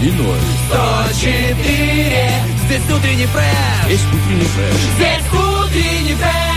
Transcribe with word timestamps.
И 0.00 0.10
ноль. 0.10 0.38
104 0.68 2.32
Здесь 2.64 2.82
утренний 2.90 3.26
фреш 3.26 3.90
Есть 3.90 4.06
утренний 4.06 4.44
фреш. 4.44 4.74
Здесь 4.96 5.32
утренний 5.32 6.14
фреш 6.14 6.51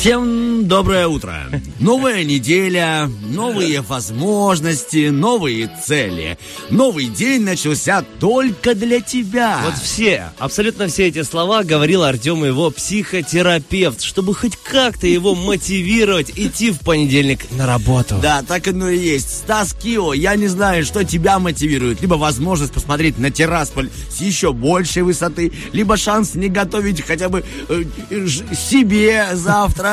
Всем 0.00 0.66
доброе 0.66 1.08
утро. 1.08 1.42
Новая 1.78 2.24
неделя, 2.24 3.10
новые 3.28 3.82
возможности, 3.82 5.10
новые 5.10 5.70
цели. 5.86 6.38
Новый 6.70 7.04
день 7.04 7.42
начался 7.42 8.02
только 8.18 8.74
для 8.74 9.02
тебя. 9.02 9.60
Вот 9.62 9.74
все, 9.74 10.32
абсолютно 10.38 10.86
все 10.86 11.08
эти 11.08 11.22
слова 11.22 11.64
говорил 11.64 12.02
Артем 12.02 12.46
его 12.46 12.70
психотерапевт, 12.70 14.00
чтобы 14.00 14.34
хоть 14.34 14.56
как-то 14.56 15.06
его 15.06 15.34
мотивировать 15.34 16.30
идти 16.34 16.70
в 16.70 16.78
понедельник 16.78 17.50
на 17.50 17.66
работу. 17.66 18.16
Да, 18.22 18.42
так 18.42 18.68
оно 18.68 18.88
и 18.88 18.96
есть. 18.96 19.28
Стас 19.28 19.74
Кио, 19.74 20.14
я 20.14 20.34
не 20.34 20.46
знаю, 20.46 20.86
что 20.86 21.04
тебя 21.04 21.38
мотивирует. 21.38 22.00
Либо 22.00 22.14
возможность 22.14 22.72
посмотреть 22.72 23.18
на 23.18 23.30
Террасполь 23.30 23.90
с 24.10 24.22
еще 24.22 24.54
большей 24.54 25.02
высоты, 25.02 25.52
либо 25.74 25.98
шанс 25.98 26.34
не 26.34 26.48
готовить 26.48 27.02
хотя 27.02 27.28
бы 27.28 27.44
э, 27.68 27.84
ж- 28.10 28.44
себе 28.56 29.26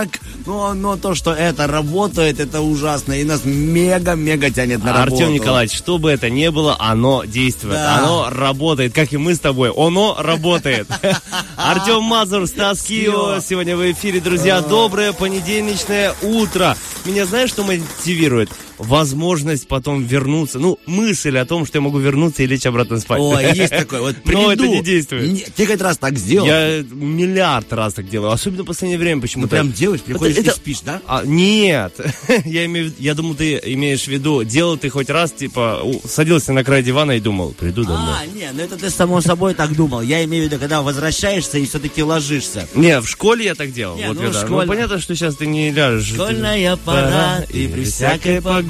завтрак. 0.02 0.22
Но, 0.46 0.74
но 0.74 0.96
то, 0.96 1.14
что 1.14 1.34
это 1.34 1.68
работает, 1.68 2.40
это 2.40 2.62
ужасно. 2.62 3.14
И 3.14 3.24
нас 3.24 3.42
мега-мега 3.44 4.50
тянет 4.50 4.84
на 4.84 4.94
работу. 4.94 5.16
Артем 5.16 5.34
Николаевич, 5.34 5.76
что 5.78 5.98
бы 5.98 6.10
это 6.10 6.30
ни 6.30 6.48
было, 6.48 6.76
оно 6.80 7.26
действует, 7.26 7.76
Да. 7.76 7.98
оно 7.98 8.30
работает, 8.30 8.94
как 8.94 9.12
и 9.12 9.18
мы 9.18 9.36
с 9.36 9.40
тобой, 9.40 9.72
оно 9.76 10.16
работает. 10.20 10.88
Артем 11.58 12.04
Мазур, 12.04 12.48
Стас 12.48 12.84
Кио, 12.84 13.40
сегодня 13.42 13.76
в 13.76 13.92
эфире, 13.92 14.22
друзья, 14.22 14.62
доброе 14.62 15.12
понедельничное 15.12 16.14
утро. 16.22 16.78
Меня 17.06 17.26
знаешь, 17.26 17.50
что 17.50 17.64
мотивирует? 17.64 18.50
Возможность 18.78 19.68
потом 19.68 20.04
вернуться, 20.04 20.60
ну, 20.60 20.80
мысль 20.86 21.38
о 21.38 21.46
том, 21.46 21.66
что 21.66 21.78
я 21.78 21.82
могу 21.82 21.98
вернуться 22.00 22.44
и 22.44 22.48
лечь 22.48 22.66
обратно 22.66 23.00
спать. 23.00 23.20
Ой, 23.20 23.44
есть 23.56 23.70
такой. 23.72 24.00
Вот 24.02 24.16
приду. 24.24 24.42
Но 24.44 24.52
это 24.52 24.68
не 24.68 24.82
действует. 24.82 25.32
Не- 25.32 25.46
Ты 25.56 25.66
хоть 25.66 25.82
раз 25.82 25.98
так 25.98 26.18
сделал? 26.18 26.48
Я 26.48 26.84
миллиард 26.90 27.72
раз 27.74 27.94
так 27.94 28.08
делаю, 28.10 28.32
особенно 28.32 28.64
в 28.64 28.68
последнее 28.68 29.00
время 29.00 29.16
Ну 29.18 29.22
почему-то. 29.22 29.50
прям 29.50 29.72
делаешь, 29.72 30.02
приходишь 30.02 30.38
Это- 30.38 30.52
и 30.52 30.54
спишь, 30.54 30.82
да? 30.82 31.02
А, 31.08 31.24
нет, 31.26 31.94
я 32.46 32.66
имею, 32.66 32.94
я 33.00 33.14
думаю, 33.14 33.36
ты 33.36 33.60
имеешь 33.64 34.04
в 34.04 34.08
виду, 34.08 34.44
делал 34.44 34.78
ты 34.78 34.90
хоть 34.90 35.10
раз, 35.10 35.32
типа, 35.32 35.82
садился 36.08 36.54
на 36.54 36.64
край 36.64 36.84
дивана 36.84 37.14
и 37.14 37.20
думал, 37.20 37.54
приду 37.58 37.84
домой. 37.84 38.14
А, 38.22 38.26
не, 38.28 38.52
ну 38.54 38.62
это 38.62 38.78
ты 38.78 38.90
само 38.90 39.22
собой 39.22 39.54
так 39.54 39.76
думал. 39.76 40.02
Я 40.02 40.24
имею 40.26 40.44
в 40.44 40.48
виду, 40.48 40.60
когда 40.60 40.82
возвращаешься 40.82 41.58
и 41.58 41.66
все-таки 41.66 42.04
ложишься. 42.04 42.68
Не, 42.76 43.02
в 43.02 43.08
школе 43.08 43.46
я 43.46 43.56
так 43.56 43.74
делал. 43.74 43.98
Не, 43.98 44.08
вот 44.08 44.18
ну, 44.18 44.24
когда. 44.24 44.40
школьно. 44.46 44.62
Ну, 44.64 44.68
понятно, 44.68 45.00
что 45.00 45.16
сейчас 45.16 45.36
ты 45.36 45.48
не 45.48 45.72
ляжешь. 45.72 46.14
Школьная 46.14 46.76
пора 46.78 47.44
и 47.50 47.68
при 47.68 47.84
всякой 47.84 48.42
погоде. 48.42 48.67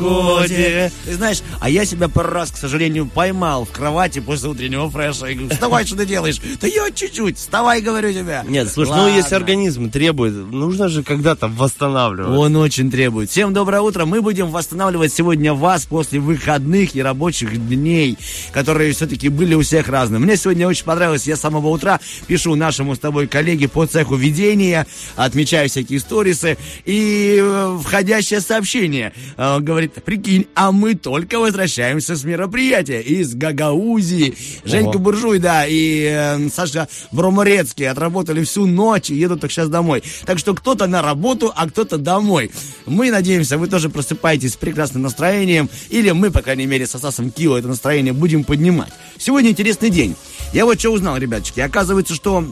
Ты 1.06 1.14
знаешь, 1.14 1.42
а 1.60 1.70
я 1.70 1.86
себя 1.86 2.08
пару 2.08 2.30
раз, 2.30 2.52
к 2.52 2.58
сожалению, 2.58 3.08
поймал 3.08 3.66
в 3.66 3.72
кровати 3.72 4.20
после 4.20 4.50
утреннего 4.50 4.90
фреша. 4.90 5.28
И 5.28 5.34
говорю, 5.36 5.54
вставай, 5.54 5.86
что 5.86 5.96
ты 5.98 6.06
делаешь? 6.06 6.40
Да 6.62 6.68
я 6.68 6.90
чуть-чуть, 6.92 7.38
вставай, 7.38 7.82
говорю 7.82 8.12
тебе. 8.14 8.44
Нет, 8.48 8.70
слушай, 8.70 8.90
ну 8.92 9.04
Ладно. 9.04 9.16
если 9.16 9.36
организм 9.36 9.90
требует, 9.90 10.34
нужно 10.34 10.88
же 10.88 11.04
когда-то 11.04 11.48
восстанавливать. 11.48 12.38
Он 12.38 12.56
очень 12.56 12.90
требует. 12.92 13.30
Всем 13.30 13.54
доброе 13.54 13.82
утро. 13.82 14.06
Мы 14.06 14.22
будем 14.22 14.50
восстанавливать 14.50 15.14
сегодня 15.14 15.54
вас 15.54 15.86
после 15.86 16.20
выходных 16.20 16.96
и 16.96 17.02
рабочих 17.02 17.68
дней, 17.68 18.18
которые 18.52 18.94
все-таки 18.94 19.30
были 19.30 19.54
у 19.56 19.62
всех 19.62 19.88
разные. 19.90 20.20
Мне 20.20 20.38
сегодня 20.38 20.68
очень 20.68 20.86
понравилось. 20.86 21.28
Я 21.28 21.36
с 21.36 21.42
самого 21.42 21.68
утра 21.70 22.00
пишу 22.28 22.56
нашему 22.56 22.96
с 22.96 23.00
тобой 23.00 23.28
коллеге 23.28 23.68
по 23.68 23.86
цеху 23.86 24.16
ведения, 24.16 24.86
отмечаю 25.16 25.70
всякие 25.70 26.00
сторисы 26.00 26.58
и 26.86 27.40
э, 27.42 27.78
входящее 27.84 28.42
сообщение. 28.42 29.14
Э, 29.38 29.56
Он 29.56 29.66
говорит, 29.88 30.04
прикинь, 30.04 30.48
а 30.56 30.72
мы 30.72 30.96
только 30.96 31.40
возвращаемся 31.40 32.16
с 32.16 32.24
мероприятия 32.24 33.02
из 33.02 33.36
Гагаузии. 33.36 34.36
Женька 34.66 34.90
Ого. 34.90 35.00
Буржуй, 35.00 35.40
да, 35.40 35.66
и 35.68 36.08
э, 36.10 36.50
Саша 36.50 36.88
Броморецкий 37.12 37.88
отработали 37.90 38.44
всю 38.44 38.66
ночь 38.66 39.10
и 39.10 39.16
едут 39.16 39.42
только 39.42 39.54
сейчас 39.54 39.70
домой. 39.70 40.04
Так 40.26 40.40
что 40.40 40.54
кто-то 40.54 40.88
на 40.88 41.02
работу, 41.02 41.52
а 41.56 41.68
кто-то 41.68 41.98
домой. 41.98 42.52
Мы 42.86 43.12
надеемся, 43.12 43.58
вы 43.58 43.68
тоже 43.68 43.90
просыпаетесь 43.90 44.54
с 44.54 44.58
прекрасным 44.58 45.04
настроением, 45.04 45.70
или 45.90 46.12
мы, 46.12 46.32
по 46.32 46.42
крайней 46.42 46.66
мере, 46.66 46.88
со 46.88 46.98
Стасом 46.98 47.32
Кио 47.32 47.58
это 47.58 47.68
настроение 47.68 48.14
будем 48.14 48.44
поднимать. 48.44 48.92
Сегодня 49.18 49.52
интересный 49.52 49.90
день. 49.90 50.16
Я 50.54 50.66
вот 50.66 50.80
что 50.80 50.92
узнал, 50.92 51.18
ребяточки. 51.18 51.60
Оказывается, 51.60 52.14
что 52.14 52.44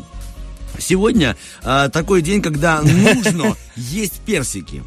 сегодня 0.79 1.38
э, 1.63 1.90
такой 1.91 2.22
день, 2.22 2.41
когда 2.41 2.81
нужно 2.81 3.56
есть 3.75 4.22
персики. 4.25 4.84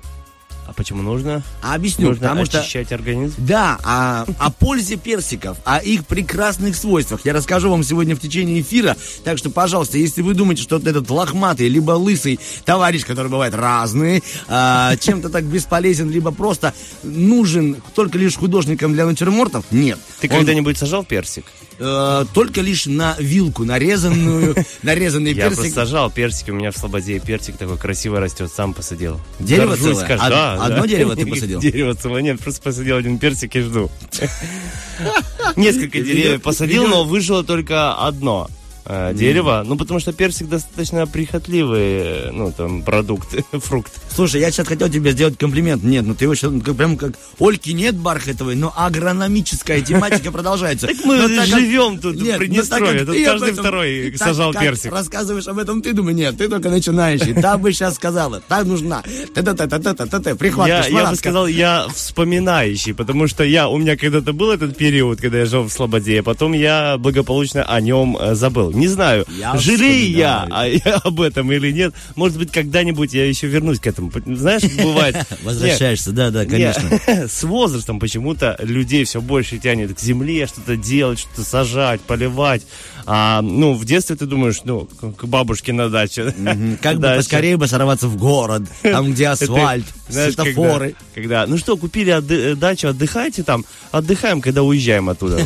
А 0.79 0.81
почему 0.81 1.03
нужно? 1.03 1.43
А 1.61 1.75
объясню, 1.75 2.07
нужно 2.11 2.29
потому 2.29 2.47
что... 2.47 2.61
очищать 2.61 2.93
организм. 2.93 3.35
Да, 3.39 3.79
о, 3.83 4.25
о 4.39 4.51
пользе 4.53 4.95
персиков, 4.95 5.57
о 5.65 5.79
их 5.79 6.07
прекрасных 6.07 6.77
свойствах 6.77 7.23
я 7.25 7.33
расскажу 7.33 7.69
вам 7.69 7.83
сегодня 7.83 8.15
в 8.15 8.21
течение 8.21 8.61
эфира. 8.61 8.97
Так 9.25 9.39
что, 9.39 9.51
пожалуйста, 9.51 9.99
если 9.99 10.23
вы 10.23 10.35
думаете, 10.35 10.63
что 10.63 10.77
этот 10.77 11.11
лохматый, 11.11 11.67
либо 11.69 11.91
лысый 11.93 12.39
товарищ, 12.65 13.05
который 13.05 13.29
бывает 13.29 13.55
разный, 13.55 14.23
а, 14.47 14.97
чем-то 14.97 15.31
так 15.31 15.43
бесполезен, 15.45 16.11
либо 16.11 16.31
просто 16.31 16.73
нужен 17.03 17.83
только 17.97 18.17
лишь 18.17 18.37
художникам 18.37 18.93
для 18.93 19.05
натюрмортов, 19.05 19.65
нет. 19.73 19.99
Ты 20.21 20.29
Он, 20.29 20.37
когда-нибудь 20.37 20.79
сажал 20.79 21.03
персик? 21.05 21.47
э, 21.81 22.25
только 22.35 22.61
лишь 22.61 22.87
на 22.87 23.15
вилку 23.19 23.65
нарезанную, 23.65 24.57
нарезанный 24.83 25.33
Я 25.33 25.47
просто 25.47 25.63
персик. 25.63 25.75
сажал 25.77 26.11
персики, 26.11 26.51
у 26.51 26.55
меня 26.55 26.71
в 26.71 26.77
Слободе 26.77 27.19
персик 27.21 27.57
такой 27.57 27.79
красивый 27.79 28.21
растет, 28.21 28.51
сам 28.55 28.75
посадил. 28.75 29.21
Дерево 29.39 29.69
Горжусь, 29.71 29.91
целое? 29.93 30.05
скажу, 30.05 30.23
Од- 30.25 30.31
да, 30.31 30.57
да. 30.57 30.68
Одно 30.73 30.87
дерево 30.87 31.17
ты 31.17 31.27
посадил? 31.27 31.61
Дерево 31.61 31.95
целое, 31.95 32.23
нет, 32.23 32.41
просто 32.41 32.63
посадил 32.63 32.97
один 32.97 33.19
персик 33.19 33.57
и 33.57 33.61
жду. 33.61 33.91
Несколько 35.57 36.01
деревьев 36.01 36.43
посадил, 36.43 36.87
но 36.87 37.05
выжило 37.05 37.45
только 37.45 37.95
одно 37.95 38.49
э, 38.89 39.13
дерево. 39.15 39.63
Ну, 39.67 39.77
потому 39.77 40.01
что 40.01 40.13
персик 40.13 40.49
достаточно 40.49 41.07
прихотливый, 41.07 41.83
э, 41.83 42.31
ну, 42.33 42.53
там, 42.53 42.83
продукт, 42.83 43.29
фрукт. 43.53 43.93
Слушай, 44.15 44.41
я 44.41 44.51
сейчас 44.51 44.67
хотел 44.67 44.89
тебе 44.89 45.13
сделать 45.13 45.39
комплимент. 45.39 45.83
Нет, 45.85 46.05
ну 46.07 46.15
ты 46.15 46.29
очень, 46.29 46.51
ну, 46.51 46.61
как- 46.61 46.77
прям 46.77 46.97
как 46.97 47.13
Ольки 47.39 47.71
нет 47.71 47.95
бархатовой, 47.97 48.55
но 48.57 48.73
агрономическая 48.77 49.81
тематика 49.81 50.33
продолжается. 50.33 50.87
Так 50.89 50.97
мы 51.05 51.19
так 51.37 51.47
живем 51.47 51.99
тут 51.99 52.17
в 52.17 52.37
Приднестровье, 52.39 53.05
так 53.05 53.15
тут 53.15 53.25
каждый 53.25 53.53
второй 53.53 54.11
так 54.11 54.19
сажал 54.19 54.53
персик. 54.53 54.93
рассказываешь 54.93 55.47
об 55.49 55.59
этом, 55.59 55.83
ты 55.83 55.93
думаешь, 55.93 56.17
нет, 56.17 56.37
ты 56.39 56.49
только 56.49 56.71
начинающий. 56.71 57.35
Та 57.35 57.57
бы 57.59 57.73
сейчас 57.73 57.95
сказала, 57.97 58.41
та 58.41 58.65
нужна. 58.65 59.03
Та-та-та-та-та-та, 59.35 60.35
прихватка, 60.35 60.87
Я, 60.89 61.11
бы 61.11 61.17
сказал, 61.17 61.47
я 61.47 61.87
вспоминающий, 61.95 62.95
потому 62.95 63.27
что 63.29 63.45
я, 63.45 63.69
у 63.69 63.79
меня 63.79 63.97
когда-то 63.97 64.33
был 64.33 64.51
этот 64.51 64.77
период, 64.77 65.21
когда 65.21 65.39
я 65.39 65.47
жил 65.47 65.65
в 65.65 65.71
Слободе, 65.73 66.21
а 66.21 66.23
потом 66.23 66.53
я 66.53 66.97
благополучно 66.99 67.63
о 67.65 67.81
нем 67.81 68.17
э, 68.17 68.35
забыл. 68.35 68.71
Не 68.79 68.89
знаю, 68.89 69.27
Я 69.39 69.57
жалею 69.57 70.11
я, 70.11 70.47
а- 70.51 71.01
об 71.05 71.21
этом 71.21 71.51
или 71.53 71.73
нет. 71.73 71.95
Может 72.15 72.39
быть, 72.39 72.53
когда-нибудь 72.53 73.13
я 73.13 73.27
еще 73.27 73.47
вернусь 73.47 73.81
к 73.81 73.87
этому. 73.87 74.13
Знаешь, 74.27 74.63
бывает... 74.81 75.17
Возвращаешься, 75.43 76.13
да, 76.13 76.31
да, 76.31 76.45
конечно. 76.45 76.89
С 77.29 77.43
возрастом 77.43 77.99
почему-то 77.99 78.57
людей 78.61 79.05
все 79.05 79.21
больше 79.21 79.59
тянет 79.59 79.95
к 79.97 80.01
земле, 80.01 80.47
что-то 80.47 80.77
делать, 80.77 81.19
что-то 81.19 81.43
сажать, 81.43 82.01
поливать. 82.03 82.63
А, 83.11 83.41
ну, 83.41 83.73
в 83.73 83.87
детстве 83.87 84.17
ты 84.17 84.27
думаешь, 84.27 84.61
ну, 84.65 84.87
к 85.17 85.25
бабушке 85.25 85.73
на 85.73 85.89
даче. 85.89 86.35
Как 86.83 86.99
бы 86.99 87.09
поскорее 87.17 87.57
бы 87.57 87.67
сорваться 87.67 88.07
в 88.07 88.19
город, 88.19 88.65
там, 88.83 89.13
где 89.13 89.29
асфальт, 89.29 89.87
светофоры. 90.11 90.95
Когда, 91.15 91.47
ну 91.47 91.57
что, 91.57 91.79
купили 91.79 92.13
э, 92.13 92.55
дачу, 92.55 92.89
отдыхайте 92.89 93.43
там, 93.45 93.65
отдыхаем, 93.93 94.43
когда 94.43 94.63
уезжаем 94.63 95.09
оттуда. 95.09 95.39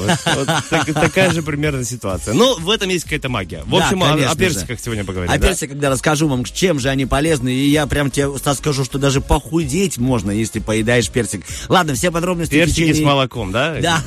Такая 0.92 1.30
же 1.30 1.42
примерно 1.42 1.84
ситуация. 1.84 2.34
Но 2.34 2.56
в 2.56 2.68
этом 2.68 2.88
есть 2.88 3.04
какая-то 3.04 3.28
магия. 3.28 3.62
В 3.64 3.76
общем, 3.76 4.02
о- 4.02 4.34
персиках 4.34 4.80
сегодня 4.80 5.04
поговорим. 5.04 5.30
О 5.32 5.38
персиках, 5.38 5.70
когда 5.70 5.90
расскажу 5.90 6.26
вам, 6.26 6.44
чем 6.44 6.80
же 6.80 6.88
они 6.88 7.06
полезны. 7.06 7.52
И 7.52 7.68
я 7.68 7.86
прям 7.86 8.10
тебе, 8.10 8.28
скажу, 8.54 8.84
что 8.84 8.98
даже 8.98 9.20
похудеть 9.20 9.98
можно, 9.98 10.32
если 10.32 10.58
поедаешь 10.58 11.08
персик. 11.10 11.44
Ладно, 11.68 11.94
все 11.94 12.10
подробности 12.10 12.54
Персики 12.54 12.92
с 12.92 13.00
молоком, 13.00 13.52
да? 13.52 13.76
Да, 13.80 14.02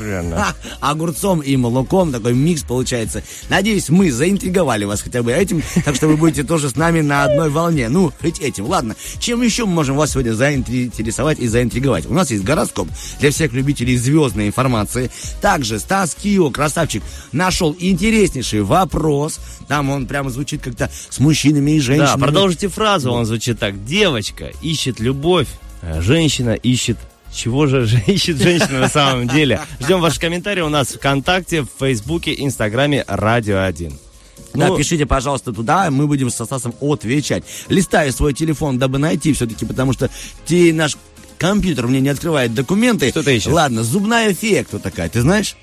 огурцом 0.82 1.40
и 1.40 1.56
молоком, 1.56 2.12
такой 2.12 2.34
микс 2.34 2.64
получается. 2.64 3.24
Надеюсь, 3.50 3.90
мы 3.90 4.12
заинтриговали 4.12 4.86
вас 4.86 5.02
хотя 5.02 5.22
бы 5.24 5.32
этим, 5.32 5.62
так 5.84 5.96
что 5.96 6.08
вы 6.08 6.18
будете 6.18 6.44
тоже 6.44 6.70
с 6.70 6.76
нами 6.76 7.02
на 7.02 7.24
одной 7.26 7.50
волне. 7.50 7.90
Ну, 7.90 8.12
хоть 8.22 8.40
этим. 8.40 8.66
Ладно, 8.66 8.96
чем 9.20 9.42
еще 9.42 9.66
мы 9.66 9.74
можем 9.74 9.96
вас 9.96 10.12
сегодня 10.12 10.34
заинтересовать 10.34 11.40
и 11.40 11.48
заинтриговать? 11.48 12.06
У 12.08 12.14
нас 12.14 12.32
есть 12.32 12.44
гороскоп 12.44 12.88
для 13.20 13.32
всех 13.32 13.54
любителей 13.54 13.98
звездной 13.98 14.48
информации. 14.48 15.12
Также 15.42 15.80
Стас 15.80 16.16
Кио, 16.16 16.50
красавчик, 16.50 17.04
нашел 17.32 17.76
интереснейший 17.80 18.62
вопрос. 18.64 19.40
Там 19.68 19.90
он 19.90 20.08
прямо 20.08 20.30
звучит 20.30 20.62
как-то 20.62 20.90
с 21.10 21.20
мужчинами 21.20 21.72
и 21.72 21.78
Да, 21.80 21.84
женщинами. 21.86 22.22
продолжите 22.22 22.68
фразу, 22.68 23.12
он 23.12 23.26
звучит 23.26 23.60
так. 23.60 23.86
Девочка 23.86 24.52
ищет 24.62 25.00
любовь, 25.00 25.48
а 25.82 26.02
женщина 26.02 26.52
ищет... 26.52 26.98
Чего 27.36 27.68
же 27.68 27.86
ищет 28.08 28.38
женщина 28.38 28.80
на 28.80 28.90
самом 28.90 29.28
деле? 29.28 29.60
Ждем 29.80 30.00
ваши 30.00 30.20
комментарии 30.20 30.62
у 30.62 30.70
нас 30.70 30.90
ВКонтакте, 30.90 31.62
в 31.64 31.68
Фейсбуке, 31.80 32.34
Инстаграме 32.38 33.04
Радио 33.08 33.62
1. 33.64 33.94
Да, 34.54 34.68
Ну, 34.68 34.78
пишите, 34.78 35.06
пожалуйста, 35.06 35.52
туда, 35.52 35.92
мы 35.92 36.08
будем 36.08 36.30
со 36.30 36.46
Стасом 36.46 36.74
отвечать. 36.80 37.44
Листаю 37.68 38.14
свой 38.14 38.34
телефон, 38.34 38.80
дабы 38.80 39.00
найти 39.00 39.34
все-таки, 39.34 39.66
потому 39.66 39.92
что 39.92 40.10
те, 40.46 40.72
наш 40.74 40.96
компьютер 41.38 41.88
мне 41.88 42.00
не 42.00 42.10
открывает 42.10 42.54
документы. 42.54 43.10
Что 43.10 43.22
ты 43.22 43.36
ищешь? 43.36 43.52
Ладно, 43.52 43.84
зубная 43.84 44.34
фея 44.34 44.64
кто 44.64 44.80
такая, 44.80 45.10
ты 45.10 45.22
знаешь? 45.22 45.58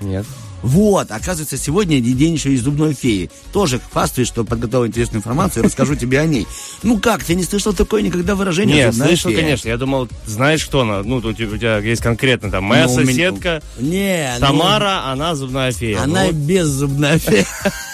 Нет. 0.00 0.24
Вот, 0.64 1.10
оказывается, 1.10 1.58
сегодня 1.58 2.00
день 2.00 2.34
еще 2.34 2.50
и 2.50 2.56
зубной 2.56 2.94
феи. 2.94 3.30
Тоже 3.52 3.78
хвастаюсь, 3.92 4.28
что 4.28 4.44
подготовил 4.44 4.86
интересную 4.86 5.18
информацию 5.18 5.62
и 5.62 5.66
расскажу 5.66 5.94
тебе 5.94 6.20
о 6.20 6.24
ней. 6.24 6.46
Ну 6.82 6.98
как, 6.98 7.22
ты 7.22 7.34
не 7.34 7.44
слышал 7.44 7.74
такое 7.74 8.00
никогда 8.00 8.34
выражение? 8.34 8.76
Нет, 8.76 8.94
«зубная 8.94 9.08
слышал, 9.08 9.30
фея»? 9.30 9.40
конечно. 9.42 9.68
Я 9.68 9.76
думал, 9.76 10.08
знаешь, 10.24 10.64
кто 10.64 10.80
она? 10.80 11.02
Ну, 11.02 11.20
тут 11.20 11.38
у 11.38 11.58
тебя 11.58 11.78
есть 11.78 12.00
конкретно 12.00 12.50
там 12.50 12.64
моя 12.64 12.86
Ну, 12.86 12.94
соседка 12.94 13.62
Не, 13.78 14.30
ну, 14.36 14.40
Тамара, 14.40 15.04
она 15.04 15.34
зубная 15.34 15.70
фея. 15.70 16.00
Она 16.00 16.24
Ну, 16.24 16.32
беззубная 16.32 17.18
фея. 17.18 17.44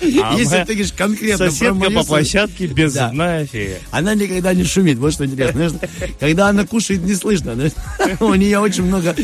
а 0.00 0.34
Если 0.36 0.64
ты 0.64 0.74
говоришь 0.74 0.92
конкретно 0.92 1.50
Соседка 1.50 1.90
по 1.90 2.04
площадке 2.04 2.66
беззубная 2.66 3.46
фея. 3.46 3.78
Она 3.90 4.14
никогда 4.14 4.54
не 4.54 4.64
шумит, 4.64 4.98
вот 4.98 5.12
что 5.12 5.26
интересно. 5.26 5.80
Когда 6.20 6.48
она 6.48 6.64
кушает, 6.64 7.02
не 7.02 7.14
слышно. 7.14 7.56
У 8.20 8.34
нее 8.34 8.58
очень 8.58 8.84
много 8.84 9.14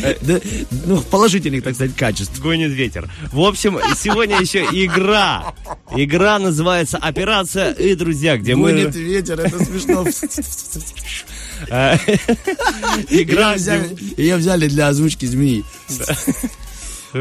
ну, 0.86 1.00
положительных, 1.02 1.62
так 1.62 1.74
сказать, 1.74 1.94
качеств. 1.94 2.40
Гонит 2.64 2.76
ветер. 2.76 3.10
В 3.32 3.40
общем, 3.40 3.78
сегодня 3.96 4.40
еще 4.40 4.64
игра. 4.64 5.54
Игра 5.94 6.38
называется 6.38 6.96
«Операция 6.98 7.72
и 7.72 7.94
друзья», 7.94 8.36
где 8.36 8.54
мы... 8.54 8.72
Гонит 8.72 8.94
ветер, 8.94 9.40
это 9.40 9.62
смешно. 9.64 10.04
э, 11.68 11.96
Игра, 13.10 13.50
Ее 13.50 13.56
взяли, 13.56 13.96
ее 14.16 14.36
взяли 14.36 14.68
для 14.68 14.88
озвучки 14.88 15.26
змеи. 15.26 15.64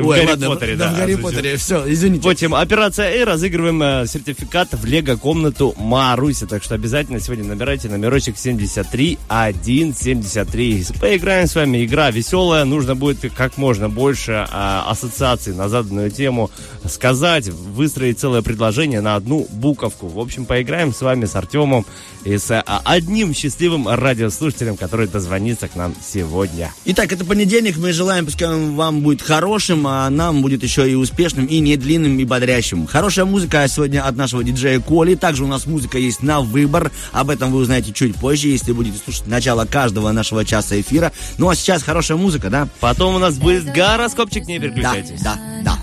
В 0.02 0.08
Ой, 0.08 0.18
Гарри 0.18 0.30
ладно, 0.30 0.50
Поттере, 0.50 0.76
да, 0.76 0.92
в 0.92 0.98
Гарри. 0.98 1.16
Поттере. 1.16 1.58
Все, 1.58 1.84
извините. 1.92 2.28
В 2.28 2.32
общем, 2.32 2.56
операция 2.56 3.12
«Э» 3.12 3.24
разыгрываем 3.24 3.84
э, 3.84 4.08
сертификат 4.08 4.74
в 4.74 4.84
лего-комнату 4.86 5.76
Маруся. 5.78 6.48
Так 6.48 6.64
что 6.64 6.74
обязательно 6.76 7.20
сегодня 7.20 7.44
набирайте 7.46 7.90
номерочек 7.90 8.38
73173. 8.38 10.86
Поиграем 11.00 11.48
с 11.48 11.56
вами. 11.56 11.86
Игра 11.86 12.12
веселая. 12.12 12.66
Нужно 12.66 12.96
будет 12.96 13.20
как 13.36 13.58
можно 13.58 13.90
больше 13.90 14.32
э, 14.32 14.46
ассоциаций 14.52 15.54
на 15.54 15.70
заданную 15.70 16.10
тему 16.10 16.50
сказать, 16.88 17.48
выстроить 17.48 18.20
целое 18.20 18.42
предложение 18.42 19.02
на 19.02 19.16
одну 19.16 19.48
буковку. 19.52 20.08
В 20.08 20.20
общем, 20.20 20.46
поиграем 20.46 20.94
с 20.94 21.02
вами 21.02 21.26
с 21.26 21.36
Артемом 21.36 21.86
и 22.24 22.38
с 22.38 22.52
э, 22.52 22.64
одним 22.66 23.34
счастливым 23.34 23.88
радиослушателем, 23.88 24.78
который 24.78 25.08
дозвонится 25.08 25.68
к 25.68 25.76
нам 25.76 25.94
сегодня. 26.02 26.74
Итак, 26.86 27.12
это 27.12 27.26
понедельник. 27.26 27.78
Мы 27.78 27.94
желаем, 27.94 28.26
пускай 28.26 28.48
он 28.48 28.76
вам 28.76 29.02
будет 29.02 29.22
хорошим, 29.22 29.83
а 29.88 30.10
нам 30.10 30.42
будет 30.42 30.64
еще 30.64 30.90
и 30.90 30.96
успешным, 30.96 31.46
и 31.46 31.60
не 31.60 31.78
длинным, 31.78 32.18
и 32.20 32.26
бодрящим. 32.26 32.88
Хорошая 32.88 33.26
музыка 33.26 33.66
сегодня 33.68 34.06
от 34.06 34.16
нашего 34.16 34.44
диджея 34.44 34.80
Коли. 34.80 35.16
Также 35.16 35.44
у 35.44 35.48
нас 35.48 35.66
музыка 35.66 35.98
есть 35.98 36.24
на 36.24 36.42
выбор. 36.42 36.92
Об 37.12 37.30
этом 37.30 37.52
вы 37.52 37.60
узнаете 37.60 37.92
чуть 37.94 38.16
позже, 38.16 38.48
если 38.48 38.72
будете 38.72 38.98
слушать 38.98 39.28
начало 39.28 39.66
каждого 39.66 40.12
нашего 40.12 40.46
часа 40.46 40.80
эфира. 40.80 41.12
Ну 41.38 41.50
а 41.50 41.56
сейчас 41.56 41.84
хорошая 41.84 42.18
музыка, 42.18 42.50
да? 42.50 42.68
Потом 42.80 43.16
у 43.16 43.20
нас 43.20 43.38
будет 43.38 43.66
гороскопчик, 43.74 44.46
не 44.48 44.60
Да, 44.60 44.66
переключайтесь. 44.68 45.22
да, 45.22 45.38
да. 45.64 45.78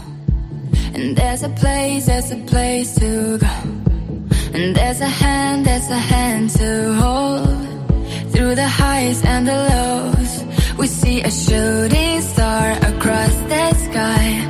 And 0.94 1.16
there's 1.16 1.42
a 1.42 1.48
place, 1.50 2.06
there's 2.06 2.30
a 2.32 2.36
place 2.46 2.94
to 2.96 3.38
go. 3.38 3.46
And 4.52 4.74
there's 4.74 5.00
a 5.00 5.06
hand, 5.08 5.64
there's 5.64 5.88
a 5.88 5.98
hand 5.98 6.50
to 6.58 6.94
hold. 7.00 7.66
Through 8.32 8.54
the 8.56 8.66
highs 8.66 9.22
and 9.24 9.46
the 9.46 9.54
lows, 9.54 10.44
we 10.80 10.86
see 10.86 11.20
a 11.20 11.30
shooting 11.30 12.22
star 12.22 12.72
across 12.72 13.34
the 13.52 13.74
sky. 13.74 14.49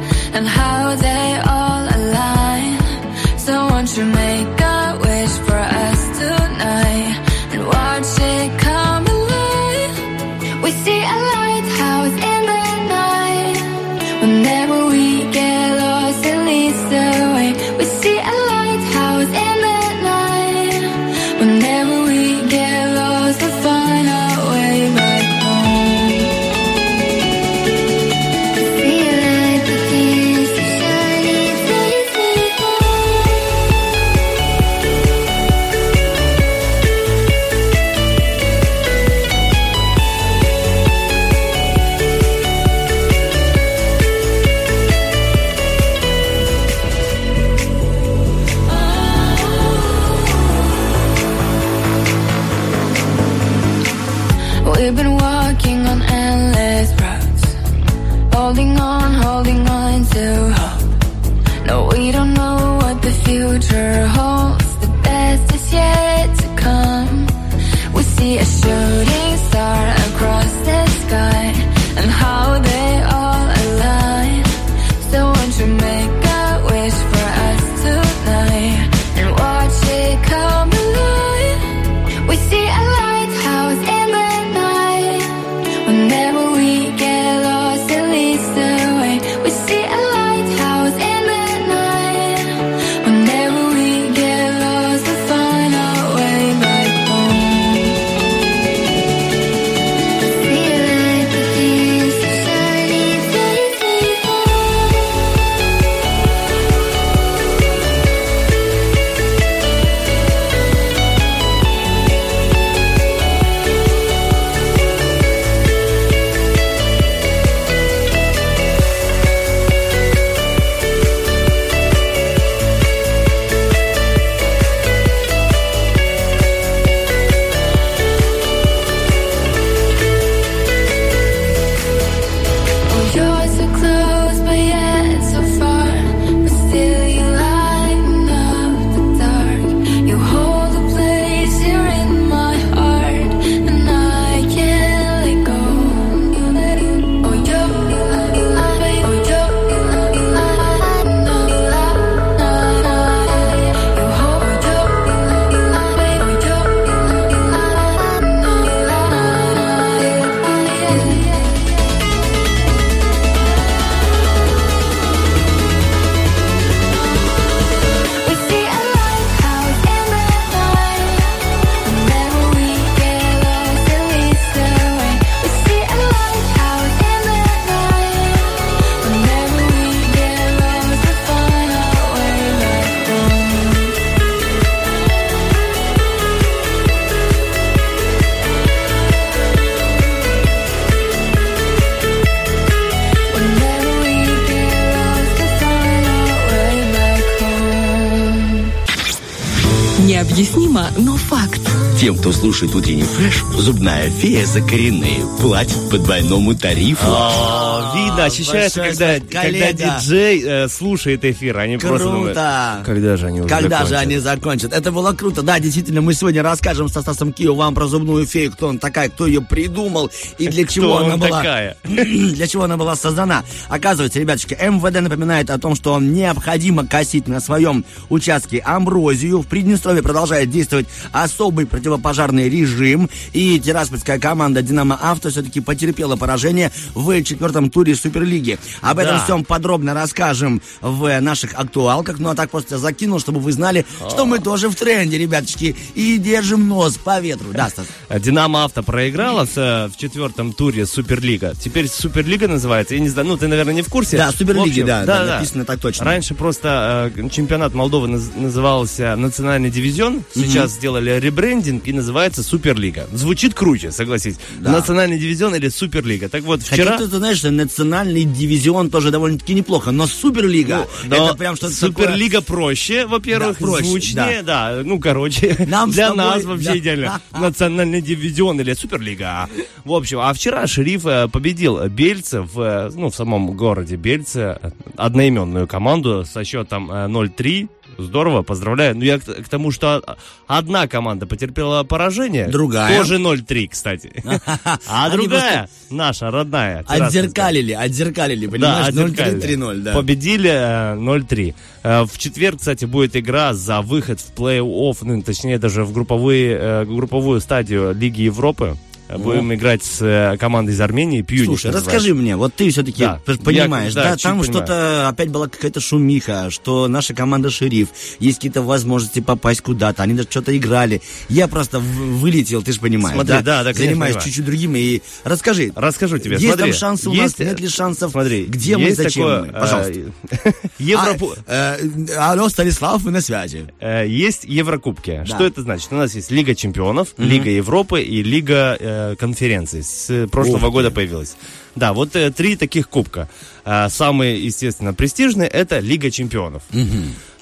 Слушает 202.51 202.75
утренний 202.75 203.05
фреш, 203.05 203.45
зубная 203.61 204.09
фея 204.11 204.45
за 204.47 204.61
коренные 204.63 205.21
платит 205.41 205.91
по 205.91 205.99
двойному 205.99 206.55
тарифу. 206.55 207.05
А, 207.07 207.93
Видно, 207.95 208.25
ощущается, 208.25 208.83
когда, 208.83 209.15
когда 209.21 209.73
диджей 209.73 210.43
э, 210.45 210.69
слушает 210.69 211.25
эфир. 211.25 211.59
Они 211.59 211.77
просто 211.77 212.07
думают, 212.09 212.27
Круто! 212.35 212.83
когда 212.85 213.17
же 213.17 213.27
они 213.27 213.41
уже 213.41 213.49
Когда 213.49 213.79
же 213.81 213.85
закончат? 213.87 214.01
они 214.03 214.19
закончат? 214.19 214.73
Это 214.73 214.93
было 214.93 215.13
круто. 215.13 215.43
Да, 215.43 215.59
действительно, 215.61 216.01
мы 216.01 216.15
сегодня 216.15 216.43
расскажем 216.43 216.89
со 216.89 217.03
Стасом 217.03 217.33
Кио 217.33 217.55
вам 217.55 217.75
про 217.75 217.87
зубную 217.87 218.27
фею, 218.27 218.53
кто 218.53 218.71
она 218.71 218.79
такая, 218.79 219.09
кто 219.11 219.27
ее 219.27 219.41
придумал 219.43 220.11
и 220.39 220.49
для 220.49 220.65
Кто 220.65 220.73
чего 220.73 220.97
она 220.99 221.15
он 221.15 221.21
была. 221.21 221.39
такая? 221.39 221.77
Для 221.85 222.47
чего 222.47 222.65
она 222.65 222.77
была 222.77 222.97
создана? 222.97 223.45
Оказывается, 223.69 224.19
ребяточки, 224.19 224.55
МВД 224.61 225.01
напоминает 225.01 225.51
о 225.51 225.59
том, 225.59 225.75
что 225.75 225.99
необходимо 226.01 226.87
косить 226.87 227.29
на 227.29 227.41
своем 227.41 227.85
участке 228.09 228.59
амброзию. 228.65 229.43
В 229.43 229.47
Приднестровье 229.47 230.03
продолжает 230.03 230.51
действовать 230.51 230.87
особый 231.13 231.67
противопожарный 231.67 232.49
режим. 232.49 233.11
И 233.33 233.50
тираспольская 233.59 234.19
команда 234.19 234.63
«Динамо 234.63 234.99
Авто» 235.01 235.31
все-таки 235.31 235.61
потерпела 235.61 236.17
поражение 236.17 236.71
в 236.95 237.23
четвертом 237.23 237.71
туре 237.71 237.95
Суперлиги. 237.95 238.59
Об 238.81 238.99
этом 238.99 239.17
Да. 239.17 239.25
всем 239.25 239.45
подробно 239.45 239.95
расскажем 239.95 240.63
в 240.81 241.21
наших 241.21 241.55
актуалках. 241.55 242.19
Ну 242.19 242.29
а 242.31 242.35
так 242.35 242.51
просто 242.51 242.79
закинул, 242.79 243.19
чтобы 243.19 243.41
вы 243.41 243.53
знали, 243.53 243.85
что 244.09 244.27
мы 244.27 244.39
тоже 244.39 244.69
в 244.69 244.75
тренде, 244.77 245.19
ребяточки. 245.19 245.75
И 245.95 246.19
держим 246.19 246.69
нос 246.69 246.97
по 247.03 247.21
ветру. 247.21 247.49
Да, 247.53 247.69
Стас? 247.71 247.87
Динамо 248.21 248.65
Авто 248.65 248.83
проиграла 248.83 249.47
в, 249.47 249.57
э, 249.57 249.89
в 249.89 249.97
четвертом 249.97 250.53
туре 250.53 250.87
Суперлига. 250.87 251.55
Теперь 251.59 251.89
Суперлига 251.89 252.47
называется. 252.49 252.95
Я 252.95 253.01
не 253.01 253.09
знаю, 253.09 253.29
ну 253.29 253.37
ты, 253.37 253.49
наверное, 253.49 253.75
не 253.75 253.83
в 253.83 253.89
курсе. 253.89 254.17
Да, 254.17 254.31
Суперлиги, 254.33 254.81
общем, 254.81 254.87
да, 254.87 255.05
да, 255.05 255.25
написано 255.37 255.65
так 255.65 255.81
точно. 255.81 256.05
Раньше 256.05 256.35
просто 256.35 257.13
э, 257.17 257.29
чемпионат 257.31 257.75
Молдовы 257.75 258.09
наз- 258.09 258.39
назывался 258.39 259.17
Национальный 259.17 259.71
дивизион. 259.71 260.23
Сейчас 260.35 260.73
сделали 260.73 261.19
ребрендинг 261.19 261.87
и 261.87 261.93
называется 261.93 262.43
Суперлига. 262.43 263.09
Звучит 263.13 263.40
круче, 263.49 263.91
согласись. 263.91 264.37
Национальный 264.59 265.19
дивизион 265.19 265.55
или 265.55 265.69
Суперлига. 265.69 266.29
Так 266.29 266.43
вот, 266.43 266.63
Хотя 266.63 266.83
вчера... 266.83 266.99
ты, 266.99 267.09
ты 267.09 267.17
знаешь, 267.17 267.39
что 267.39 267.51
национальный 267.51 268.25
дивизион 268.25 268.91
тоже 268.91 269.11
довольно-таки 269.11 269.55
неплохо, 269.55 269.91
но 269.91 270.07
Суперлига, 270.07 270.87
Ну, 271.05 271.17
Но 271.17 271.27
это 271.27 271.35
прям 271.37 271.57
что-то 271.57 271.75
такое... 271.75 272.07
Суперлига 272.07 272.41
проще, 272.43 273.07
во-первых, 273.07 273.59
Да, 273.59 273.67
проще, 273.67 273.85
звучнее, 273.85 274.43
да. 274.43 274.81
ну, 274.85 274.99
короче, 274.99 275.57
Нам 275.67 275.91
для 275.91 276.09
тобой, 276.09 276.25
нас 276.25 276.45
вообще 276.45 276.69
да. 276.69 276.79
идеально. 276.79 277.21
Национальный 277.39 278.03
дивизион 278.03 278.61
или 278.61 278.75
Суперлига. 278.75 279.49
В 279.85 279.93
общем, 279.93 280.19
а 280.21 280.33
вчера 280.33 280.67
Шериф 280.67 281.07
э, 281.07 281.29
победил 281.29 281.81
Бельце 281.89 282.41
в, 282.41 282.61
э, 282.61 282.91
ну, 282.95 283.11
в 283.11 283.15
самом 283.15 283.53
городе 283.57 283.97
Бельце, 283.97 284.59
э, 284.61 284.71
одноименную 284.97 285.67
команду 285.67 286.25
со 286.25 286.45
счетом 286.45 286.91
э, 286.91 287.07
0-3. 287.07 287.69
Здорово, 288.03 288.43
поздравляю. 288.43 288.97
Ну, 288.97 289.03
я 289.05 289.19
к, 289.19 289.25
к 289.25 289.49
тому, 289.49 289.71
что 289.71 290.03
одна 290.47 290.87
команда 290.89 291.27
потерпела 291.27 291.83
поражение. 291.85 292.49
Другая. 292.49 292.97
Тоже 292.97 293.17
0-3, 293.19 293.69
кстати. 293.69 294.13
А 294.89 295.11
другая, 295.11 295.69
наша 295.91 296.31
родная. 296.31 296.85
Отзеркалили, 296.87 297.73
отзеркалили, 297.73 298.47
понимаешь? 298.47 298.89
отзеркалили. 298.89 299.57
0-3-3-0, 299.57 299.77
да. 299.83 299.93
Победили 299.95 300.51
э, 300.51 300.97
0-3. 300.97 301.55
Э, 301.83 302.03
В 302.05 302.19
четверг, 302.19 302.59
кстати, 302.59 302.85
будет 302.85 303.17
игра 303.17 303.55
за 303.55 303.81
выход 303.83 304.21
в 304.21 304.33
плей-офф, 304.35 304.97
ну, 305.03 305.23
точнее, 305.23 305.59
даже 305.59 305.85
в 305.85 305.93
групповые, 305.93 306.59
э, 306.61 306.85
групповую 306.85 307.41
стадию 307.41 307.95
Лиги 307.95 308.23
Европы. 308.23 308.77
Э, 309.11 309.19
Будем 309.19 309.53
играть 309.53 309.83
с 309.83 310.01
э, 310.01 310.37
командой 310.39 310.71
из 310.71 310.81
Армении, 310.81 311.23
Пьюнич 311.23 311.47
Слушай, 311.47 311.73
расскажи 311.73 312.15
мне, 312.15 312.37
вот 312.37 312.55
ты 312.55 312.71
все-таки 312.71 313.03
Да. 313.03 313.21
понимаешь, 313.45 313.93
Я- 313.95 314.03
да, 314.03 314.11
да, 314.11 314.17
там 314.17 314.45
что-то 314.45 315.09
опять 315.09 315.31
была 315.31 315.49
какая-то 315.49 315.81
шумиха, 315.81 316.49
что 316.51 316.87
наша 316.87 317.13
команда 317.13 317.51
шериф, 317.51 317.89
есть 318.21 318.37
какие-то 318.39 318.63
возможности 318.63 319.21
попасть 319.21 319.63
куда-то, 319.63 320.03
они 320.05 320.15
даже 320.15 320.29
что-то 320.31 320.57
играли. 320.57 321.03
Я 321.29 321.49
просто 321.49 321.81
вылетел, 321.81 322.63
ты 322.63 322.73
же 322.73 322.79
понимаешь, 322.81 323.17
Смотри, 323.17 323.43
да, 323.43 323.65
да, 323.65 323.73
конечно, 323.73 323.85
занимаюсь 323.85 324.17
чуть-чуть 324.23 324.45
другим, 324.45 324.77
и 324.77 325.01
расскажи. 325.25 325.73
Расскажу 325.75 326.19
тебе, 326.19 326.37
Есть 326.37 326.47
смотри. 326.47 326.71
там 326.71 326.79
шансы 326.79 327.09
у 327.11 327.13
Есть, 327.13 327.39
нас, 327.39 327.49
нет 327.49 327.61
ли 327.61 327.69
шансов? 327.69 328.13
Смотри, 328.13 328.45
где 328.45 328.77
мы, 328.77 328.95
зачем 328.95 329.23
такое, 329.25 329.41
мы? 329.43 329.47
э, 329.49 329.61
Пожалуйста. 329.61 330.01
Европу... 330.79 331.35
А, 331.47 331.77
э, 331.79 332.15
алло, 332.17 332.49
Станислав, 332.49 333.03
вы 333.03 333.11
на 333.11 333.21
связи. 333.21 333.67
Э, 333.81 334.07
Есть 334.07 334.45
Еврокубки. 334.45 335.25
Да. 335.27 335.35
Что 335.35 335.47
это 335.47 335.63
значит? 335.63 335.89
У 335.91 335.97
нас 335.97 336.15
есть 336.15 336.31
Лига 336.31 336.55
чемпионов, 336.55 337.09
Лига 337.19 337.51
Европы 337.51 338.01
и 338.03 338.23
Лига 338.23 338.77
э, 338.79 339.00
конференций. 339.19 339.83
С 339.83 340.11
э, 340.11 340.27
прошлого 340.27 340.67
Ух 340.67 340.73
года 340.73 340.91
появилась. 340.91 341.37
Да, 341.77 341.93
вот 341.93 342.17
э, 342.17 342.31
три 342.31 342.57
таких 342.57 342.89
кубка. 342.89 343.29
А, 343.65 343.89
самые, 343.89 344.45
естественно, 344.45 344.95
престижные 344.95 345.49
это 345.49 345.79
Лига 345.79 346.11
чемпионов. 346.11 346.63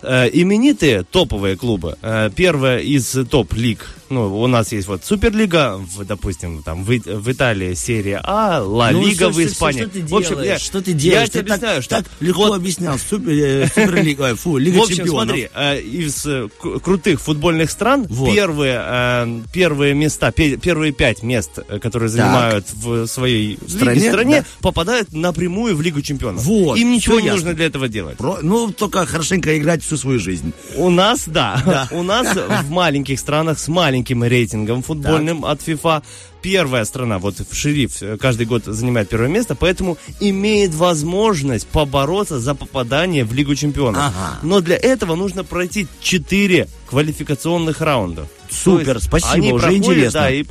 Э, 0.03 0.29
именитые 0.33 1.03
топовые 1.03 1.57
клубы. 1.57 1.97
Э, 2.03 2.31
первая 2.35 2.79
из 2.79 3.17
топ-лиг. 3.31 3.95
Ну, 4.11 4.41
у 4.41 4.47
нас 4.47 4.73
есть 4.73 4.89
вот 4.89 5.05
Суперлига, 5.05 5.77
в, 5.77 6.03
допустим, 6.07 6.63
там 6.63 6.83
в, 6.83 6.89
в 6.89 7.31
Италии 7.31 7.75
серия 7.75 8.21
А, 8.25 8.63
Ла 8.63 8.91
Ну, 8.91 9.05
Лига 9.05 9.27
что- 9.27 9.29
в 9.31 9.33
что- 9.35 9.47
Испании. 9.47 9.81
Что, 9.83 9.91
ты 9.91 10.03
в 10.07 10.15
общем, 10.17 10.31
делаешь? 10.31 10.49
я, 10.49 10.59
что 10.59 10.81
ты 10.81 10.93
я 10.93 10.97
делаешь? 10.97 11.29
тебе 11.31 11.43
Ты 11.43 11.49
так- 11.49 11.57
объясняю, 11.59 11.83
что 11.83 11.97
так 11.97 12.05
легко 12.21 12.43
вот 12.47 12.55
объяснял. 12.57 12.97
Супер, 12.99 13.31
э, 13.33 13.67
Суперлига, 13.69 14.23
ой, 14.23 14.35
фу, 14.35 14.57
Лига 14.57 14.79
в 14.79 14.83
общем, 14.85 14.97
чемпионов. 14.97 15.27
смотри, 15.37 15.49
э, 15.55 15.81
из 15.83 16.25
э, 16.25 16.49
крутых 16.83 17.21
футбольных 17.21 17.71
стран 17.71 18.07
Вот. 18.09 18.33
первые, 18.35 18.81
э, 18.83 19.41
первые 19.53 19.93
места, 19.93 20.33
пе- 20.33 20.57
первые 20.57 20.93
пять 20.93 21.23
мест, 21.23 21.59
э, 21.69 21.79
которые 21.79 22.09
занимают 22.09 22.67
в 22.73 23.07
своей 23.07 23.59
Стране, 23.67 24.01
стране, 24.01 24.09
стране 24.11 24.41
да. 24.41 24.47
попадают 24.63 25.13
напрямую 25.13 25.77
в 25.77 25.83
Лигу 25.83 26.01
чемпионов. 26.01 26.43
Вот, 26.45 26.79
Им 26.79 26.93
ничего 26.93 27.21
не 27.21 27.27
ясно. 27.27 27.41
нужно 27.43 27.55
для 27.55 27.67
этого 27.67 27.89
делать. 27.89 28.17
Про- 28.17 28.39
ну, 28.41 28.71
только 28.73 29.05
хорошенько 29.05 29.59
играть 29.59 29.83
всю 29.89 29.97
свою 29.97 30.19
жизнь. 30.19 30.53
У 30.77 30.91
нас, 30.91 31.25
да, 31.27 31.89
у 31.91 32.03
нас 32.03 32.37
в 32.37 32.71
маленьких 32.71 33.19
странах 33.19 33.59
с 33.59 33.69
маленьким 33.69 34.23
рейтингом 34.23 34.83
футбольным 34.83 35.45
от 35.45 35.61
FIFA 35.61 36.03
первая 36.43 36.85
страна, 36.85 37.19
вот 37.19 37.37
в 37.39 37.55
Шериф 37.55 38.03
э, 38.03 38.17
каждый 38.17 38.47
год 38.47 38.65
занимает 38.65 39.09
первое 39.09 39.29
место, 39.29 39.55
поэтому 39.55 39.99
имеет 40.21 40.75
возможность 40.75 41.67
побороться 41.67 42.39
за 42.39 42.55
попадание 42.55 43.25
в 43.25 43.33
Лигу 43.33 43.55
чемпионов. 43.55 44.03
Ага. 44.03 44.39
Но 44.43 44.61
для 44.61 44.77
этого 44.77 45.15
нужно 45.15 45.45
пройти 45.45 45.87
4 46.01 46.69
квалификационных 46.89 47.81
раунда. 47.81 48.27
Супер, 48.51 48.95
есть 48.95 49.07
спасибо, 49.07 49.33
они 49.33 49.53
уже 49.53 49.67
проходят, 49.67 49.87
интересно. 49.87 50.21
Да, 50.21 50.31
и 50.31 50.45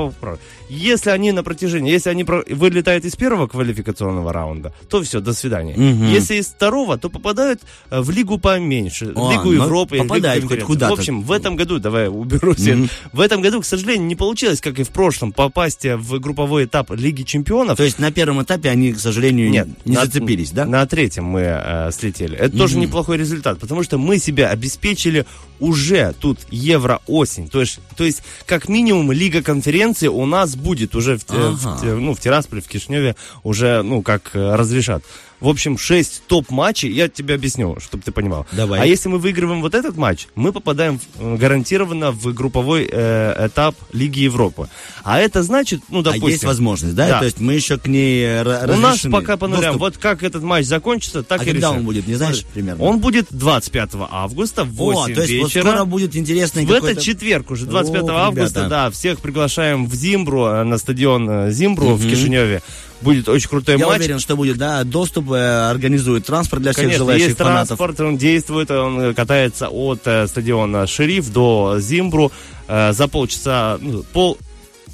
Если 0.69 1.09
они 1.09 1.31
на 1.31 1.43
протяжении, 1.43 1.91
если 1.91 2.09
они 2.09 2.23
про- 2.23 2.43
вылетают 2.47 3.05
из 3.05 3.15
первого 3.15 3.47
квалификационного 3.47 4.31
раунда, 4.31 4.73
то 4.89 5.01
все, 5.01 5.19
до 5.19 5.33
свидания. 5.33 5.75
Мгм. 5.75 6.07
Если 6.11 6.35
из 6.35 6.47
второго, 6.47 6.97
то 6.97 7.09
попадают 7.09 7.61
э, 7.89 7.99
в 7.99 8.11
лигу 8.11 8.37
поменьше, 8.37 9.13
О, 9.15 9.27
в 9.27 9.31
Лигу 9.31 9.45
ну, 9.45 9.63
Европы, 9.63 9.97
и 9.97 9.99
в 9.99 10.03
Лигу 10.03 10.13
попадают 10.13 10.45
хоть 10.45 10.63
куда-то. 10.63 10.95
В 10.95 10.99
общем, 10.99 11.21
в 11.23 11.31
этом 11.31 11.55
году, 11.55 11.79
давай 11.79 12.07
уберу 12.07 12.53
все. 12.53 12.87
В 13.13 13.19
этом 13.19 13.41
году, 13.41 13.61
к 13.61 13.65
сожалению, 13.65 14.07
не 14.07 14.15
получилось, 14.15 14.61
как 14.61 14.79
и 14.79 14.83
в 14.83 14.89
прошлом, 14.89 15.31
попасть 15.31 15.76
в 15.85 16.19
групповой 16.19 16.65
этап 16.65 16.91
Лиги 16.91 17.23
Чемпионов. 17.23 17.77
То 17.77 17.83
есть 17.83 17.99
на 17.99 18.11
первом 18.11 18.41
этапе 18.41 18.69
они, 18.69 18.93
к 18.93 18.99
сожалению, 18.99 19.49
Нет, 19.49 19.67
не 19.85 19.95
на- 19.95 20.05
зацепились, 20.05 20.51
да? 20.51 20.65
На 20.65 20.85
третьем 20.85 21.25
мы 21.25 21.41
э, 21.41 21.91
слетели. 21.91 22.37
Это 22.37 22.57
тоже 22.57 22.77
неплохой 22.77 23.17
результат, 23.17 23.59
потому 23.59 23.83
что 23.83 23.97
мы 23.97 24.17
себя 24.19 24.49
обеспечили 24.49 25.25
уже 25.59 26.13
тут 26.19 26.39
Евро-осень. 26.51 27.49
То 27.49 27.61
есть, 27.61 27.79
то 27.95 28.03
есть, 28.03 28.21
как 28.45 28.69
минимум, 28.69 29.11
Лига 29.11 29.41
конференции 29.41 30.07
у 30.07 30.25
нас 30.25 30.55
будет 30.55 30.95
уже 30.95 31.17
в, 31.17 31.23
в 31.27 31.31
Ага. 31.67 31.79
те- 31.81 31.93
ну, 31.95 32.13
в 32.13 32.19
Тирасполе, 32.19 32.61
в 32.61 32.67
Кишневе 32.67 33.15
уже, 33.43 33.81
ну, 33.83 34.01
как 34.01 34.31
э, 34.33 34.55
разрешат. 34.55 35.03
В 35.39 35.49
общем, 35.49 35.77
6 35.77 36.23
топ-матчей, 36.27 36.91
я 36.91 37.07
тебе 37.09 37.35
объясню, 37.35 37.77
чтобы 37.79 38.01
ты 38.03 38.11
понимал. 38.11 38.47
Давай. 38.53 38.81
А 38.81 38.85
если 38.85 39.07
мы 39.07 39.19
выигрываем 39.19 39.61
вот 39.61 39.75
этот 39.75 39.95
матч, 39.95 40.25
мы 40.33 40.51
попадаем 40.51 40.97
в- 40.97 41.03
э, 41.19 41.35
гарантированно 41.37 42.11
в 42.11 42.33
групповой 42.33 42.89
э, 42.91 43.45
этап 43.47 43.75
Лиги 43.93 44.21
Европы. 44.21 44.67
А 45.03 45.19
это 45.19 45.43
значит, 45.43 45.81
ну, 45.89 45.99
А 45.99 46.03
допустим... 46.03 46.29
есть 46.29 46.43
возможность, 46.43 46.95
да? 46.95 47.07
Да. 47.07 47.19
То 47.19 47.25
есть 47.25 47.39
мы 47.39 47.53
еще 47.53 47.77
к 47.77 47.85
ней 47.85 48.23
э, 48.25 48.41
ра- 48.41 48.63
У 48.73 48.77
нас 48.77 48.93
разрешены. 48.95 49.11
пока 49.13 49.37
по 49.37 49.47
нулям. 49.47 49.61
Доступ. 49.73 49.79
Вот 49.81 49.97
как 49.97 50.23
этот 50.23 50.41
матч 50.41 50.65
закончится, 50.65 51.21
так 51.21 51.41
А 51.41 51.43
и 51.43 51.47
когда 51.47 51.67
решим. 51.67 51.77
он 51.81 51.85
будет, 51.85 52.07
не 52.07 52.15
знаешь, 52.15 52.43
примерно? 52.53 52.83
Он 52.83 52.99
будет 52.99 53.27
25 53.29 53.91
августа 54.09 54.63
в 54.63 54.73
8 54.73 55.11
О, 55.11 55.15
то 55.15 55.21
есть 55.21 55.33
вот 55.39 55.47
вечера. 55.49 55.61
скоро 55.69 55.85
будет 55.85 56.15
интересный 56.15 56.65
в 56.65 56.71
этот 56.71 56.99
четверг 56.99 57.51
уже, 57.51 57.67
25 57.67 58.03
Ох, 58.05 58.09
августа, 58.09 58.59
ребята. 58.61 58.69
да, 58.69 58.89
всех 58.89 59.19
приглашаем 59.19 59.85
в 59.85 59.93
Зимбру, 59.93 60.45
э, 60.47 60.63
на 60.63 60.79
стадион 60.79 61.29
э, 61.29 61.51
Зимбру 61.51 61.89
в 61.93 62.01
Кишиневе. 62.09 62.63
Будет 63.01 63.29
очень 63.29 63.47
крутой 63.49 63.77
Я 63.77 63.85
матч. 63.87 63.97
уверен, 63.99 64.19
что 64.19 64.35
будет, 64.35 64.57
да, 64.57 64.83
доступ, 64.83 65.31
э, 65.31 65.69
организует 65.69 66.25
транспорт 66.25 66.63
для 66.63 66.71
всех 66.71 66.85
Конечно, 66.85 66.99
желающих 66.99 67.27
есть 67.27 67.37
фанатов. 67.37 67.77
транспорт, 67.77 67.99
он 67.99 68.17
действует, 68.17 68.71
он 68.71 68.99
э, 68.99 69.13
катается 69.13 69.69
от 69.69 70.01
э, 70.05 70.25
стадиона 70.27 70.87
Шериф 70.87 71.31
до 71.31 71.75
Зимбру 71.79 72.31
э, 72.67 72.93
за 72.93 73.07
полчаса, 73.07 73.77
ну, 73.79 74.03
пол, 74.13 74.37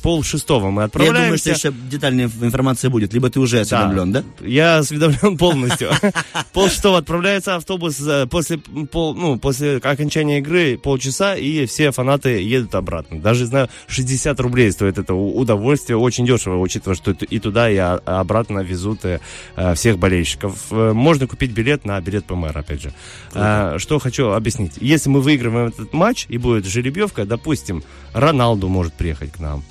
пол 0.03 0.21
шестого 0.21 0.69
мы 0.69 0.81
Я 0.81 0.85
отправляемся. 0.85 1.21
думаю, 1.23 1.37
что 1.37 1.49
еще 1.51 1.73
детальная 1.89 2.25
инф- 2.27 2.45
информация 2.45 2.89
будет. 2.91 3.13
Либо 3.13 3.29
ты 3.29 3.39
уже 3.39 3.61
осведомлен, 3.61 4.11
да? 4.11 4.23
Я 4.41 4.77
осведомлен 4.77 5.37
полностью. 5.37 5.89
Пол 6.53 6.67
шестого 6.69 6.97
отправляется 6.99 7.55
автобус 7.55 7.99
э, 8.05 8.27
после, 8.27 8.57
пол, 8.57 9.15
ну, 9.15 9.39
после 9.39 9.77
окончания 9.77 10.39
игры 10.39 10.77
полчаса, 10.77 11.35
и 11.35 11.65
все 11.65 11.91
фанаты 11.91 12.41
едут 12.41 12.75
обратно. 12.75 13.19
Даже, 13.19 13.45
знаю, 13.45 13.69
60 13.87 14.39
рублей 14.41 14.71
стоит 14.71 14.97
это 14.97 15.13
удовольствие. 15.15 15.97
Очень 15.97 16.25
дешево, 16.27 16.57
учитывая, 16.59 16.95
что 16.95 17.11
и 17.11 17.39
туда, 17.39 17.69
и 17.69 17.77
обратно 17.77 18.59
везут 18.59 19.05
э, 19.05 19.19
э, 19.55 19.73
всех 19.73 19.97
болельщиков. 19.97 20.69
Можно 20.69 21.27
купить 21.27 21.51
билет 21.51 21.85
на 21.85 21.99
билет 22.01 22.25
ПМР, 22.25 22.57
опять 22.57 22.81
же. 22.81 22.93
А, 23.33 23.77
Что 23.79 23.99
хочу 23.99 24.31
объяснить. 24.31 24.73
Если 24.81 25.09
мы 25.09 25.21
выиграем 25.21 25.67
этот 25.69 25.93
матч, 25.93 26.25
и 26.29 26.37
будет 26.37 26.65
жеребьевка, 26.65 27.25
допустим, 27.25 27.83
Роналду 28.13 28.67
может 28.67 28.93
приехать 28.93 29.31
к 29.31 29.39
нам. 29.39 29.63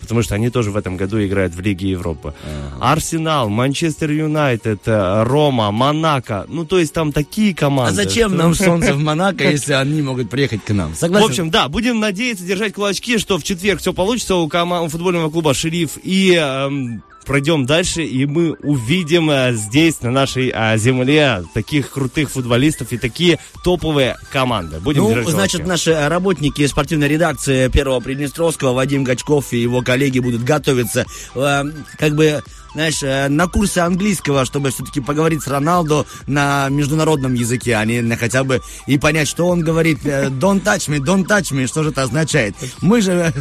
Потому 0.00 0.22
что 0.22 0.34
они 0.34 0.50
тоже 0.50 0.70
в 0.70 0.76
этом 0.76 0.96
году 0.96 1.22
играют 1.24 1.54
в 1.54 1.60
Лиге 1.60 1.90
Европы. 1.90 2.34
Арсенал, 2.80 3.48
Манчестер 3.48 4.10
Юнайтед, 4.10 4.80
э, 4.86 5.22
Рома, 5.24 5.70
Монако. 5.70 6.46
Ну, 6.48 6.64
то 6.64 6.78
есть 6.78 6.92
там 6.92 7.12
такие 7.12 7.54
команды. 7.54 7.92
А 7.92 8.04
зачем 8.04 8.30
что- 8.30 8.38
нам 8.38 8.54
солнце 8.54 8.94
в 8.94 8.98
Монако, 8.98 9.44
если 9.50 9.72
они 9.72 10.02
могут 10.02 10.30
приехать 10.30 10.64
к 10.64 10.70
нам? 10.72 10.92
В 10.94 10.96
Согласен? 10.96 11.26
общем, 11.28 11.50
да, 11.50 11.68
будем 11.68 12.00
надеяться, 12.00 12.44
держать 12.44 12.72
кулачки, 12.74 13.18
что 13.18 13.38
в 13.38 13.42
четверг 13.44 13.80
все 13.80 13.92
получится 13.92 14.36
у, 14.36 14.48
кома- 14.48 14.82
у 14.82 14.88
футбольного 14.88 15.30
клуба 15.30 15.54
«Шериф». 15.54 15.98
И 16.02 16.32
эм, 16.34 17.02
пройдем 17.28 17.66
дальше, 17.66 18.02
и 18.02 18.24
мы 18.24 18.54
увидим 18.62 19.30
э, 19.30 19.52
здесь, 19.52 20.00
на 20.00 20.10
нашей 20.10 20.50
э, 20.52 20.78
земле, 20.78 21.44
таких 21.52 21.90
крутых 21.90 22.30
футболистов 22.30 22.90
и 22.92 22.98
такие 22.98 23.38
топовые 23.62 24.16
команды. 24.32 24.80
Будем 24.80 25.02
Ну, 25.02 25.22
значит, 25.30 25.66
наши 25.66 25.94
работники 26.08 26.66
спортивной 26.66 27.06
редакции 27.06 27.68
Первого 27.68 28.00
Приднестровского, 28.00 28.72
Вадим 28.72 29.04
Гачков 29.04 29.52
и 29.52 29.58
его 29.58 29.82
коллеги 29.82 30.20
будут 30.20 30.42
готовиться, 30.42 31.04
э, 31.34 31.64
как 31.98 32.16
бы, 32.16 32.42
знаешь, 32.78 33.02
э, 33.02 33.28
на 33.28 33.48
курсы 33.48 33.78
английского, 33.78 34.44
чтобы 34.44 34.70
все-таки 34.70 35.00
поговорить 35.00 35.42
с 35.42 35.48
Роналдо 35.48 36.06
на 36.28 36.68
международном 36.68 37.34
языке, 37.34 37.74
а 37.74 37.84
не 37.84 38.02
на 38.02 38.16
хотя 38.16 38.44
бы 38.44 38.60
и 38.86 38.96
понять, 38.98 39.26
что 39.26 39.48
он 39.48 39.62
говорит 39.62 40.06
э, 40.06 40.26
«don't 40.28 40.62
touch 40.62 40.88
me, 40.88 40.98
don't 41.00 41.26
touch 41.26 41.52
me», 41.52 41.66
что 41.66 41.82
же 41.82 41.90
это 41.90 42.02
означает. 42.02 42.54
Мы 42.80 43.00
же 43.00 43.32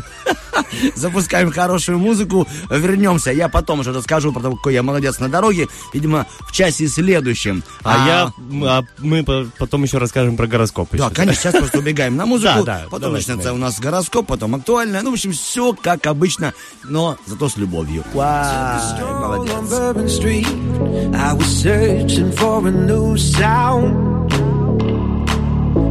запускаем 0.95 1.51
хорошую 1.51 1.99
музыку, 1.99 2.47
вернемся. 2.71 3.31
Я 3.31 3.47
потом 3.47 3.81
уже 3.81 3.93
расскажу 3.93 4.33
про 4.33 4.41
то, 4.41 4.55
какой 4.55 4.73
я 4.73 4.81
молодец 4.81 5.19
на 5.19 5.29
дороге, 5.29 5.67
видимо, 5.93 6.25
в 6.47 6.51
часе 6.51 6.87
следующем. 6.87 7.63
А, 7.83 8.07
я, 8.07 8.31
м, 8.39 8.63
а 8.63 8.83
мы 8.97 9.23
по- 9.23 9.45
потом 9.59 9.83
еще 9.83 9.99
расскажем 9.99 10.35
про 10.35 10.47
гороскоп. 10.47 10.89
Да, 10.93 11.05
еще. 11.05 11.13
конечно, 11.15 11.41
сейчас 11.43 11.53
просто 11.55 11.77
убегаем 11.77 12.15
на 12.15 12.25
музыку, 12.25 12.63
Да, 12.65 12.79
да, 12.79 12.85
потом 12.89 13.13
начнется 13.13 13.53
у 13.53 13.57
нас 13.57 13.79
гороскоп, 13.79 14.25
потом 14.25 14.55
актуальное. 14.55 15.03
Ну, 15.03 15.11
в 15.11 15.13
общем, 15.13 15.31
все 15.31 15.73
как 15.73 16.07
обычно, 16.07 16.55
но 16.83 17.17
зато 17.27 17.49
с 17.49 17.57
любовью. 17.57 18.03
Вау, 18.15 19.26
Hole 19.27 19.51
on 19.51 19.67
Bourbon 19.67 20.07
Street, 20.07 20.47
I 21.13 21.33
was 21.33 21.47
searching 21.47 22.31
for 22.31 22.65
a 22.65 22.71
new 22.71 23.17
sound. 23.17 24.31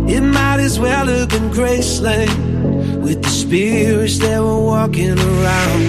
It 0.09 0.23
might 0.23 0.61
as 0.61 0.81
well 0.81 1.07
have 1.07 1.29
been 1.29 1.51
Graceland 1.51 3.03
with 3.03 3.23
the 3.23 3.29
spirits 3.29 4.19
that 4.21 4.41
were 4.41 4.65
walking 4.73 5.19
around. 5.19 5.83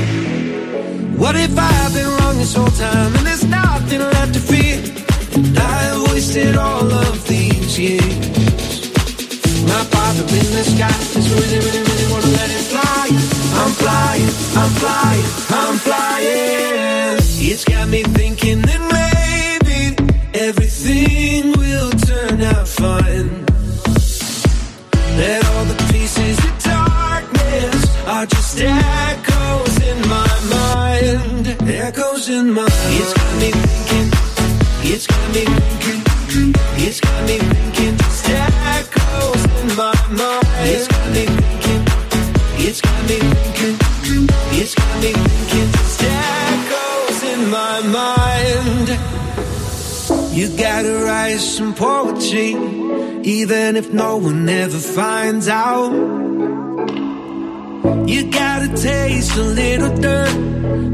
What 1.17 1.35
if 1.37 1.57
I've 1.57 1.93
been 1.93 2.09
wrong 2.17 2.37
this 2.37 2.53
whole 2.53 2.75
time 2.85 3.15
and 3.15 3.25
there's 3.25 3.45
nothing 3.45 4.01
left 4.01 4.33
to 4.33 4.41
fear? 4.41 4.77
And 5.35 5.57
I 5.57 5.75
have 5.87 6.11
wasted 6.11 6.57
all 6.57 6.91
of 6.91 7.27
these 7.27 7.79
years. 7.79 8.17
My 9.71 9.83
father 9.93 10.23
in 10.39 10.49
the 10.57 10.65
sky 10.73 10.97
is 11.17 11.27
really, 11.31 11.59
really, 11.65 11.83
really 11.89 12.07
wanna 12.11 12.31
let 12.39 12.49
it 12.57 12.65
fly. 12.71 13.07
I'm 13.61 13.71
flying, 13.81 14.31
I'm 14.61 14.71
flying, 14.81 15.27
I'm 15.61 15.75
flying. 15.77 17.26
It's 17.39 17.63
got 17.65 17.87
me 17.87 18.01
thinking 18.01 18.61
that 18.61 18.81
maybe 18.97 19.95
everything 20.33 21.51
will 21.53 21.91
turn 21.91 22.41
out 22.41 22.67
fine. 22.67 23.45
That 25.17 25.45
all 25.53 25.65
the 25.65 25.77
pieces 25.93 26.37
of 26.39 26.53
darkness 26.63 28.07
are 28.07 28.25
just 28.25 28.57
echoes 28.59 29.75
in 29.85 29.99
my 30.09 30.33
mind. 30.49 31.61
Echoes 31.69 32.27
in 32.27 32.49
my 32.49 32.63
mind. 32.63 32.97
It's 32.97 33.13
got 33.13 33.33
me 33.39 33.51
thinking. 33.51 34.09
It's 34.81 35.05
got 35.05 35.29
me 35.29 35.45
thinking. 35.45 36.53
It's 36.85 36.99
got 36.99 37.23
me 37.29 37.37
thinking. 37.37 37.97
Just 37.97 38.29
echoes 38.29 39.43
in 39.61 39.67
my 39.77 39.93
mind. 40.09 40.65
It's 40.65 40.87
got 40.87 41.07
me 41.13 41.25
thinking. 41.25 41.83
It's 42.65 42.81
got 42.81 42.99
me 43.07 43.17
thinking. 43.19 43.77
It's 44.59 44.73
got 44.73 45.01
me 45.01 45.13
thinking. 45.13 45.26
Mind. 47.97 48.87
You 50.37 50.45
gotta 50.55 50.93
write 51.05 51.41
some 51.55 51.73
poetry, 51.73 52.51
even 53.37 53.75
if 53.81 53.87
no 54.03 54.11
one 54.17 54.47
ever 54.63 54.81
finds 54.97 55.47
out. 55.47 55.91
You 58.11 58.19
gotta 58.41 58.69
taste 58.89 59.35
a 59.35 59.47
little 59.61 59.93
dirt. 60.05 60.35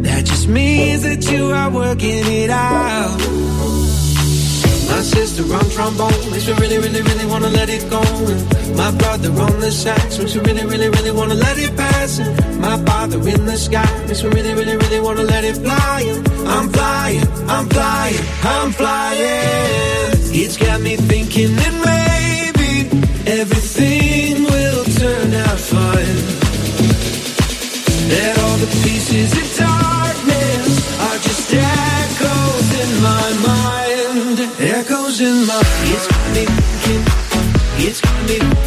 That 0.07 0.21
just 0.31 0.47
means 0.47 1.01
that 1.03 1.21
you 1.31 1.43
are 1.59 1.69
working 1.81 2.25
it 2.41 2.49
out. 2.49 3.52
My 4.87 5.01
sister 5.01 5.43
on 5.53 5.65
trombone 5.69 6.31
makes 6.31 6.47
me 6.47 6.53
really, 6.53 6.77
really, 6.77 7.01
really 7.01 7.25
wanna 7.25 7.49
let 7.49 7.69
it 7.69 7.89
go. 7.89 8.01
And 8.01 8.77
my 8.77 8.91
brother 8.91 9.29
on 9.45 9.59
the 9.59 9.71
sax 9.71 10.17
makes 10.17 10.35
me 10.35 10.41
really, 10.41 10.65
really, 10.65 10.89
really 10.89 11.11
wanna 11.11 11.35
let 11.35 11.57
it 11.57 11.75
pass. 11.75 12.19
And 12.19 12.59
my 12.59 12.77
father 12.85 13.17
in 13.17 13.45
the 13.45 13.57
sky 13.57 13.89
makes 14.07 14.23
me 14.23 14.29
really, 14.29 14.53
really, 14.53 14.77
really 14.77 14.99
wanna 14.99 15.23
let 15.23 15.43
it 15.43 15.57
fly. 15.57 15.99
I'm 16.55 16.69
flying, 16.69 17.27
I'm 17.47 17.67
flying, 17.69 18.23
I'm 18.43 18.71
flying. 18.71 20.11
It's 20.41 20.57
got 20.57 20.81
me 20.81 20.95
thinking 20.97 21.55
that 21.55 21.73
maybe 21.89 22.71
everything 23.39 24.43
will 24.43 24.83
turn 24.99 25.33
out 25.45 25.59
fine. 25.59 26.19
That 28.09 28.33
all 28.43 28.57
the 28.57 28.67
pieces 28.83 29.43
darkness 29.53 29.92
In 35.19 35.45
my 35.45 35.61
It's 35.83 36.07
got 36.07 36.33
me 36.33 36.45
thinking. 36.81 37.87
It's 37.87 38.01
got 38.01 38.27
me 38.27 38.62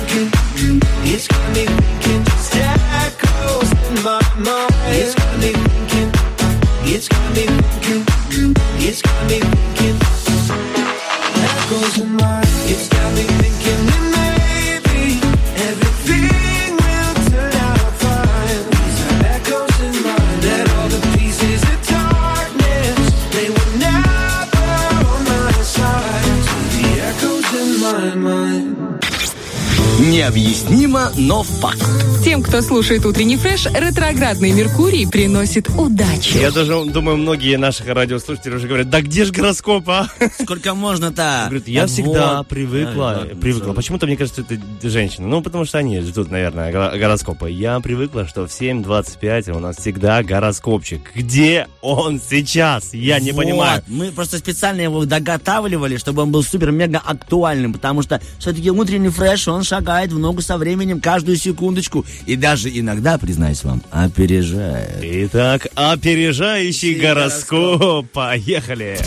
Необъяснимо, 30.16 31.12
но 31.18 31.42
факт. 31.42 31.85
Тем, 32.24 32.42
кто 32.42 32.62
слушает 32.62 33.05
утренний 33.05 33.37
фреш, 33.37 33.66
ретроградный 33.66 34.50
Меркурий 34.52 35.07
приносит 35.07 35.68
удачу. 35.68 36.38
Я 36.38 36.50
даже 36.50 36.87
думаю, 36.87 37.18
многие 37.18 37.59
наши 37.59 37.85
радиослушатели 37.85 38.55
уже 38.55 38.66
говорят, 38.66 38.88
да 38.88 39.02
где 39.02 39.26
же 39.26 39.33
гороскоп, 39.35 39.87
а? 39.90 40.09
Сколько 40.42 40.72
можно-то? 40.74 41.42
Говорит, 41.48 41.68
я 41.68 41.83
Вот. 41.83 41.90
всегда 41.90 42.38
Ай, 42.38 42.44
привыкла, 42.46 43.02
ладно, 43.02 43.35
привыкла. 43.37 43.66
всё. 43.66 43.74
Почему-то 43.74 44.07
мне 44.07 44.16
кажется, 44.16 44.40
это 44.40 44.88
женщина. 44.88 45.26
Ну, 45.29 45.42
потому 45.42 45.66
что 45.66 45.76
они 45.76 46.00
ждут, 46.00 46.31
наверное, 46.31 46.72
горо- 46.72 46.98
гороскопа. 46.98 47.44
Я 47.44 47.79
привыкла, 47.81 48.26
что 48.26 48.46
в 48.46 48.50
7.25 48.50 49.50
у 49.55 49.59
нас 49.59 49.76
всегда 49.76 50.22
гороскопчик. 50.22 51.12
Где 51.14 51.68
он 51.83 52.22
сейчас? 52.26 52.94
Я 52.94 53.20
не 53.20 53.33
Вот. 53.33 53.44
понимаю. 53.44 53.83
Мы 53.87 54.11
просто 54.12 54.38
специально 54.38 54.81
его 54.81 55.05
доготавливали, 55.05 55.98
чтобы 55.98 56.22
он 56.22 56.33
был 56.33 56.42
супер-мега 56.42 57.02
актуальным, 57.05 57.74
потому 57.74 58.00
что 58.00 58.18
все-таки 58.38 58.70
утренний 58.70 59.11
фреш, 59.11 59.46
он 59.46 59.62
шагает 59.62 60.06
в 60.12 60.19
ногу 60.19 60.42
со 60.42 60.59
временем 60.59 61.01
каждую 61.01 61.37
секундочку. 61.37 62.05
И 62.27 62.37
даже 62.37 62.69
иногда, 62.69 63.19
признаюсь 63.19 63.64
вам, 63.64 63.83
опережает. 63.90 64.99
Итак, 65.03 65.66
опережающий 65.75 66.95
гороскоп. 66.95 68.11
Поехали. 68.11 68.99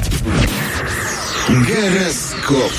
Гороскоп. 1.47 2.71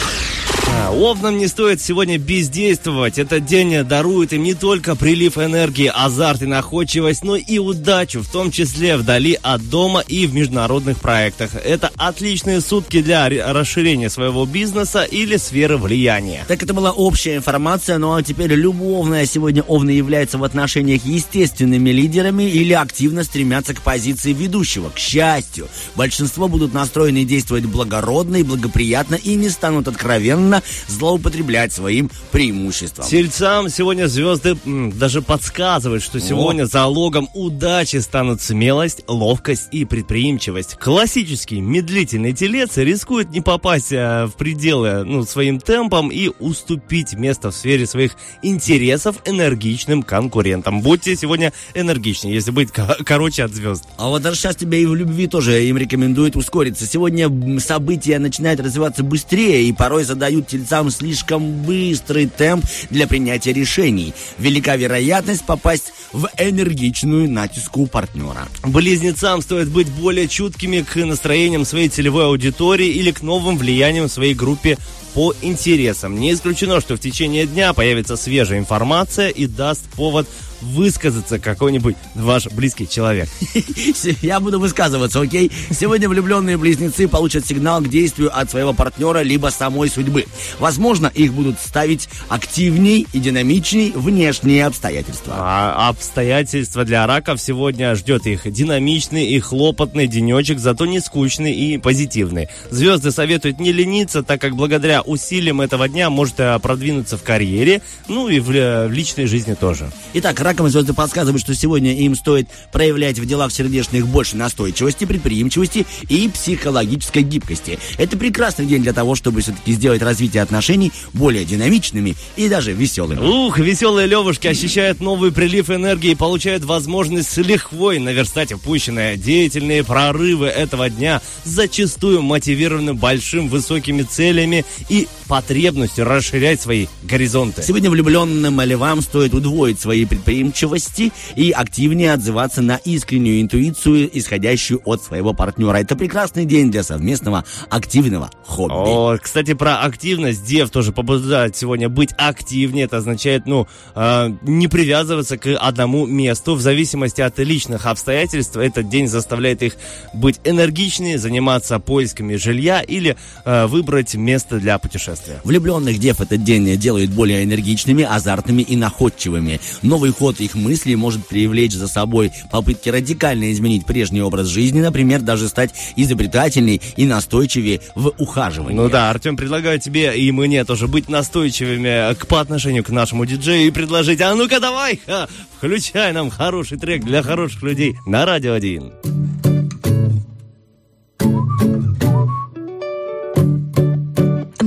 Овнам 0.90 1.38
не 1.38 1.46
стоит 1.46 1.80
сегодня 1.80 2.18
бездействовать. 2.18 3.18
Этот 3.18 3.46
день 3.46 3.84
дарует 3.84 4.32
им 4.32 4.42
не 4.42 4.54
только 4.54 4.96
прилив 4.96 5.38
энергии, 5.38 5.90
азарт 5.92 6.42
и 6.42 6.46
находчивость, 6.46 7.22
но 7.24 7.36
и 7.36 7.58
удачу, 7.58 8.22
в 8.22 8.28
том 8.28 8.50
числе 8.50 8.96
вдали 8.96 9.38
от 9.40 9.68
дома 9.70 10.00
и 10.00 10.26
в 10.26 10.34
международных 10.34 10.98
проектах. 10.98 11.54
Это 11.54 11.90
отличные 11.96 12.60
сутки 12.60 13.00
для 13.02 13.28
расширения 13.52 14.10
своего 14.10 14.46
бизнеса 14.46 15.04
или 15.04 15.36
сферы 15.36 15.76
влияния. 15.76 16.44
Так 16.48 16.62
это 16.62 16.74
была 16.74 16.90
общая 16.90 17.36
информация, 17.36 17.98
ну 17.98 18.14
а 18.14 18.22
теперь 18.22 18.52
любовная. 18.52 19.26
Сегодня 19.26 19.62
Овны 19.62 19.90
являются 19.90 20.38
в 20.38 20.44
отношениях 20.44 21.04
естественными 21.04 21.90
лидерами 21.90 22.42
или 22.42 22.72
активно 22.72 23.24
стремятся 23.24 23.74
к 23.74 23.80
позиции 23.80 24.32
ведущего. 24.32 24.90
К 24.90 24.98
счастью, 24.98 25.68
большинство 25.94 26.48
будут 26.48 26.74
настроены 26.74 27.24
действовать 27.24 27.64
благородно 27.64 28.36
и 28.36 28.42
благоприятно 28.42 29.14
и 29.14 29.34
не 29.34 29.48
станут 29.48 29.88
откровенно 29.88 30.59
злоупотреблять 30.88 31.72
своим 31.72 32.10
преимуществом. 32.32 33.06
Тельцам 33.06 33.68
сегодня 33.68 34.06
звезды 34.06 34.56
м, 34.64 34.92
даже 34.96 35.22
подсказывают, 35.22 36.02
что 36.02 36.20
сегодня 36.20 36.64
О. 36.64 36.66
залогом 36.66 37.28
удачи 37.34 37.96
станут 37.96 38.40
смелость, 38.40 39.02
ловкость 39.08 39.68
и 39.72 39.84
предприимчивость. 39.84 40.76
Классический 40.76 41.60
медлительный 41.60 42.32
телец 42.32 42.76
рискует 42.76 43.30
не 43.30 43.40
попасть 43.40 43.92
а, 43.92 44.26
в 44.26 44.34
пределы 44.34 45.04
ну, 45.04 45.24
своим 45.24 45.60
темпом 45.60 46.10
и 46.10 46.30
уступить 46.38 47.14
место 47.14 47.50
в 47.50 47.54
сфере 47.54 47.86
своих 47.86 48.12
интересов 48.42 49.16
энергичным 49.24 50.02
конкурентам. 50.02 50.80
Будьте 50.82 51.16
сегодня 51.16 51.52
энергичнее, 51.74 52.34
если 52.34 52.50
быть 52.50 52.70
короче 52.70 53.44
от 53.44 53.52
звезд. 53.54 53.84
А 53.96 54.08
вот 54.08 54.22
даже 54.22 54.36
сейчас 54.36 54.56
тебе 54.56 54.82
и 54.82 54.86
в 54.86 54.94
любви 54.94 55.26
тоже 55.26 55.64
им 55.64 55.76
рекомендуют 55.76 56.36
ускориться. 56.36 56.86
Сегодня 56.86 57.30
события 57.60 58.18
начинают 58.18 58.60
развиваться 58.60 59.02
быстрее 59.02 59.64
и 59.64 59.72
порой 59.72 60.04
задают 60.04 60.39
тельцам 60.42 60.90
слишком 60.90 61.62
быстрый 61.62 62.26
темп 62.26 62.64
для 62.90 63.06
принятия 63.06 63.52
решений. 63.52 64.14
Велика 64.38 64.76
вероятность 64.76 65.44
попасть 65.44 65.92
в 66.12 66.28
энергичную 66.38 67.30
натиску 67.30 67.86
партнера. 67.86 68.48
Близнецам 68.64 69.42
стоит 69.42 69.68
быть 69.68 69.88
более 69.88 70.28
чуткими 70.28 70.80
к 70.82 70.96
настроениям 70.96 71.64
своей 71.64 71.88
целевой 71.88 72.26
аудитории 72.26 72.88
или 72.88 73.10
к 73.10 73.22
новым 73.22 73.56
влияниям 73.56 74.08
в 74.08 74.12
своей 74.12 74.34
группе 74.34 74.78
по 75.14 75.34
интересам. 75.42 76.18
Не 76.18 76.32
исключено, 76.32 76.80
что 76.80 76.96
в 76.96 77.00
течение 77.00 77.46
дня 77.46 77.72
появится 77.72 78.16
свежая 78.16 78.58
информация 78.58 79.28
и 79.28 79.46
даст 79.46 79.82
повод 79.96 80.28
высказаться 80.62 81.38
какой-нибудь 81.38 81.96
ваш 82.14 82.46
близкий 82.46 82.88
человек. 82.88 83.28
Я 84.22 84.40
буду 84.40 84.58
высказываться, 84.58 85.20
окей? 85.20 85.50
Сегодня 85.70 86.08
влюбленные 86.08 86.56
близнецы 86.56 87.08
получат 87.08 87.46
сигнал 87.46 87.80
к 87.80 87.88
действию 87.88 88.36
от 88.36 88.50
своего 88.50 88.72
партнера 88.72 89.22
либо 89.22 89.48
самой 89.48 89.88
судьбы. 89.88 90.26
Возможно, 90.58 91.10
их 91.14 91.32
будут 91.32 91.58
ставить 91.58 92.08
активней 92.28 93.06
и 93.12 93.18
динамичней 93.18 93.92
внешние 93.94 94.66
обстоятельства. 94.66 95.34
А 95.36 95.88
обстоятельства 95.88 96.84
для 96.84 97.06
раков 97.06 97.40
сегодня 97.40 97.94
ждет 97.94 98.26
их 98.26 98.50
динамичный 98.50 99.26
и 99.26 99.40
хлопотный 99.40 100.06
денечек, 100.06 100.58
зато 100.58 100.86
не 100.86 101.00
скучный 101.00 101.52
и 101.52 101.78
позитивный. 101.78 102.48
Звезды 102.70 103.10
советуют 103.10 103.60
не 103.60 103.72
лениться, 103.72 104.22
так 104.22 104.40
как 104.40 104.56
благодаря 104.56 105.02
усилиям 105.02 105.60
этого 105.60 105.88
дня 105.88 106.10
может 106.10 106.40
э, 106.40 106.58
продвинуться 106.58 107.16
в 107.16 107.22
карьере, 107.22 107.82
ну 108.08 108.28
и 108.28 108.40
в, 108.40 108.50
э, 108.50 108.88
в 108.88 108.92
личной 108.92 109.26
жизни 109.26 109.54
тоже. 109.54 109.90
Итак, 110.14 110.40
раком 110.50 110.68
звезды 110.68 110.92
подсказывают, 110.92 111.40
что 111.40 111.54
сегодня 111.54 111.94
им 111.94 112.16
стоит 112.16 112.48
проявлять 112.72 113.18
в 113.18 113.26
делах 113.26 113.52
сердечных 113.52 114.06
больше 114.06 114.36
настойчивости, 114.36 115.04
предприимчивости 115.04 115.86
и 116.08 116.28
психологической 116.28 117.22
гибкости. 117.22 117.78
Это 117.98 118.16
прекрасный 118.16 118.66
день 118.66 118.82
для 118.82 118.92
того, 118.92 119.14
чтобы 119.14 119.42
все-таки 119.42 119.72
сделать 119.72 120.02
развитие 120.02 120.42
отношений 120.42 120.92
более 121.12 121.44
динамичными 121.44 122.16
и 122.36 122.48
даже 122.48 122.72
веселыми. 122.72 123.20
Ух, 123.20 123.58
веселые 123.58 124.08
левушки 124.08 124.48
ощущают 124.48 125.00
новый 125.00 125.30
прилив 125.30 125.70
энергии 125.70 126.10
и 126.10 126.14
получают 126.16 126.64
возможность 126.64 127.30
с 127.30 127.36
лихвой 127.36 128.00
наверстать 128.00 128.52
упущенное. 128.52 129.16
Деятельные 129.16 129.84
прорывы 129.84 130.46
этого 130.46 130.90
дня 130.90 131.22
зачастую 131.44 132.22
мотивированы 132.22 132.94
большим 132.94 133.48
высокими 133.48 134.02
целями 134.02 134.64
и 134.88 135.06
потребностью 135.28 136.04
расширять 136.04 136.60
свои 136.60 136.86
горизонты. 137.04 137.62
Сегодня 137.62 137.88
влюбленным 137.88 138.60
львам 138.60 139.00
стоит 139.00 139.32
удвоить 139.32 139.78
свои 139.78 140.04
предприимчивости 140.40 141.12
и 141.36 141.50
активнее 141.50 142.12
отзываться 142.12 142.62
на 142.62 142.76
искреннюю 142.76 143.42
интуицию, 143.42 144.10
исходящую 144.12 144.80
от 144.84 145.02
своего 145.02 145.32
партнера. 145.34 145.76
Это 145.76 145.96
прекрасный 145.96 146.44
день 146.44 146.70
для 146.70 146.82
совместного 146.82 147.44
активного 147.68 148.30
хобби. 148.44 148.72
О, 148.72 149.18
кстати, 149.20 149.54
про 149.54 149.80
активность 149.80 150.44
Дев 150.44 150.70
тоже 150.70 150.92
побуждает 150.92 151.56
сегодня 151.56 151.88
быть 151.88 152.10
активнее. 152.16 152.84
Это 152.84 152.98
означает, 152.98 153.46
ну, 153.46 153.66
э, 153.94 154.30
не 154.42 154.68
привязываться 154.68 155.36
к 155.36 155.56
одному 155.56 156.06
месту. 156.06 156.54
В 156.54 156.60
зависимости 156.60 157.20
от 157.20 157.38
личных 157.38 157.86
обстоятельств 157.86 158.56
этот 158.56 158.88
день 158.88 159.08
заставляет 159.08 159.62
их 159.62 159.74
быть 160.14 160.40
энергичнее, 160.44 161.18
заниматься 161.18 161.78
поисками 161.78 162.36
жилья 162.36 162.80
или 162.80 163.16
э, 163.44 163.66
выбрать 163.66 164.14
место 164.14 164.58
для 164.58 164.78
путешествия. 164.78 165.40
Влюбленных 165.44 165.98
дев 165.98 166.20
этот 166.20 166.42
день 166.42 166.76
делает 166.78 167.10
более 167.10 167.44
энергичными, 167.44 168.04
азартными 168.04 168.62
и 168.62 168.76
находчивыми. 168.76 169.60
Новый 169.82 170.12
ход 170.12 170.29
их 170.38 170.54
мыслей 170.54 170.94
может 170.94 171.26
привлечь 171.26 171.72
за 171.72 171.88
собой 171.88 172.30
попытки 172.52 172.90
радикально 172.90 173.50
изменить 173.50 173.86
прежний 173.86 174.20
образ 174.20 174.46
жизни, 174.46 174.80
например, 174.80 175.22
даже 175.22 175.48
стать 175.48 175.70
изобретательней 175.96 176.80
и 176.96 177.06
настойчивее 177.06 177.80
в 177.96 178.12
ухаживании. 178.18 178.76
Ну 178.76 178.88
да, 178.88 179.10
Артем, 179.10 179.36
предлагаю 179.36 179.80
тебе 179.80 180.16
и 180.16 180.30
мне 180.30 180.64
тоже 180.64 180.86
быть 180.86 181.08
настойчивыми 181.08 182.14
к, 182.14 182.26
по 182.26 182.40
отношению 182.40 182.84
к 182.84 182.90
нашему 182.90 183.24
диджею 183.26 183.66
и 183.66 183.70
предложить, 183.70 184.20
а 184.20 184.34
ну-ка 184.34 184.60
давай, 184.60 185.00
ха, 185.06 185.26
включай 185.56 186.12
нам 186.12 186.30
хороший 186.30 186.78
трек 186.78 187.02
для 187.02 187.22
хороших 187.22 187.62
людей 187.62 187.96
на 188.06 188.26
Радио 188.26 188.52
1. 188.52 188.92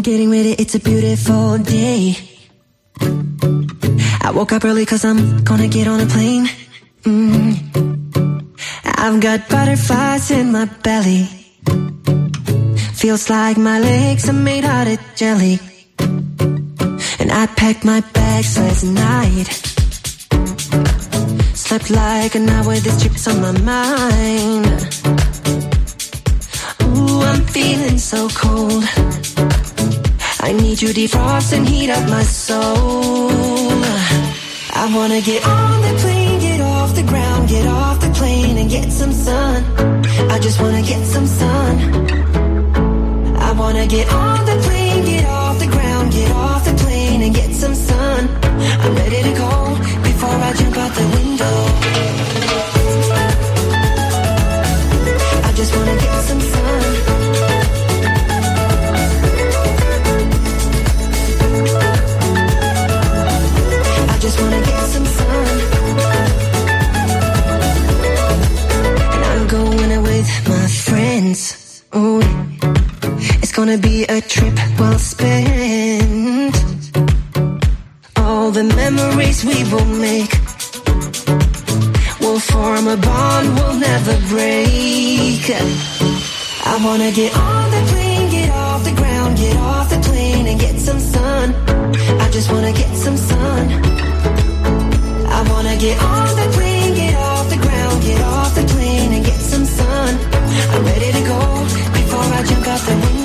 getting 0.04 0.30
ready, 0.30 0.52
it's 0.60 0.76
a 0.76 0.80
beautiful 0.80 1.58
day. 1.60 2.33
I 4.26 4.32
woke 4.32 4.54
up 4.54 4.64
early 4.64 4.86
cause 4.86 5.04
I'm 5.04 5.44
gonna 5.44 5.68
get 5.68 5.86
on 5.86 6.00
a 6.00 6.06
plane. 6.06 6.48
Mm. 7.04 7.60
I've 8.86 9.20
got 9.20 9.50
butterflies 9.50 10.32
in 10.32 10.52
my 10.54 10.66
belly. 10.82 11.26
Feels 12.94 13.30
like 13.30 13.58
my 13.58 13.80
legs 13.80 14.30
are 14.30 14.40
made 14.50 14.64
out 14.64 14.88
of 14.88 14.98
jelly. 15.16 15.60
And 17.20 17.32
I 17.32 17.48
packed 17.48 17.84
my 17.84 18.00
bags 18.00 18.58
last 18.58 18.86
night. 18.86 19.50
Slept 21.54 21.90
like 21.90 22.36
an 22.36 22.48
hour, 22.48 22.76
this 22.76 23.02
trip's 23.02 23.28
on 23.28 23.42
my 23.42 23.52
mind. 23.60 24.66
Ooh, 26.82 27.22
I'm 27.22 27.44
feeling 27.48 27.98
so 27.98 28.30
cold. 28.30 28.86
I 30.40 30.54
need 30.54 30.82
you 30.82 30.90
defrost 30.90 31.52
and 31.52 31.68
heat 31.68 31.90
up 31.90 32.10
my 32.10 32.24
soul. 32.24 33.32
I 34.76 34.92
wanna 34.94 35.22
get 35.22 35.46
on 35.46 35.82
the 35.82 35.94
plane, 36.02 36.40
get 36.40 36.60
off 36.60 36.96
the 36.96 37.04
ground, 37.04 37.48
get 37.48 37.68
off 37.68 38.02
the 38.02 38.10
plane 38.10 38.58
and 38.58 38.68
get 38.70 38.92
some 38.92 39.14
sun. 39.14 39.64
I 40.32 40.40
just 40.40 40.60
wanna 40.60 40.82
get 40.82 41.06
some 41.06 41.28
sun. 41.28 41.74
I 43.38 43.52
wanna 43.52 43.86
get 43.86 44.12
on 44.12 44.46
the 44.46 44.58
plane, 44.66 45.06
get 45.06 45.26
off 45.26 45.60
the 45.60 45.68
ground, 45.68 46.12
get 46.12 46.32
off 46.32 46.66
the 46.66 46.74
plane 46.84 47.22
and 47.22 47.36
get 47.36 47.54
some 47.54 47.76
sun. 47.76 48.28
I'm 48.84 48.96
ready 48.96 49.22
to 49.22 49.34
go 49.38 49.78
before 50.02 50.38
I 50.48 50.54
jump 50.54 50.78
out 50.78 50.94
the 50.96 51.08
window. 51.18 51.58
I 55.48 55.54
just 55.56 55.76
wanna 55.76 55.96
get 55.98 56.23
gonna 73.54 73.78
be 73.78 74.04
a 74.06 74.20
trip 74.20 74.56
well 74.80 74.98
spent. 74.98 76.56
All 78.18 78.50
the 78.50 78.64
memories 78.64 79.46
we 79.46 79.64
will 79.72 79.86
make 79.86 80.34
will 82.20 82.40
form 82.40 82.88
a 82.88 82.98
bond 82.98 83.48
we'll 83.56 83.78
never 83.78 84.16
break. 84.34 85.46
I 86.66 86.80
wanna 86.84 87.12
get 87.12 87.32
on 87.38 87.70
the 87.70 87.82
plane, 87.92 88.32
get 88.32 88.50
off 88.50 88.84
the 88.84 88.96
ground, 88.96 89.38
get 89.38 89.56
off 89.58 89.90
the 89.90 90.00
plane 90.08 90.48
and 90.48 90.60
get 90.60 90.80
some 90.80 91.00
sun. 91.00 91.54
I 92.24 92.30
just 92.32 92.52
wanna 92.52 92.74
get 92.74 92.92
some 92.96 93.18
sun. 93.18 93.64
I 95.38 95.40
wanna 95.52 95.78
get 95.78 96.02
on 96.02 96.30
the 96.42 96.50
plane, 96.56 96.96
get 96.96 97.16
off 97.16 97.50
the 97.50 97.58
ground, 97.58 98.02
get 98.02 98.20
off 98.22 98.56
the 98.56 98.66
plane 98.74 99.14
and 99.14 99.24
get 99.24 99.40
some 99.40 99.66
sun. 99.66 100.18
I'm 100.74 100.84
ready 100.86 101.12
to 101.12 101.24
go 101.34 101.40
before 101.94 102.26
I 102.38 102.42
jump 102.50 102.68
out 102.68 102.80
the 102.90 102.96
window. 102.96 103.23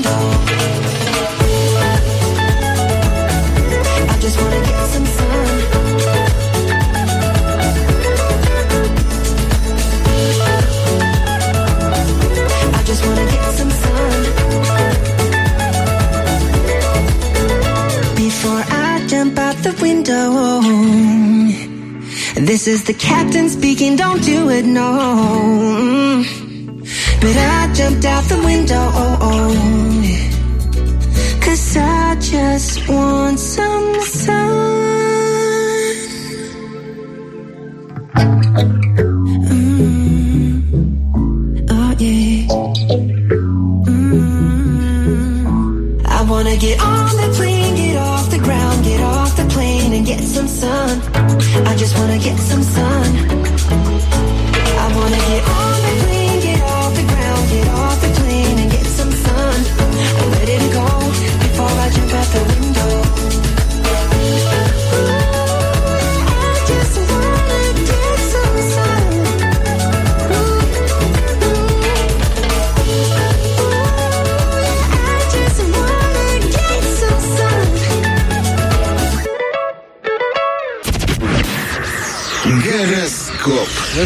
This 22.48 22.66
is 22.66 22.84
the 22.84 22.94
captain 22.94 23.50
speaking, 23.50 23.94
don't 23.94 24.24
do 24.24 24.48
it, 24.48 24.64
no. 24.64 26.24
But 27.20 27.36
I 27.36 27.70
jumped 27.74 28.06
out 28.06 28.24
the 28.24 28.40
window, 28.42 28.90
oh, 29.04 29.18
oh. 29.20 29.52
Cause 31.42 31.76
I 31.76 32.16
just 32.18 32.88
want 32.88 33.38
some 33.38 34.00
sun. 34.00 34.57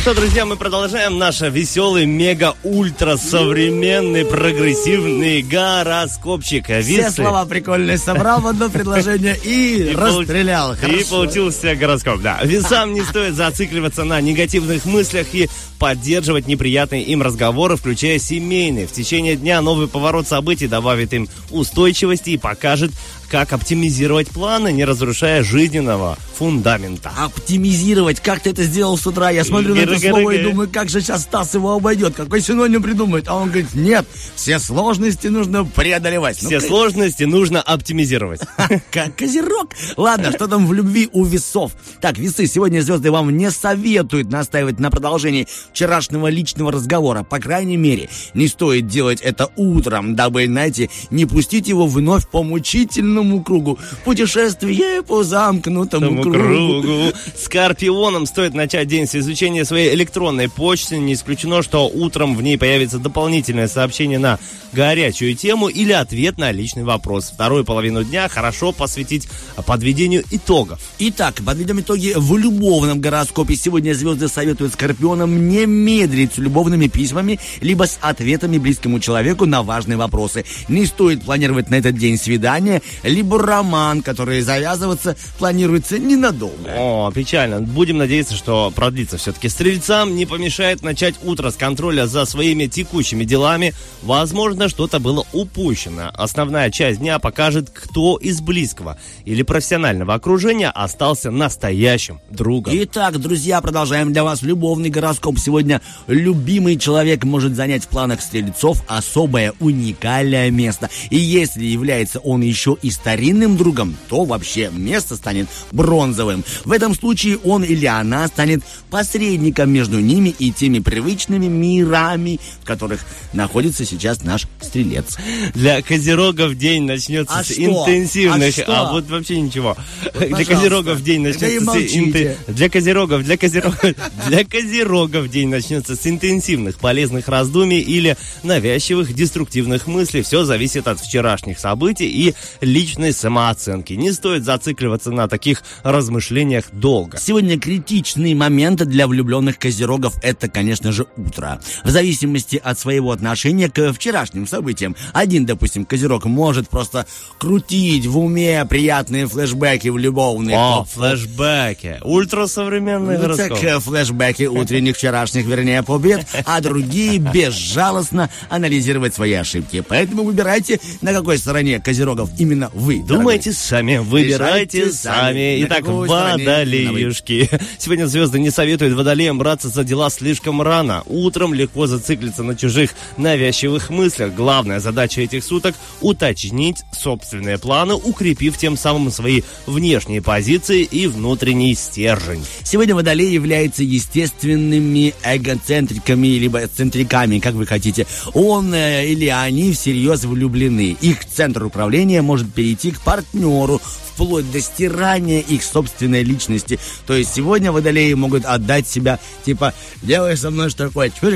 Что, 0.02 0.14
друзья, 0.14 0.44
мы 0.44 0.56
продолжаем 0.56 1.16
наш 1.16 1.42
веселый, 1.42 2.06
мега-ультра 2.06 3.16
современный, 3.16 4.24
прогрессивный 4.24 5.42
гороскопчик. 5.42 6.64
Все 6.64 6.80
Весы. 6.80 7.22
слова 7.22 7.44
прикольные 7.44 7.98
собрал 7.98 8.40
в 8.40 8.48
одно 8.48 8.68
предложение 8.68 9.36
и, 9.44 9.90
И 9.92 9.94
расстрелял. 9.94 10.72
И 10.72 10.76
Хорошо. 10.76 11.06
получился 11.08 11.76
гороскоп, 11.76 12.20
да. 12.20 12.40
Весам 12.42 12.94
не 12.94 13.02
стоит 13.02 13.34
зацикливаться 13.34 14.02
на 14.02 14.20
негативных 14.20 14.84
мыслях 14.86 15.28
и 15.34 15.48
поддерживать 15.82 16.46
неприятные 16.46 17.02
им 17.02 17.22
разговоры, 17.22 17.76
включая 17.76 18.20
семейные. 18.20 18.86
В 18.86 18.92
течение 18.92 19.34
дня 19.34 19.60
новый 19.60 19.88
поворот 19.88 20.28
событий 20.28 20.68
добавит 20.68 21.12
им 21.12 21.28
устойчивости 21.50 22.30
и 22.30 22.36
покажет, 22.38 22.92
как 23.32 23.54
оптимизировать 23.54 24.28
планы, 24.28 24.72
не 24.72 24.84
разрушая 24.84 25.42
жизненного 25.42 26.18
фундамента. 26.36 27.10
Оптимизировать. 27.16 28.20
Как 28.20 28.40
ты 28.40 28.50
это 28.50 28.62
сделал 28.62 28.98
с 28.98 29.06
утра? 29.06 29.30
Я 29.30 29.42
смотрю 29.42 29.74
на 29.74 29.80
это 29.80 29.98
слово 29.98 30.32
и 30.32 30.42
думаю, 30.42 30.68
как 30.70 30.90
же 30.90 31.00
сейчас 31.00 31.22
Стас 31.22 31.54
его 31.54 31.72
обойдет? 31.72 32.14
Какой 32.14 32.42
синоним 32.42 32.82
придумает? 32.82 33.28
А 33.28 33.36
он 33.36 33.48
говорит, 33.48 33.74
нет, 33.74 34.06
все 34.34 34.58
сложности 34.58 35.28
нужно 35.28 35.64
преодолевать. 35.64 36.42
Ну, 36.42 36.48
Все 36.48 36.60
ка- 36.60 36.66
сложности 36.66 37.24
нужно 37.24 37.62
оптимизировать. 37.62 38.42
Как 38.92 39.16
козерог. 39.16 39.70
Ладно, 39.96 40.30
что 40.32 40.46
там 40.46 40.66
в 40.66 40.74
любви 40.74 41.08
у 41.10 41.24
весов? 41.24 41.72
Так, 42.02 42.18
весы, 42.18 42.46
сегодня 42.46 42.82
звезды 42.82 43.10
вам 43.10 43.34
не 43.34 43.50
советуют 43.50 44.30
настаивать 44.30 44.78
на 44.78 44.90
продолжении 44.90 45.48
вчерашнего 45.72 46.28
личного 46.28 46.72
разговора. 46.72 47.22
По 47.22 47.38
крайней 47.38 47.76
мере, 47.76 48.08
не 48.34 48.48
стоит 48.48 48.86
делать 48.86 49.20
это 49.20 49.48
утром, 49.56 50.14
дабы, 50.14 50.46
знаете, 50.46 50.90
не 51.10 51.26
пустить 51.26 51.68
его 51.68 51.86
вновь 51.86 52.28
по 52.28 52.42
мучительному 52.42 53.42
кругу. 53.42 53.78
Путешествие 54.04 55.02
по 55.02 55.22
замкнутому 55.24 56.06
Тому 56.06 56.22
кругу. 56.22 56.82
кругу. 56.82 57.12
Скорпионам 57.36 58.26
стоит 58.26 58.54
начать 58.54 58.88
день 58.88 59.06
с 59.06 59.14
изучения 59.14 59.64
своей 59.64 59.94
электронной 59.94 60.48
почты. 60.48 60.98
Не 60.98 61.14
исключено, 61.14 61.62
что 61.62 61.88
утром 61.88 62.36
в 62.36 62.42
ней 62.42 62.58
появится 62.58 62.98
дополнительное 62.98 63.68
сообщение 63.68 64.18
на 64.18 64.38
горячую 64.72 65.34
тему 65.34 65.68
или 65.68 65.92
ответ 65.92 66.38
на 66.38 66.50
личный 66.52 66.84
вопрос. 66.84 67.30
Вторую 67.32 67.64
половину 67.64 68.04
дня 68.04 68.28
хорошо 68.28 68.72
посвятить 68.72 69.28
подведению 69.66 70.24
итогов. 70.30 70.80
Итак, 70.98 71.36
подведем 71.44 71.80
итоги 71.80 72.14
в 72.16 72.36
любовном 72.36 73.00
гороскопе. 73.00 73.56
Сегодня 73.56 73.94
звезды 73.94 74.28
советуют 74.28 74.72
Скорпионам 74.72 75.48
не 75.48 75.61
медлить 75.66 76.34
с 76.34 76.38
любовными 76.38 76.86
письмами, 76.86 77.40
либо 77.60 77.84
с 77.84 77.98
ответами 78.00 78.58
близкому 78.58 79.00
человеку 79.00 79.46
на 79.46 79.62
важные 79.62 79.96
вопросы. 79.96 80.44
Не 80.68 80.86
стоит 80.86 81.22
планировать 81.24 81.70
на 81.70 81.76
этот 81.76 81.96
день 81.96 82.16
свидание, 82.16 82.82
либо 83.02 83.42
роман, 83.42 84.02
который 84.02 84.40
завязываться 84.40 85.16
планируется 85.38 85.98
ненадолго. 85.98 86.70
О, 86.76 87.10
печально. 87.12 87.60
Будем 87.60 87.98
надеяться, 87.98 88.34
что 88.34 88.70
продлится 88.74 89.16
все-таки. 89.16 89.48
Стрельцам 89.48 90.16
не 90.16 90.26
помешает 90.26 90.82
начать 90.82 91.16
утро 91.22 91.50
с 91.50 91.56
контроля 91.56 92.06
за 92.06 92.24
своими 92.24 92.66
текущими 92.66 93.24
делами. 93.24 93.74
Возможно, 94.02 94.68
что-то 94.68 95.00
было 95.00 95.26
упущено. 95.32 96.10
Основная 96.14 96.70
часть 96.70 97.00
дня 97.00 97.18
покажет, 97.18 97.70
кто 97.70 98.16
из 98.16 98.40
близкого 98.40 98.98
или 99.24 99.42
профессионального 99.42 100.14
окружения 100.14 100.70
остался 100.70 101.30
настоящим 101.30 102.20
другом. 102.30 102.72
Итак, 102.76 103.18
друзья, 103.18 103.60
продолжаем 103.60 104.12
для 104.12 104.24
вас 104.24 104.42
любовный 104.42 104.90
гороскоп. 104.90 105.38
Сегодня 105.42 105.80
любимый 106.06 106.76
человек 106.78 107.24
может 107.24 107.54
занять 107.56 107.84
в 107.84 107.88
планах 107.88 108.20
стрельцов 108.22 108.82
особое 108.86 109.52
уникальное 109.60 110.50
место. 110.50 110.88
И 111.10 111.16
если 111.16 111.64
является 111.64 112.20
он 112.20 112.42
еще 112.42 112.76
и 112.82 112.90
старинным 112.90 113.56
другом, 113.56 113.96
то 114.08 114.24
вообще 114.24 114.70
место 114.72 115.16
станет 115.16 115.48
бронзовым. 115.72 116.44
В 116.64 116.70
этом 116.72 116.94
случае 116.94 117.38
он 117.38 117.64
или 117.64 117.86
она 117.86 118.26
станет 118.28 118.62
посредником 118.90 119.70
между 119.70 119.98
ними 119.98 120.28
и 120.38 120.52
теми 120.52 120.78
привычными 120.78 121.46
мирами, 121.46 122.38
в 122.62 122.64
которых 122.66 123.04
находится 123.32 123.84
сейчас 123.84 124.22
наш 124.22 124.46
стрелец. 124.60 125.16
Для 125.54 125.82
козерогов 125.82 126.56
день 126.56 126.84
начнется 126.84 127.34
А 127.34 127.42
с 127.44 127.48
что? 127.52 127.62
интенсивных... 127.62 128.48
А 128.58 128.62
что? 128.62 128.88
вот 128.92 129.08
вообще 129.10 129.40
ничего. 129.40 129.76
для 130.02 130.12
пожалуйста. 130.28 130.44
козерогов 130.54 131.02
день 131.02 131.22
Да 131.24 131.28
начнется 131.30 131.60
с... 131.60 131.64
молчите. 131.66 131.98
инте- 132.00 132.36
Для 132.52 132.68
козерогов, 132.68 133.24
для 133.24 133.36
козерогов... 133.36 133.80
Для 134.28 134.44
козерогов 134.44 135.28
день 135.32 135.48
начнется 135.48 135.96
с 135.96 136.06
интенсивных 136.06 136.78
полезных 136.78 137.26
раздумий 137.28 137.80
или 137.80 138.16
навязчивых 138.44 139.12
деструктивных 139.14 139.86
мыслей. 139.88 140.22
Все 140.22 140.44
зависит 140.44 140.86
от 140.86 141.00
вчерашних 141.00 141.58
событий 141.58 142.06
и 142.08 142.34
личной 142.60 143.12
самооценки. 143.12 143.94
Не 143.94 144.12
стоит 144.12 144.44
зацикливаться 144.44 145.10
на 145.10 145.26
таких 145.28 145.62
размышлениях 145.82 146.66
долго. 146.72 147.18
Сегодня 147.18 147.58
критичный 147.58 148.34
момент 148.34 148.84
для 148.84 149.06
влюбленных 149.06 149.58
козерогов– 149.58 150.14
это, 150.22 150.48
конечно 150.48 150.92
же, 150.92 151.06
утро. 151.16 151.60
В 151.84 151.90
зависимости 151.90 152.60
от 152.62 152.78
своего 152.78 153.10
отношения 153.12 153.70
к 153.70 153.92
вчерашним 153.92 154.46
событиям. 154.46 154.94
Один, 155.12 155.46
допустим, 155.46 155.84
козерог 155.84 156.26
может 156.26 156.68
просто 156.68 157.06
крутить 157.38 158.06
в 158.06 158.18
уме 158.18 158.64
приятные 158.66 159.26
флешбеки 159.26 159.88
в 159.88 159.96
любовные. 159.98 160.56
О, 160.56 160.84
флешбеки. 160.84 161.98
Ультрасовременный 162.02 163.16
Ну, 163.16 163.22
гороскоп. 163.22 163.48
так 163.60 163.64
э, 163.64 163.80
флешбеки 163.80 164.44
утренних 164.44 164.98
вчерашних, 165.22 165.46
вернее, 165.46 165.82
побед, 165.82 166.26
а 166.44 166.60
другие 166.60 167.18
безжалостно 167.18 168.28
анализировать 168.48 169.14
свои 169.14 169.32
ошибки. 169.34 169.82
Поэтому 169.86 170.24
выбирайте, 170.24 170.80
на 171.00 171.12
какой 171.12 171.38
стороне 171.38 171.80
козерогов 171.80 172.30
именно 172.38 172.70
вы. 172.74 172.96
дорогой. 172.96 173.16
Думайте 173.18 173.52
сами, 173.52 173.98
выбирайте 173.98 174.78
Решайте 174.78 174.92
сами. 174.92 175.64
Итак, 175.64 175.84
водолеюшки. 175.84 177.48
Сегодня 177.78 178.06
звезды 178.06 178.40
не 178.40 178.50
советуют 178.50 178.94
водолеям 178.94 179.38
браться 179.38 179.68
за 179.68 179.84
дела 179.84 180.10
слишком 180.10 180.60
рано. 180.60 181.02
Утром 181.06 181.54
легко 181.54 181.86
зациклиться 181.86 182.42
на 182.42 182.56
чужих 182.56 182.94
навязчивых 183.16 183.90
мыслях. 183.90 184.34
Главная 184.34 184.80
задача 184.80 185.20
этих 185.20 185.44
суток– 185.44 185.74
уточнить 186.00 186.82
собственные 186.92 187.58
планы, 187.58 187.94
укрепив 187.94 188.58
тем 188.58 188.76
самым 188.76 189.10
свои 189.10 189.42
внешние 189.66 190.20
позиции 190.20 190.82
и 190.82 191.06
внутренний 191.06 191.74
стержень. 191.74 192.44
Сегодня 192.64 192.94
Водолей 192.94 193.30
является 193.32 193.82
естественными 193.82 195.11
эгоцентриками, 195.24 196.38
либо 196.38 196.66
центриками, 196.66 197.38
как 197.38 197.54
вы 197.54 197.66
хотите. 197.66 198.06
Он 198.34 198.72
э, 198.74 199.06
или 199.06 199.26
они 199.26 199.72
всерьез 199.72 200.24
влюблены. 200.24 200.96
Их 201.00 201.24
центр 201.24 201.64
управления 201.64 202.22
может 202.22 202.52
перейти 202.52 202.92
к 202.92 203.00
партнеру, 203.00 203.80
вплоть 204.14 204.50
до 204.50 204.60
стирания 204.60 205.40
их 205.40 205.62
собственной 205.62 206.22
личности. 206.22 206.78
То 207.06 207.14
есть 207.14 207.34
сегодня 207.34 207.72
водолеи 207.72 208.12
могут 208.14 208.44
отдать 208.44 208.88
себя, 208.88 209.18
типа, 209.44 209.74
делай 210.02 210.36
со 210.36 210.50
мной 210.50 210.70
что 210.70 210.90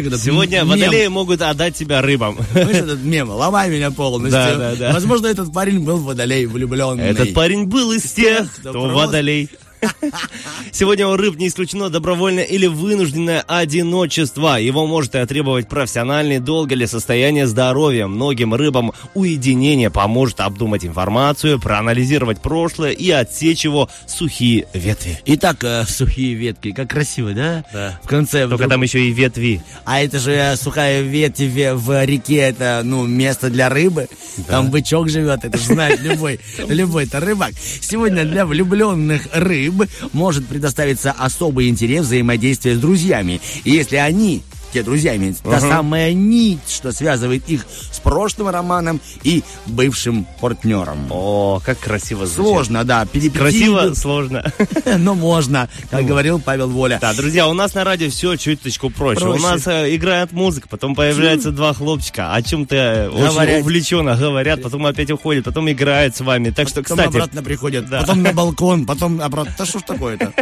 этот 0.06 0.20
Сегодня 0.20 0.58
мем? 0.58 0.68
водолеи 0.68 1.06
могут 1.08 1.42
отдать 1.42 1.74
тебя 1.74 2.02
рыбам. 2.02 2.38
Знаешь, 2.52 2.76
этот 2.76 3.02
мем, 3.02 3.30
ломай 3.30 3.70
меня 3.70 3.90
полностью. 3.90 4.32
Да, 4.32 4.56
да, 4.56 4.74
да. 4.76 4.92
Возможно, 4.92 5.26
этот 5.26 5.52
парень 5.52 5.80
был 5.80 5.98
водолей 5.98 6.46
влюбленный. 6.46 7.04
Этот 7.04 7.34
парень 7.34 7.64
был 7.64 7.92
из 7.92 8.02
тех, 8.12 8.52
кто 8.52 8.70
кто 8.70 8.88
водолей. 8.88 9.50
Сегодня 10.72 11.06
у 11.06 11.16
рыб 11.16 11.36
не 11.36 11.48
исключено 11.48 11.90
добровольное 11.90 12.44
или 12.44 12.66
вынужденное 12.66 13.42
одиночество. 13.46 14.58
Его 14.60 14.86
может 14.86 15.14
и 15.14 15.24
требовать 15.26 15.68
профессиональный 15.68 16.38
долг 16.38 16.72
или 16.72 16.86
состояние 16.86 17.46
здоровья. 17.46 18.06
Многим 18.06 18.54
рыбам 18.54 18.92
уединение 19.14 19.90
поможет 19.90 20.40
обдумать 20.40 20.84
информацию, 20.84 21.60
проанализировать 21.60 22.40
прошлое 22.40 22.92
и 22.92 23.10
отсечь 23.10 23.64
его 23.64 23.88
сухие 24.06 24.66
ветви. 24.72 25.20
Итак, 25.26 25.62
э, 25.64 25.84
сухие 25.86 26.34
ветки, 26.34 26.72
как 26.72 26.90
красиво, 26.90 27.32
да? 27.32 27.64
Да. 27.72 28.00
В 28.02 28.08
конце 28.08 28.42
Только 28.42 28.54
вдруг- 28.56 28.70
там 28.70 28.82
еще 28.82 29.00
и 29.00 29.10
ветви. 29.10 29.62
А 29.84 30.00
это 30.00 30.18
же 30.18 30.32
э, 30.32 30.56
сухая 30.56 31.02
ветвь 31.02 31.36
в 31.74 32.04
реке, 32.04 32.36
это, 32.36 32.82
ну, 32.84 33.06
место 33.06 33.50
для 33.50 33.68
рыбы. 33.68 34.08
Там 34.48 34.70
бычок 34.70 35.08
живет, 35.08 35.44
это 35.44 35.58
знает 35.58 36.00
любой, 36.00 36.40
любой-то 36.68 37.20
рыбак. 37.20 37.52
Сегодня 37.80 38.24
для 38.24 38.46
влюбленных 38.46 39.28
рыб 39.32 39.65
может 40.12 40.46
предоставиться 40.46 41.12
особый 41.12 41.68
интерес 41.68 42.06
взаимодействия 42.06 42.74
с 42.74 42.78
друзьями. 42.78 43.40
Если 43.64 43.96
они 43.96 44.42
те 44.76 44.82
друзья 44.82 45.16
имеются, 45.16 45.42
та 45.42 45.58
самая 45.58 46.12
нить, 46.12 46.68
что 46.68 46.92
связывает 46.92 47.48
их 47.48 47.64
с 47.90 47.98
прошлым 47.98 48.48
романом 48.50 49.00
и 49.22 49.42
бывшим 49.64 50.26
партнером. 50.38 51.06
О, 51.08 51.62
как 51.64 51.78
красиво 51.80 52.26
звучит. 52.26 52.52
Сложно, 52.52 52.84
да, 52.84 53.06
перипетии 53.06 53.38
Красиво, 53.38 53.86
идут, 53.86 53.96
сложно. 53.96 54.52
но 54.98 55.14
можно, 55.14 55.70
как 55.90 56.04
говорил 56.04 56.38
Павел 56.40 56.68
Воля. 56.68 56.98
Да, 57.00 57.14
друзья, 57.14 57.48
у 57.48 57.54
нас 57.54 57.72
на 57.72 57.84
радио 57.84 58.10
все 58.10 58.36
чуточку 58.36 58.90
проще. 58.90 59.20
Проще. 59.22 59.38
У 59.38 59.42
нас 59.42 59.66
э, 59.66 59.96
играет 59.96 60.32
музыка, 60.32 60.68
потом 60.68 60.94
появляются 60.94 61.52
два 61.52 61.72
хлопчика, 61.72 62.34
о 62.34 62.42
чем-то 62.42 62.76
э, 62.76 63.08
очень 63.08 63.60
увлеченно 63.62 64.14
говорят, 64.14 64.60
потом 64.62 64.84
опять 64.84 65.10
уходят, 65.10 65.46
потом 65.46 65.70
играют 65.70 66.14
с 66.14 66.20
вами. 66.20 66.50
Так 66.50 66.68
что, 66.68 66.82
Потом 66.82 66.98
кстати, 66.98 67.08
обратно 67.16 67.42
приходят, 67.42 67.88
Да. 67.88 68.00
потом 68.00 68.22
на 68.22 68.32
балкон, 68.34 68.84
потом 68.84 69.22
обратно. 69.22 69.54
Да 69.56 69.64
что 69.64 69.78
ж 69.78 69.82
такое-то? 69.86 70.34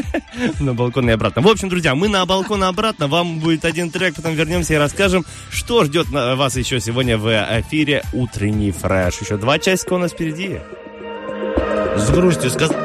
на 0.58 0.74
балкон 0.74 1.08
и 1.08 1.12
обратно. 1.12 1.40
В 1.40 1.46
общем, 1.46 1.68
друзья, 1.68 1.94
мы 1.94 2.08
на 2.08 2.26
балкон 2.26 2.64
и 2.64 2.66
обратно. 2.66 3.06
Вам 3.06 3.38
будет 3.38 3.64
один 3.64 3.90
трек, 3.90 4.16
потом 4.24 4.36
вернемся 4.36 4.72
и 4.72 4.76
расскажем, 4.78 5.26
что 5.50 5.84
ждет 5.84 6.08
вас 6.08 6.56
еще 6.56 6.80
сегодня 6.80 7.18
в 7.18 7.28
эфире 7.60 8.02
«Утренний 8.14 8.72
фреш». 8.72 9.20
Еще 9.20 9.36
два 9.36 9.58
часика 9.58 9.92
у 9.92 9.98
нас 9.98 10.12
впереди. 10.12 10.60
С 11.98 12.10
грустью 12.10 12.50
сказал. 12.50 12.76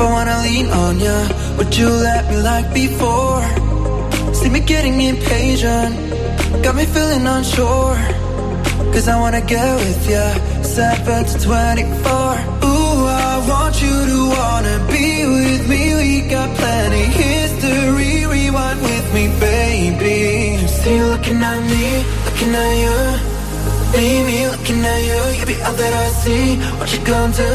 I 0.00 0.04
wanna 0.04 0.42
lean 0.42 0.66
on 0.68 0.98
ya, 0.98 1.16
would 1.58 1.76
you 1.76 1.88
let 1.88 2.28
me 2.28 2.36
like 2.42 2.74
before? 2.74 3.44
See 4.34 4.48
me 4.48 4.58
getting 4.58 5.00
impatient, 5.00 5.94
got 6.64 6.74
me 6.74 6.86
feeling 6.86 7.24
unsure. 7.24 7.96
Cause 8.92 9.08
I 9.08 9.18
wanna 9.18 9.40
get 9.40 9.74
with 9.82 10.08
ya, 10.08 10.26
7 10.62 11.24
to 11.24 11.36
24. 11.40 12.36
Ooh, 12.64 13.06
I 13.08 13.34
want 13.48 13.74
you 13.82 13.96
to 14.10 14.18
wanna 14.36 14.76
be 14.92 15.06
with 15.36 15.64
me. 15.68 15.82
We 16.00 16.10
got 16.28 16.48
plenty 16.56 17.04
history, 17.22 18.26
rewind 18.26 18.80
with 18.82 19.06
me, 19.14 19.24
baby. 19.40 20.66
See 20.66 20.96
you 20.96 21.06
looking 21.06 21.40
at 21.50 21.60
me, 21.72 21.86
looking 22.26 22.54
at 22.64 22.74
you. 22.84 22.98
Me, 23.96 24.06
me 24.28 24.48
looking 24.48 24.84
at 24.92 25.00
you, 25.08 25.20
you 25.38 25.46
be 25.46 25.56
all 25.62 25.74
that 25.80 25.94
I 26.04 26.08
see. 26.22 26.56
What 26.78 26.88
you 26.92 27.00
gonna 27.04 27.32
do? 27.32 27.52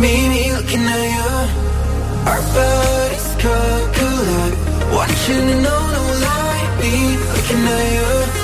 Me, 0.00 0.12
me 0.32 0.52
looking 0.52 0.84
at 0.96 1.04
you. 1.16 1.32
Our 2.30 2.42
bodies 2.54 3.26
could 3.42 3.84
collide. 3.96 4.74
You 5.26 5.34
to 5.36 5.62
know, 5.62 5.82
no 5.96 6.02
lie. 6.20 6.76
Me 6.80 7.16
looking 7.16 7.64
at 7.66 7.92
you. 7.94 8.43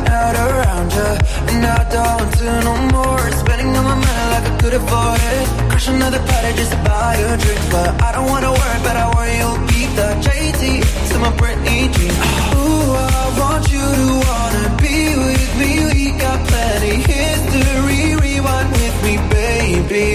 around 0.35 0.91
you. 0.93 1.09
And 1.51 1.65
I 1.65 1.83
don't 1.89 2.15
want 2.19 2.31
to 2.39 2.49
no 2.67 2.73
more. 2.95 3.23
Spending 3.43 3.75
on 3.75 3.83
my 3.83 3.95
mind 3.95 4.27
like 4.33 4.45
I 4.51 4.53
could 4.61 4.73
afford 4.73 5.21
it. 5.35 5.47
Crush 5.69 5.87
another 5.87 6.19
party 6.19 6.51
just 6.59 6.71
to 6.71 6.79
buy 6.83 7.15
a 7.15 7.37
drink, 7.37 7.61
but 7.71 7.89
I 8.01 8.11
don't 8.15 8.27
wanna 8.33 8.51
worry, 8.51 8.79
but 8.87 8.95
I 9.03 9.05
worry 9.15 9.35
you'll 9.41 9.61
beat 9.71 9.91
the 9.99 10.09
JT. 10.25 10.63
So 11.09 11.19
my 11.19 11.31
Britney 11.39 11.91
jeans. 11.93 12.17
Ooh, 12.55 12.93
I 12.95 13.25
want 13.41 13.63
you 13.73 13.85
to 14.01 14.07
wanna 14.27 14.65
be 14.83 14.97
with 15.25 15.51
me. 15.59 15.71
We 15.91 16.03
got 16.19 16.39
plenty 16.47 16.95
history. 17.13 18.15
Rewind 18.23 18.69
with 18.71 18.97
me, 19.05 19.13
baby. 19.35 20.09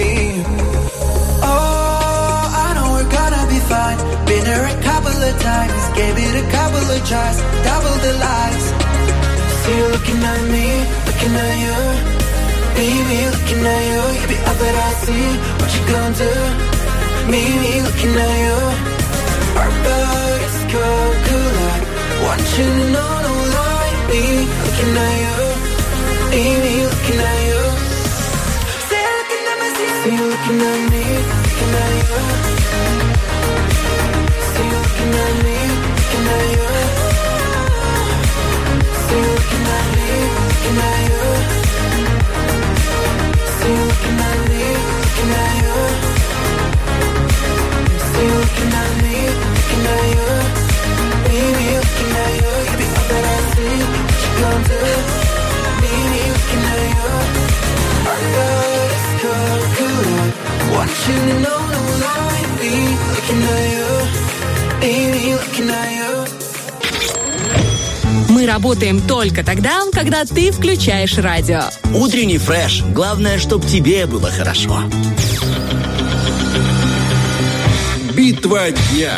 Oh, 1.43 2.63
I 2.65 2.67
know 2.75 2.87
we're 2.95 3.11
gonna 3.19 3.43
be 3.53 3.59
fine. 3.71 3.97
Been 4.25 4.45
here 4.45 4.65
a 4.75 4.77
couple 4.83 5.17
of 5.29 5.33
times, 5.41 5.81
gave 5.99 6.15
it 6.17 6.35
a 6.43 6.45
couple 6.51 6.85
of 6.95 7.01
tries, 7.09 7.37
double 7.67 7.95
the 8.05 8.13
lies. 8.25 8.86
See 9.67 9.75
you 9.75 9.87
looking 9.87 10.23
at 10.23 10.41
me, 10.47 10.65
looking 11.07 11.35
at 11.43 11.55
you. 11.63 11.77
Baby, 12.79 13.17
looking 13.35 13.63
at 13.67 13.81
you, 13.91 14.01
you 14.15 14.27
be 14.31 14.37
all 14.47 14.57
that 14.63 14.75
I 14.87 14.91
see. 15.03 15.27
What 15.59 15.69
you 15.75 15.83
gonna 15.91 16.23
do? 16.23 16.31
Me, 17.27 17.41
me 17.61 17.73
looking 17.83 18.15
at 18.15 18.35
you. 18.47 18.59
Our 19.59 19.71
bodies 19.83 20.57
could 20.71 21.17
collide. 21.27 21.85
Want 22.23 22.47
you 22.55 22.67
to 22.79 22.85
know, 22.95 23.11
no 23.27 23.33
lie. 23.55 23.91
Me 24.07 24.23
looking 24.63 24.95
at 25.03 25.15
you. 25.23 25.35
Baby, 26.31 26.73
looking 26.87 27.19
at 27.27 27.39
you. 27.49 27.63
Say 28.87 29.03
looking 29.19 29.45
at 29.51 29.57
me, 29.59 29.69
see 29.99 30.15
you 30.15 30.25
looking 30.31 30.59
at 30.71 30.79
me, 30.95 31.03
looking 31.43 31.73
at 31.83 31.91
you. 31.99 32.66
Want 61.07 61.19
you 61.19 61.25
to 61.33 61.39
know, 61.39 61.59
no 61.73 61.81
lie. 62.03 62.43
Be 62.59 62.71
looking 63.13 63.43
at 63.53 63.63
you. 63.73 63.87
Baby, 64.81 65.23
looking 65.39 65.69
at 65.69 65.89
you. 65.97 66.11
Мы 68.29 68.45
работаем 68.45 68.99
только 68.99 69.43
тогда, 69.43 69.83
когда 69.93 70.25
ты 70.25 70.51
включаешь 70.51 71.17
радио. 71.17 71.61
Утренний 71.93 72.37
фреш. 72.37 72.83
Главное, 72.93 73.39
чтоб 73.39 73.65
тебе 73.65 74.05
было 74.05 74.29
хорошо. 74.31 74.83
Битва 78.13 78.71
дня. 78.71 79.17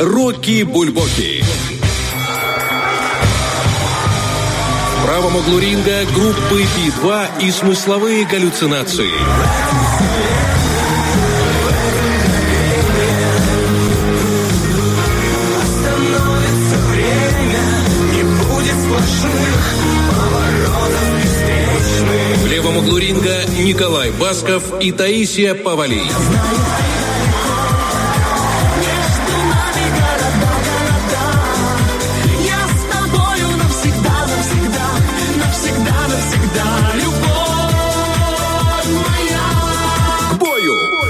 Рокки 0.00 0.64
Бульбоки. 0.64 1.44
В 4.90 5.04
правом 5.06 5.36
углу 5.36 5.60
ринга 5.60 6.04
группы 6.12 6.66
Би-2 6.76 7.28
и 7.42 7.52
смысловые 7.52 8.24
галлюцинации. 8.24 9.85
Левом 22.76 22.88
углу 22.88 22.98
Николай 23.58 24.10
Басков 24.10 24.80
и 24.82 24.92
Таисия 24.92 25.54
Павалий. 25.54 26.02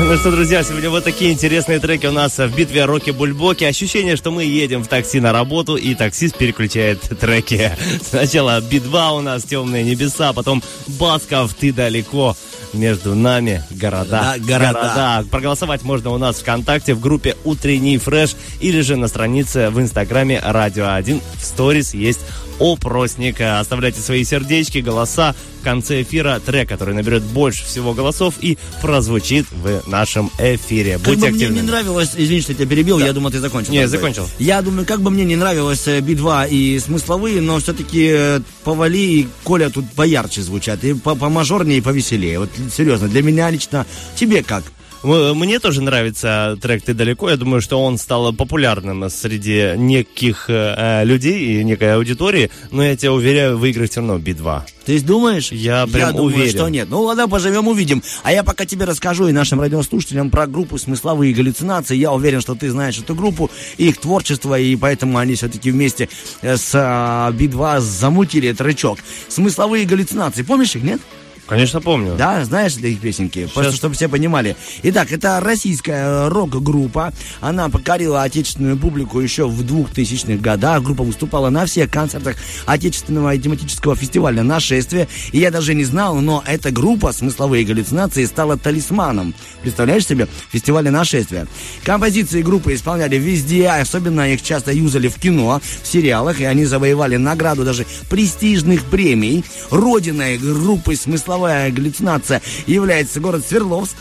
Ну 0.08 0.16
что, 0.16 0.30
друзья, 0.30 0.62
сегодня 0.62 0.88
вот 0.88 1.02
такие 1.02 1.32
интересные 1.32 1.80
треки 1.80 2.06
у 2.06 2.12
нас 2.12 2.38
в 2.38 2.54
битве 2.54 2.84
Роки 2.84 3.10
Бульбоки. 3.10 3.64
Ощущение, 3.64 4.14
что 4.14 4.30
мы 4.30 4.44
едем 4.44 4.84
в 4.84 4.86
такси 4.86 5.18
на 5.18 5.32
работу, 5.32 5.74
и 5.74 5.96
таксист 5.96 6.36
переключает 6.36 7.00
треки. 7.00 7.72
Сначала 8.08 8.60
Би-2 8.60 9.18
у 9.18 9.20
нас 9.20 9.42
«Темные 9.42 9.82
небеса», 9.82 10.32
потом 10.32 10.62
Басков 10.86 11.54
«Ты 11.54 11.72
далеко». 11.72 12.36
Между 12.72 13.14
нами 13.14 13.64
города. 13.70 14.36
Да, 14.36 14.38
города. 14.38 15.24
Проголосовать 15.30 15.82
можно 15.82 16.10
у 16.10 16.18
нас 16.18 16.36
ВКонтакте 16.36 16.94
в 16.94 17.00
группе 17.00 17.34
«Утренний 17.44 17.98
фреш» 17.98 18.36
или 18.60 18.82
же 18.82 18.96
на 18.96 19.08
странице 19.08 19.70
в 19.70 19.80
Инстаграме 19.80 20.40
«Радио 20.44 20.84
1». 20.84 21.20
В 21.34 21.44
сторис 21.44 21.94
есть 21.94 22.20
опросник. 22.60 23.40
Оставляйте 23.40 24.00
свои 24.00 24.24
сердечки, 24.24 24.78
голоса. 24.78 25.34
В 25.60 25.64
конце 25.64 26.02
эфира 26.02 26.38
трек, 26.44 26.68
который 26.68 26.94
наберет 26.94 27.22
больше 27.24 27.64
всего 27.64 27.92
голосов 27.92 28.34
и 28.40 28.56
прозвучит 28.82 29.46
в 29.50 29.82
нашем 29.88 30.30
эфире. 30.38 30.92
Как 30.92 31.02
Будьте 31.02 31.20
бы 31.22 31.26
мне 31.32 31.46
активны. 31.46 31.54
не 31.56 31.62
нравилось, 31.62 32.10
извини, 32.16 32.40
что 32.40 32.52
я 32.52 32.58
тебя 32.58 32.68
перебил, 32.68 32.98
я 33.00 33.12
думал, 33.12 33.30
ты 33.32 33.40
закончил. 33.40 33.72
Не, 33.72 33.88
закончил. 33.88 34.28
Я 34.38 34.62
думаю, 34.62 34.86
как 34.86 35.00
бы 35.02 35.10
мне 35.10 35.24
не 35.24 35.34
нравилось 35.34 35.88
э, 35.88 36.00
Би-2 36.00 36.48
и 36.50 36.78
смысловые, 36.78 37.40
но 37.40 37.58
все-таки 37.58 38.08
э, 38.12 38.40
Повали 38.62 38.98
и 38.98 39.28
Коля 39.42 39.68
тут 39.70 39.90
поярче 39.92 40.42
звучат, 40.42 40.84
и 40.84 40.94
по- 40.94 41.16
помажорнее, 41.16 41.78
и 41.78 41.80
повеселее. 41.80 42.38
Вот 42.38 42.50
серьезно, 42.74 43.08
для 43.08 43.22
меня 43.22 43.50
лично, 43.50 43.86
тебе 44.14 44.44
как? 44.44 44.62
М- 45.06 45.38
Мне 45.38 45.60
тоже 45.60 45.82
нравится 45.82 46.58
трек 46.60 46.82
«Ты 46.82 46.92
далеко». 46.94 47.30
Я 47.30 47.36
думаю, 47.36 47.60
что 47.60 47.80
он 47.82 47.96
стал 47.96 48.32
популярным 48.32 49.08
среди 49.08 49.74
неких 49.76 50.46
э, 50.48 51.04
людей 51.04 51.60
и 51.60 51.64
некой 51.64 51.94
аудитории. 51.94 52.50
Но 52.70 52.82
я 52.84 52.96
тебя 52.96 53.12
уверяю, 53.12 53.56
выиграть 53.56 53.92
все 53.92 54.00
равно 54.00 54.18
Би-2. 54.18 54.62
Ты 54.84 55.00
думаешь? 55.00 55.52
Я 55.52 55.86
прям 55.86 56.12
думаю, 56.12 56.34
уверен. 56.36 56.50
что 56.50 56.68
нет. 56.68 56.88
Ну 56.90 57.02
ладно, 57.02 57.28
поживем, 57.28 57.68
увидим. 57.68 58.02
А 58.22 58.32
я 58.32 58.42
пока 58.42 58.64
тебе 58.66 58.84
расскажу 58.84 59.28
и 59.28 59.32
нашим 59.32 59.60
радиослушателям 59.60 60.30
про 60.30 60.46
группу 60.46 60.76
«Смысловые 60.78 61.32
галлюцинации». 61.34 61.96
Я 61.96 62.12
уверен, 62.12 62.40
что 62.40 62.54
ты 62.54 62.70
знаешь 62.70 62.98
эту 62.98 63.14
группу, 63.14 63.50
их 63.78 63.98
творчество, 63.98 64.58
и 64.58 64.74
поэтому 64.76 65.18
они 65.18 65.34
все-таки 65.34 65.70
вместе 65.70 66.08
э, 66.42 66.56
с 66.56 66.70
а, 66.74 67.30
Би-2 67.32 67.80
замутили 67.80 68.54
рычаг. 68.58 68.98
«Смысловые 69.28 69.86
галлюцинации». 69.86 70.42
Помнишь 70.42 70.74
их, 70.76 70.82
нет? 70.82 71.00
Конечно, 71.46 71.80
помню. 71.80 72.16
Да, 72.16 72.44
знаешь 72.44 72.76
эти 72.76 72.96
песенки? 72.96 73.48
Просто 73.54 73.72
чтобы 73.72 73.94
все 73.94 74.08
понимали. 74.08 74.56
Итак, 74.82 75.12
это 75.12 75.40
российская 75.40 76.28
рок-группа. 76.28 77.12
Она 77.40 77.68
покорила 77.68 78.22
отечественную 78.22 78.76
публику 78.76 79.20
еще 79.20 79.46
в 79.46 79.62
2000-х 79.62 80.42
годах. 80.42 80.82
Группа 80.82 81.04
выступала 81.04 81.48
на 81.50 81.66
всех 81.66 81.90
концертах 81.90 82.36
отечественного 82.66 83.34
и 83.34 83.38
тематического 83.38 83.94
фестиваля 83.94 84.42
«Нашествие». 84.42 85.08
И 85.30 85.38
я 85.38 85.50
даже 85.52 85.74
не 85.74 85.84
знал, 85.84 86.16
но 86.16 86.42
эта 86.46 86.72
группа 86.72 87.12
«Смысловые 87.12 87.64
галлюцинации» 87.64 88.24
стала 88.24 88.58
талисманом. 88.58 89.34
Представляешь 89.62 90.06
себе? 90.06 90.26
Фестиваля 90.50 90.90
«Нашествие». 90.90 91.46
Композиции 91.84 92.42
группы 92.42 92.74
исполняли 92.74 93.16
везде, 93.16 93.68
особенно 93.68 94.32
их 94.32 94.42
часто 94.42 94.72
юзали 94.72 95.06
в 95.06 95.14
кино, 95.14 95.60
в 95.82 95.86
сериалах, 95.86 96.40
и 96.40 96.44
они 96.44 96.64
завоевали 96.64 97.16
награду 97.16 97.64
даже 97.64 97.86
престижных 98.10 98.82
премий. 98.84 99.44
Родиной 99.70 100.38
группы 100.38 100.96
«Смысловая 101.36 101.70
галлюцинация» 101.70 102.40
является 102.66 103.20
город 103.20 103.44
Свердловск. 103.46 103.96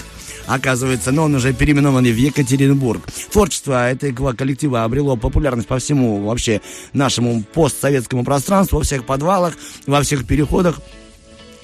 Оказывается, 0.47 1.11
но 1.11 1.23
он 1.23 1.35
уже 1.35 1.51
переименован 1.51 2.05
в 2.05 2.15
Екатеринбург. 2.15 3.01
Творчество 3.29 3.89
этого 3.89 4.31
коллектива 4.31 4.85
обрело 4.85 5.17
популярность 5.17 5.67
по 5.67 5.77
всему 5.77 6.25
вообще 6.25 6.61
нашему 6.93 7.43
постсоветскому 7.43 8.23
пространству, 8.23 8.77
во 8.77 8.83
всех 8.85 9.05
подвалах, 9.05 9.55
во 9.85 10.01
всех 10.01 10.25
переходах 10.25 10.79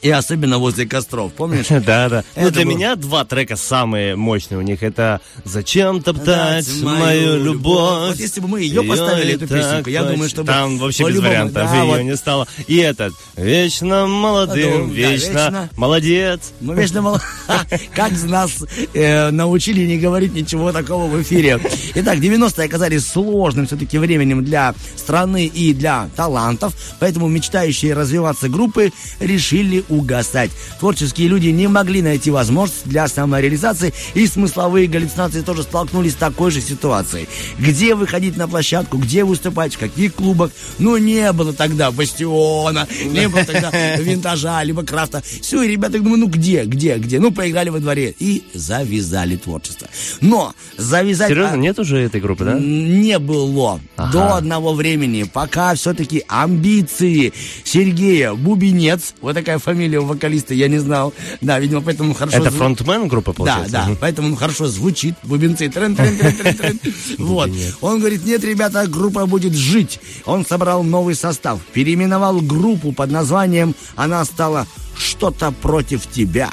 и 0.02 0.10
особенно 0.10 0.58
возле 0.58 0.86
костров. 0.86 1.34
Помнишь? 1.34 1.68
Да, 1.82 2.10
да. 2.10 2.24
Ну, 2.36 2.52
для 2.52 2.64
меня 2.64 2.96
два 2.96 3.26
трека 3.26 3.56
самые 3.56 4.16
мощные 4.16 4.60
у 4.60 4.62
них. 4.62 4.84
Это 4.84 5.20
«Зачем 5.44 6.02
топтать 6.02 6.68
мою 6.82 7.38
любовь». 7.38 7.44
любовь?» 7.44 8.08
Вот 8.10 8.20
если 8.20 8.40
бы 8.40 8.48
мы 8.48 8.62
ее 8.62 8.84
поставили, 8.84 9.34
эту 9.34 9.48
песенку, 9.48 9.90
я 9.90 10.04
думаю, 10.04 10.30
чтобы 10.30 10.48
Там 10.48 10.78
вообще 10.78 11.06
без 11.08 11.20
вариантов 11.20 11.74
ее 11.74 12.04
не 12.04 12.16
стало. 12.16 12.48
И 12.68 12.78
этот 12.78 13.14
«Вечно 13.36 14.06
молодым, 14.06 14.90
вечно, 14.90 15.70
молодец». 15.76 16.54
Ну, 16.62 16.74
вечно 16.74 17.02
мало. 17.02 17.22
Как 17.96 18.12
нас 18.24 18.64
э, 18.94 19.32
научили 19.32 19.86
не 19.86 19.98
говорить 19.98 20.34
ничего 20.34 20.72
такого 20.72 21.08
в 21.08 21.22
эфире. 21.22 21.60
Итак, 21.96 22.20
90-е 22.20 22.66
оказались 22.66 23.08
сложным 23.08 23.66
все-таки 23.68 23.98
временем 23.98 24.44
для 24.44 24.76
страны 24.96 25.46
и 25.48 25.74
для 25.74 26.10
талантов, 26.16 26.74
поэтому 27.00 27.28
мечтающие 27.28 27.94
развиваться 27.94 28.50
группы 28.50 28.92
решили 29.20 29.84
угасать. 29.92 30.52
Творческие 30.80 31.28
люди 31.28 31.48
не 31.50 31.68
могли 31.68 32.02
найти 32.02 32.32
возможность 32.32 32.86
для 32.86 33.08
самореализации, 33.08 33.94
и 34.14 34.26
смысловые 34.26 34.88
галлюцинации 34.88 35.42
тоже 35.42 35.64
столкнулись 35.64 36.14
с 36.14 36.16
такой 36.16 36.52
же 36.52 36.62
ситуацией. 36.62 37.28
Где 37.60 37.94
выходить 37.96 38.38
на 38.38 38.48
площадку, 38.48 38.98
где 38.98 39.24
выступать, 39.24 39.76
в 39.76 39.80
каких 39.80 40.16
клубах. 40.16 40.52
Ну, 40.80 40.98
не 40.98 41.32
было 41.34 41.54
тогда 41.54 41.92
бастиона, 41.92 42.88
не 43.06 43.28
было 43.28 43.44
тогда 43.44 43.70
винтажа, 43.98 44.64
либо 44.64 44.84
крафта. 44.84 45.22
Все, 45.42 45.62
и 45.64 45.68
ребята 45.68 46.00
думают, 46.00 46.22
ну 46.22 46.28
где, 46.28 46.64
где, 46.64 46.98
где? 46.98 47.20
Ну, 47.20 47.32
поиграли 47.32 47.70
во 47.70 47.80
дворе 47.80 48.16
и 48.20 48.44
завязали 48.54 49.36
творчество. 49.36 49.88
Но 50.22 50.54
завязать... 50.78 51.30
Серьезно, 51.30 51.56
нет 51.56 51.80
уже 51.80 52.00
этой 52.00 52.22
группы, 52.22 52.46
да? 52.46 52.58
Не 52.60 53.20
было 53.20 53.80
Ага. 53.98 54.12
до 54.12 54.36
одного 54.36 54.74
времени, 54.74 55.24
пока 55.24 55.76
все-таки 55.76 56.24
амбиции 56.28 57.34
Сергея 57.64 58.34
Бубенец, 58.34 59.14
вот 59.22 59.34
такая 59.34 59.60
фамилия 59.60 59.81
у 59.98 60.06
вокалиста, 60.06 60.54
я 60.54 60.68
не 60.68 60.80
знал. 60.80 61.14
Да, 61.42 61.60
видимо, 61.60 61.82
поэтому 61.82 62.14
хорошо... 62.14 62.38
Это 62.38 62.50
зву- 62.50 62.58
фронтмен 62.58 63.08
группы, 63.08 63.32
да, 63.32 63.38
получается? 63.38 63.72
да, 63.72 63.90
поэтому 64.00 64.30
он 64.30 64.36
хорошо 64.36 64.68
звучит, 64.68 65.16
бубенцы. 65.24 65.70
Трен, 65.70 65.96
трен, 65.96 66.18
трен, 66.18 66.36
трен, 66.36 66.56
трен. 66.56 66.80
Вот. 67.18 67.50
Он 67.82 68.00
говорит, 68.00 68.26
нет, 68.26 68.44
ребята, 68.44 68.88
группа 68.88 69.26
будет 69.26 69.54
жить. 69.54 70.00
Он 70.26 70.46
собрал 70.46 70.84
новый 70.84 71.16
состав, 71.16 71.60
переименовал 71.74 72.42
группу 72.42 72.92
под 72.92 73.12
названием, 73.12 73.76
она 73.96 74.24
стала 74.26 74.68
«Что-то 74.98 75.52
против 75.52 76.08
тебя». 76.08 76.50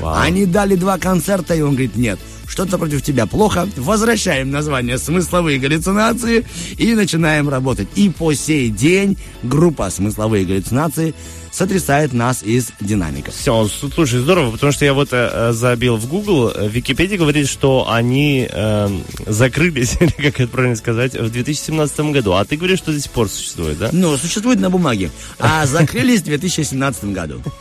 Вау. 0.00 0.20
Они 0.20 0.46
дали 0.46 0.74
два 0.74 0.98
концерта, 0.98 1.54
и 1.54 1.60
он 1.60 1.70
говорит, 1.72 1.96
нет, 1.96 2.18
что-то 2.52 2.76
против 2.76 3.02
тебя 3.02 3.26
плохо. 3.26 3.68
Возвращаем 3.76 4.50
название 4.50 4.98
«Смысловые 4.98 5.58
галлюцинации» 5.58 6.44
и 6.76 6.94
начинаем 6.94 7.48
работать. 7.48 7.88
И 7.94 8.10
по 8.10 8.34
сей 8.34 8.68
день 8.68 9.16
группа 9.42 9.88
«Смысловые 9.90 10.44
галлюцинации» 10.44 11.14
сотрясает 11.52 12.12
нас 12.12 12.42
из 12.42 12.72
динамиков. 12.80 13.34
Все, 13.34 13.68
слушай, 13.68 14.18
здорово, 14.18 14.50
потому 14.50 14.72
что 14.72 14.84
я 14.84 14.94
вот 14.94 15.08
э, 15.12 15.52
забил 15.52 15.96
в 15.96 16.08
Google, 16.08 16.48
э, 16.48 16.68
в 16.68 16.72
Википедии 16.72 17.16
говорит, 17.16 17.48
что 17.48 17.88
они 17.88 18.48
э, 18.50 18.88
закрылись, 19.26 19.96
как 20.16 20.40
это 20.40 20.48
правильно 20.48 20.76
сказать, 20.76 21.14
в 21.14 21.30
2017 21.30 22.00
году. 22.12 22.32
А 22.32 22.44
ты 22.44 22.56
говоришь, 22.56 22.78
что 22.78 22.92
до 22.92 23.00
сих 23.00 23.12
пор 23.12 23.28
существует, 23.28 23.78
да? 23.78 23.90
Ну, 23.92 24.16
существует 24.16 24.58
на 24.58 24.70
бумаге. 24.70 25.10
А 25.38 25.66
закрылись 25.66 26.22
в 26.22 26.24
2017 26.24 27.04
году. 27.06 27.42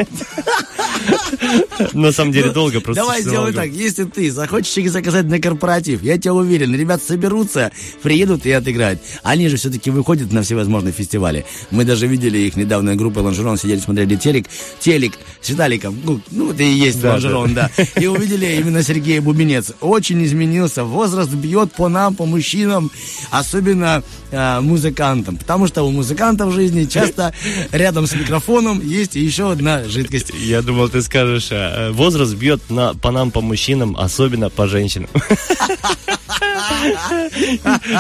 На 1.94 2.12
самом 2.12 2.32
деле 2.32 2.52
долго 2.52 2.80
просто. 2.80 3.02
Ну, 3.02 3.08
Давай 3.08 3.22
сделаем 3.22 3.54
так. 3.54 3.70
Если 3.70 4.04
ты 4.04 4.32
захочешь 4.32 4.78
их 4.78 4.92
заказать 4.92 5.26
на 5.26 5.40
корпоратив, 5.40 6.04
я 6.04 6.18
тебя 6.18 6.34
уверен, 6.34 6.76
ребят 6.76 7.02
соберутся, 7.04 7.72
приедут 8.02 8.46
и 8.46 8.52
отыграют. 8.52 9.00
Они 9.24 9.48
же 9.50 9.58
все-таки 9.58 9.90
выходят 9.90 10.32
на 10.32 10.44
всевозможные 10.44 10.94
фестивали. 10.94 11.46
Мы 11.72 11.86
даже 11.86 12.08
видели 12.08 12.40
их 12.40 12.56
недавно, 12.56 12.96
группа 12.96 13.20
Лонжерон, 13.20 13.58
сидели, 13.58 13.81
смотрели 13.82 14.16
телек. 14.16 14.46
Телек 14.80 15.14
с 15.42 15.50
Виталиком, 15.50 16.00
ну, 16.04 16.22
ну 16.32 16.52
это 16.52 16.64
и 16.64 16.72
есть 16.72 17.02
Да, 17.02 17.12
Лонжерон, 17.14 17.54
да. 17.54 17.70
И 18.00 18.08
увидели 18.08 18.46
именно 18.60 18.84
Сергея 18.84 19.22
Бубенец. 19.22 19.72
Очень 19.82 20.24
изменился. 20.24 20.84
Возраст 20.84 21.32
бьет 21.32 21.72
по 21.74 21.90
нам, 21.90 22.16
по 22.16 22.26
мужчинам, 22.26 22.92
особенно 23.32 24.04
э, 24.32 24.60
музыкантам. 24.62 25.38
Потому 25.38 25.68
что 25.68 25.84
у 25.84 25.92
музыкантов 25.92 26.50
в 26.50 26.54
жизни 26.56 26.86
часто 26.86 27.34
рядом 27.72 28.08
с 28.08 28.14
микрофоном 28.14 28.82
есть 28.88 29.16
еще 29.16 29.52
одна 29.52 29.84
жидкость. 29.86 30.32
Я 30.40 30.62
думал, 30.62 30.90
ты 30.90 31.02
скажешь, 31.02 31.48
э, 31.52 31.92
возраст 31.92 32.34
бьет 32.36 32.62
на, 32.70 32.94
по 32.94 33.12
нам, 33.12 33.32
по 33.32 33.42
мужчинам, 33.42 33.98
особенно 33.98 34.50
по 34.50 34.68
женщинам. 34.68 35.10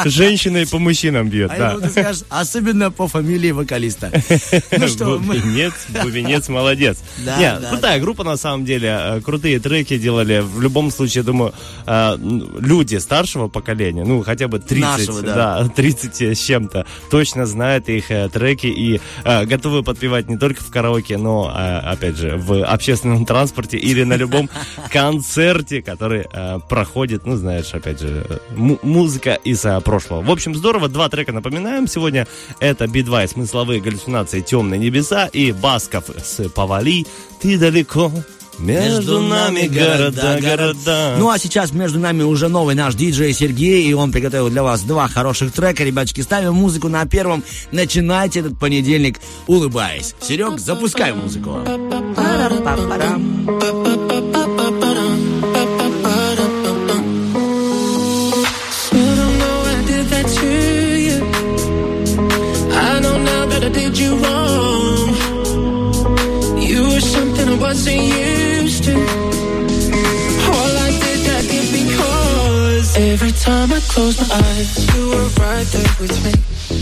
Женщина 0.06 0.58
и 0.58 0.66
по 0.66 0.80
мужчинам 0.80 1.30
бьет, 1.30 1.52
А 1.54 1.58
да. 1.58 1.74
думал, 1.76 1.90
скажешь, 1.90 2.24
особенно 2.30 2.92
по 2.92 3.08
фамилии 3.08 3.52
вокалиста. 3.52 4.12
Ну 4.78 4.88
что, 4.88 5.20
мы- 5.20 5.40
Бубенец, 5.90 6.04
Бубенец, 6.04 6.50
молодец. 6.50 6.98
Да, 7.26 7.38
Не, 7.38 7.60
да, 7.60 7.70
крутая 7.70 8.00
группа 8.00 8.24
на 8.24 8.38
самом 8.38 8.66
деле, 8.66 8.98
э, 9.00 9.22
крутые 9.22 9.60
треки 9.60 9.98
делали. 9.98 10.40
В 10.40 10.62
любом 10.62 10.92
случае, 10.92 11.24
думаю, 11.24 11.54
э, 11.86 12.18
люди 12.60 12.96
старшего 12.98 13.48
поколения, 13.48 14.04
ну 14.04 14.24
хотя 14.24 14.48
бы 14.48 14.60
30, 14.60 14.82
Нашего, 14.82 15.22
да. 15.22 15.68
30 15.68 16.22
с 16.38 16.40
чем-то, 16.40 16.86
точно 17.10 17.46
знают 17.46 17.90
их 17.90 18.10
э, 18.12 18.30
треки 18.30 18.68
и 18.68 19.00
готовы 19.24 19.84
подпевать 19.84 20.30
не 20.30 20.38
только 20.38 20.64
в 20.64 20.70
караоке, 20.72 21.18
но, 21.18 21.52
опять 21.84 22.18
же, 22.18 22.38
в 22.38 22.64
общественном 22.64 23.26
транспорте 23.26 23.78
или 23.78 24.04
на 24.04 24.16
любом 24.16 24.50
концерте, 24.92 25.82
который 25.82 26.26
проходит, 26.70 27.26
ну 27.26 27.36
знаешь, 27.36 27.74
опять 27.74 28.00
же, 28.00 28.42
му- 28.56 28.80
музыка 28.84 29.34
из 29.44 29.66
прошлого. 29.84 30.22
В 30.22 30.32
общем, 30.32 30.56
здорово. 30.56 30.88
Два 30.90 31.10
трека 31.10 31.32
напоминаем 31.32 31.88
сегодня. 31.88 32.28
Это 32.60 32.88
Би-2 32.88 33.26
и 33.26 33.28
смысловые 33.28 33.82
галлюцинации 33.82 34.42
«Темные 34.42 34.80
небеса» 34.80 35.28
и 35.28 35.52
Басков 35.62 36.06
с 36.10 36.50
«Повали». 36.50 37.06
Ты 37.40 37.58
далеко, 37.58 38.12
Между 38.60 39.22
нами 39.22 39.68
города, 39.68 40.40
города. 40.42 41.16
Ну 41.18 41.30
а 41.30 41.40
сейчас 41.40 41.72
между 41.72 42.00
нами 42.00 42.22
уже 42.24 42.48
новый 42.48 42.76
наш 42.76 42.94
диджей 42.96 43.34
Сергей, 43.34 43.88
и 43.88 43.94
он 43.94 44.12
приготовил 44.12 44.50
для 44.50 44.62
вас 44.62 44.82
два 44.82 45.08
хороших 45.08 45.52
трека. 45.52 45.84
Ребяточки, 45.84 46.22
ставим 46.22 46.54
музыку 46.54 46.88
на 46.88 47.06
первом. 47.06 47.44
Начинайте 47.72 48.42
этот 48.42 48.60
понедельник, 48.60 49.20
улыбаясь. 49.48 50.16
Серег, 50.22 50.60
запускай 50.60 51.14
музыку. 51.14 51.60
You 53.02 53.21
time 73.42 73.72
I 73.72 73.80
close 73.90 74.20
my 74.22 74.36
eyes, 74.36 74.70
you 74.94 75.10
were 75.10 75.30
right 75.42 75.66
there 75.74 75.94
with 76.00 76.16
me. 76.26 76.34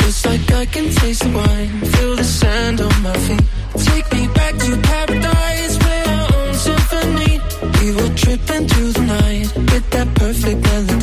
It's 0.05 0.25
like 0.25 0.51
I 0.51 0.65
can 0.65 0.89
taste 0.93 1.23
the 1.23 1.31
wine, 1.31 1.69
feel 1.93 2.15
the 2.17 2.23
sand 2.23 2.81
on 2.81 3.01
my 3.01 3.17
feet. 3.25 3.45
Take 3.87 4.11
me 4.11 4.27
back 4.39 4.57
to 4.57 4.77
paradise, 4.91 5.77
play 5.77 6.03
our 6.15 6.27
own 6.35 6.53
symphony. 6.53 7.39
We 7.79 7.87
were 7.95 8.13
tripping 8.13 8.67
through 8.67 8.91
the 8.91 9.05
night 9.19 9.47
with 9.71 9.89
that 9.91 10.07
perfect 10.15 10.61
melody. 10.61 10.98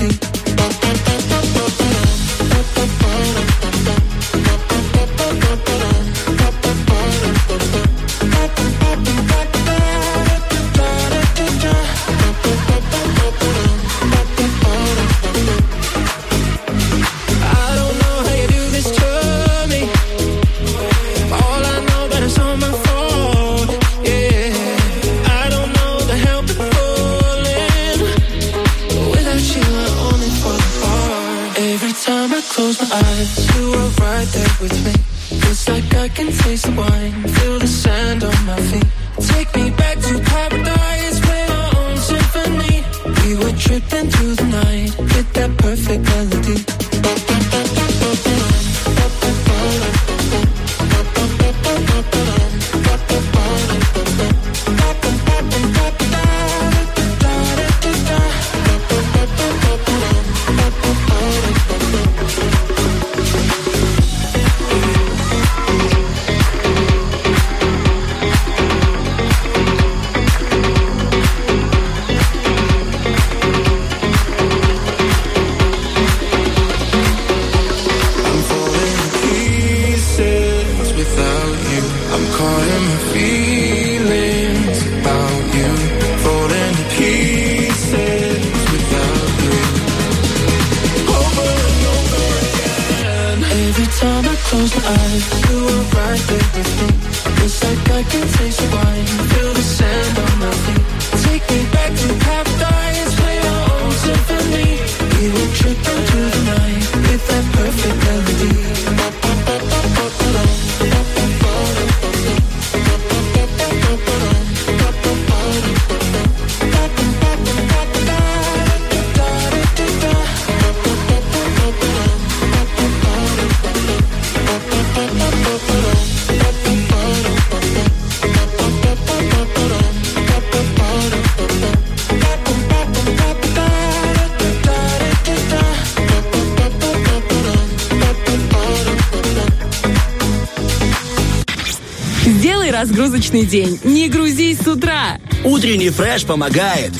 Разгрузочный 143.26 143.46
день. 143.46 143.80
Не 143.84 144.08
грузись 144.08 144.58
с 144.60 144.66
утра. 144.66 145.18
Утренний 145.44 145.90
фреш 145.90 146.24
помогает. 146.24 146.92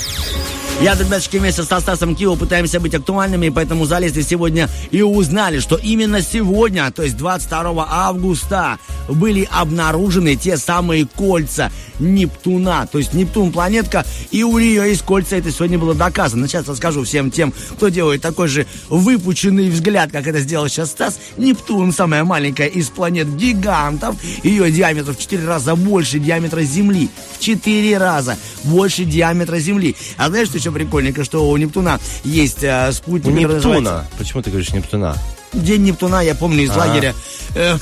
Я, 0.83 0.95
ребяточки, 0.95 1.39
вместе 1.39 1.63
со 1.63 1.81
Стасом 1.81 2.15
Кио 2.15 2.37
пытаемся 2.37 2.81
быть 2.81 2.95
актуальными, 2.95 3.49
поэтому 3.49 3.87
залезли 3.87 4.21
сегодня 4.21 4.69
и 4.91 5.01
узнали, 5.01 5.59
что 5.59 5.77
именно 5.77 6.21
сегодня, 6.21 6.91
то 6.91 7.03
есть 7.03 7.17
22 7.17 7.87
августа, 7.89 8.79
были 9.09 9.49
обнаружены 9.51 10.37
те 10.37 10.59
самые 10.59 11.07
кольца 11.07 11.73
Нептуна. 11.99 12.87
То 12.87 12.99
есть 12.99 13.15
Нептун 13.15 13.53
планетка, 13.53 14.05
и 14.31 14.43
у 14.43 14.59
нее 14.59 14.89
есть 14.89 15.03
кольца, 15.03 15.37
это 15.37 15.51
сегодня 15.51 15.79
было 15.79 15.95
доказано. 15.95 16.47
Сейчас 16.49 16.69
расскажу 16.69 17.05
всем 17.05 17.31
тем, 17.31 17.53
кто 17.77 17.89
делает 17.89 18.23
такой 18.23 18.49
же 18.49 18.67
выпученный 18.89 19.69
взгляд, 19.71 20.11
как 20.13 20.27
это 20.27 20.41
сделал 20.41 20.69
сейчас 20.69 20.91
Стас. 20.91 21.19
Нептун, 21.37 21.93
самая 21.93 22.25
маленькая 22.25 22.69
из 22.69 22.89
планет 22.89 23.35
гигантов, 23.37 24.17
ее 24.43 24.71
диаметр 24.71 25.13
в 25.15 25.19
4 25.19 25.47
раза 25.47 25.75
больше 25.75 26.19
диаметра 26.19 26.63
Земли. 26.63 27.09
В 27.39 27.41
4 27.41 27.99
раза 27.99 28.37
больше 28.65 29.05
диаметра 29.05 29.59
Земли. 29.59 29.97
А 30.17 30.29
знаешь, 30.29 30.49
что 30.49 30.59
еще 30.59 30.71
прикольненько, 30.73 31.25
что 31.25 31.49
у 31.49 31.57
Нептуна 31.57 32.01
есть 32.25 32.63
э, 32.63 32.89
У 32.89 32.93
спутник, 32.93 33.35
называется- 33.35 33.69
Нептуна. 33.69 34.05
Почему 34.19 34.43
ты 34.43 34.51
говоришь 34.51 34.73
Нептуна? 34.73 35.17
День 35.53 35.85
Нептуна, 35.85 36.21
я 36.23 36.35
помню 36.35 36.65
из 36.65 36.71
А. 36.71 36.79
лагеря. 36.79 37.15
Э, 37.55 37.79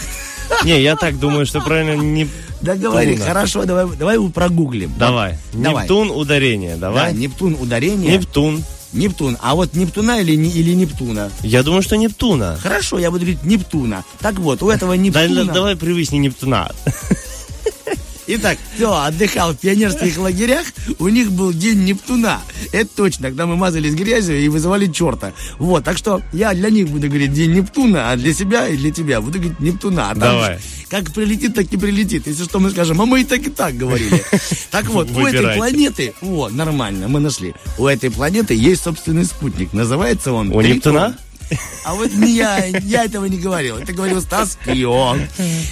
Не, 0.65 0.81
я 0.83 0.97
так 0.97 1.19
думаю, 1.19 1.47
что 1.47 1.61
правильно 1.61 2.01
не... 2.01 2.29
да 2.61 2.75
говори, 2.77 3.17
хорошо, 3.17 3.65
давай, 3.65 3.87
давай 3.97 4.17
его 4.17 4.29
прогуглим. 4.29 4.93
Давай. 4.99 5.39
Давай. 5.53 5.85
Нептун 5.85 6.11
ударение, 6.11 6.77
Да, 6.77 6.89
давай. 6.89 7.15
Нептун 7.15 7.57
ударение. 7.61 8.13
Нептун. 8.13 8.65
Нептун. 8.93 9.37
А 9.43 9.55
вот 9.55 9.75
Нептуна 9.75 10.21
или, 10.21 10.33
или 10.33 10.73
Нептуна? 10.75 11.31
Я 11.43 11.63
думаю, 11.63 11.83
что 11.83 11.97
Нептуна. 11.97 12.57
Хорошо, 12.63 12.99
я 12.99 13.11
буду 13.11 13.25
говорить 13.25 13.45
Нептуна. 13.45 14.05
Так 14.21 14.39
вот, 14.39 14.63
у 14.63 14.71
этого 14.71 14.97
Да, 14.97 15.03
Нептуна... 15.03 15.45
да, 15.45 15.53
давай 15.53 15.77
привычней 15.77 16.21
Нептуна. 16.21 16.71
Итак, 18.27 18.59
кто 18.75 19.03
отдыхал 19.03 19.53
в 19.53 19.59
пионерских 19.59 20.17
лагерях, 20.17 20.67
у 20.99 21.09
них 21.09 21.31
был 21.31 21.53
день 21.53 21.85
Нептуна. 21.85 22.41
Это 22.73 22.89
точно, 22.97 23.29
когда 23.29 23.47
мы 23.47 23.57
мазались 23.57 23.95
грязью 23.95 24.41
и 24.41 24.49
вызывали 24.49 24.87
черта. 24.87 25.33
Вот, 25.59 25.85
так 25.85 25.99
что 25.99 26.23
я 26.33 26.55
для 26.55 26.71
них 26.71 26.89
буду 26.89 27.09
говорить 27.09 27.33
день 27.33 27.53
Нептуна, 27.53 28.13
а 28.13 28.17
для 28.17 28.33
себя 28.33 28.69
и 28.69 28.77
для 28.77 28.91
тебя 28.91 29.21
буду 29.21 29.39
говорить 29.39 29.61
Нептуна. 29.61 30.11
А 30.11 30.15
там 30.15 30.21
Давай. 30.21 30.57
уж 30.57 30.63
Как 30.89 31.13
прилетит, 31.13 31.55
так 31.55 31.67
и 31.71 31.77
прилетит. 31.77 32.27
Если 32.27 32.45
что, 32.45 32.61
мы 32.61 32.71
скажем, 32.71 33.01
а 33.03 33.05
мы 33.05 33.21
и 33.21 33.25
так 33.25 33.47
и 33.47 33.51
так 33.51 33.77
говорили. 33.77 34.25
Так 34.71 34.87
вот, 34.87 35.09
у 35.11 35.27
этой 35.27 35.57
планеты, 35.57 36.15
вот, 36.21 36.53
нормально, 36.53 37.07
мы 37.09 37.21
нашли. 37.21 37.55
У 37.79 37.87
этой 37.87 38.11
планеты 38.11 38.55
есть 38.55 38.83
собственный 38.83 39.25
спутник. 39.25 39.73
Называется 39.73 40.33
он... 40.33 40.51
У. 40.51 40.61
Нептуна? 40.61 41.17
А 41.85 41.95
вот 41.95 42.11
я, 42.13 42.65
я 42.65 43.05
этого 43.05 43.27
не 43.27 43.39
говорил. 43.39 43.77
Это 43.77 43.93
говорил 43.93 44.21
Стас 44.21 44.59
Кион. 44.65 45.23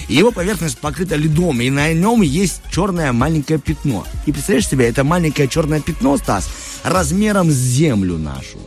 Его 0.07 0.31
поверхность 0.31 0.77
покрыта 0.77 1.15
льдом, 1.15 1.61
и 1.61 1.69
на 1.69 1.91
нем 1.93 2.21
есть 2.21 2.61
черное 2.71 3.11
маленькое 3.11 3.59
пятно. 3.59 4.05
И 4.25 4.31
представляешь 4.31 4.67
себе, 4.67 4.87
это 4.87 5.03
маленькое 5.03 5.47
черное 5.47 5.81
пятно, 5.81 6.17
Стас, 6.17 6.49
размером 6.83 7.49
с 7.51 7.55
землю 7.55 8.17
нашу. 8.17 8.59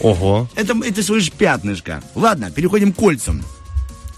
Ого. 0.00 0.48
Это, 0.54 0.74
это 0.84 1.02
всего 1.02 1.16
лишь 1.16 1.32
пятнышко. 1.32 2.02
Ладно, 2.14 2.50
переходим 2.50 2.92
к 2.92 2.96
кольцам. 2.96 3.42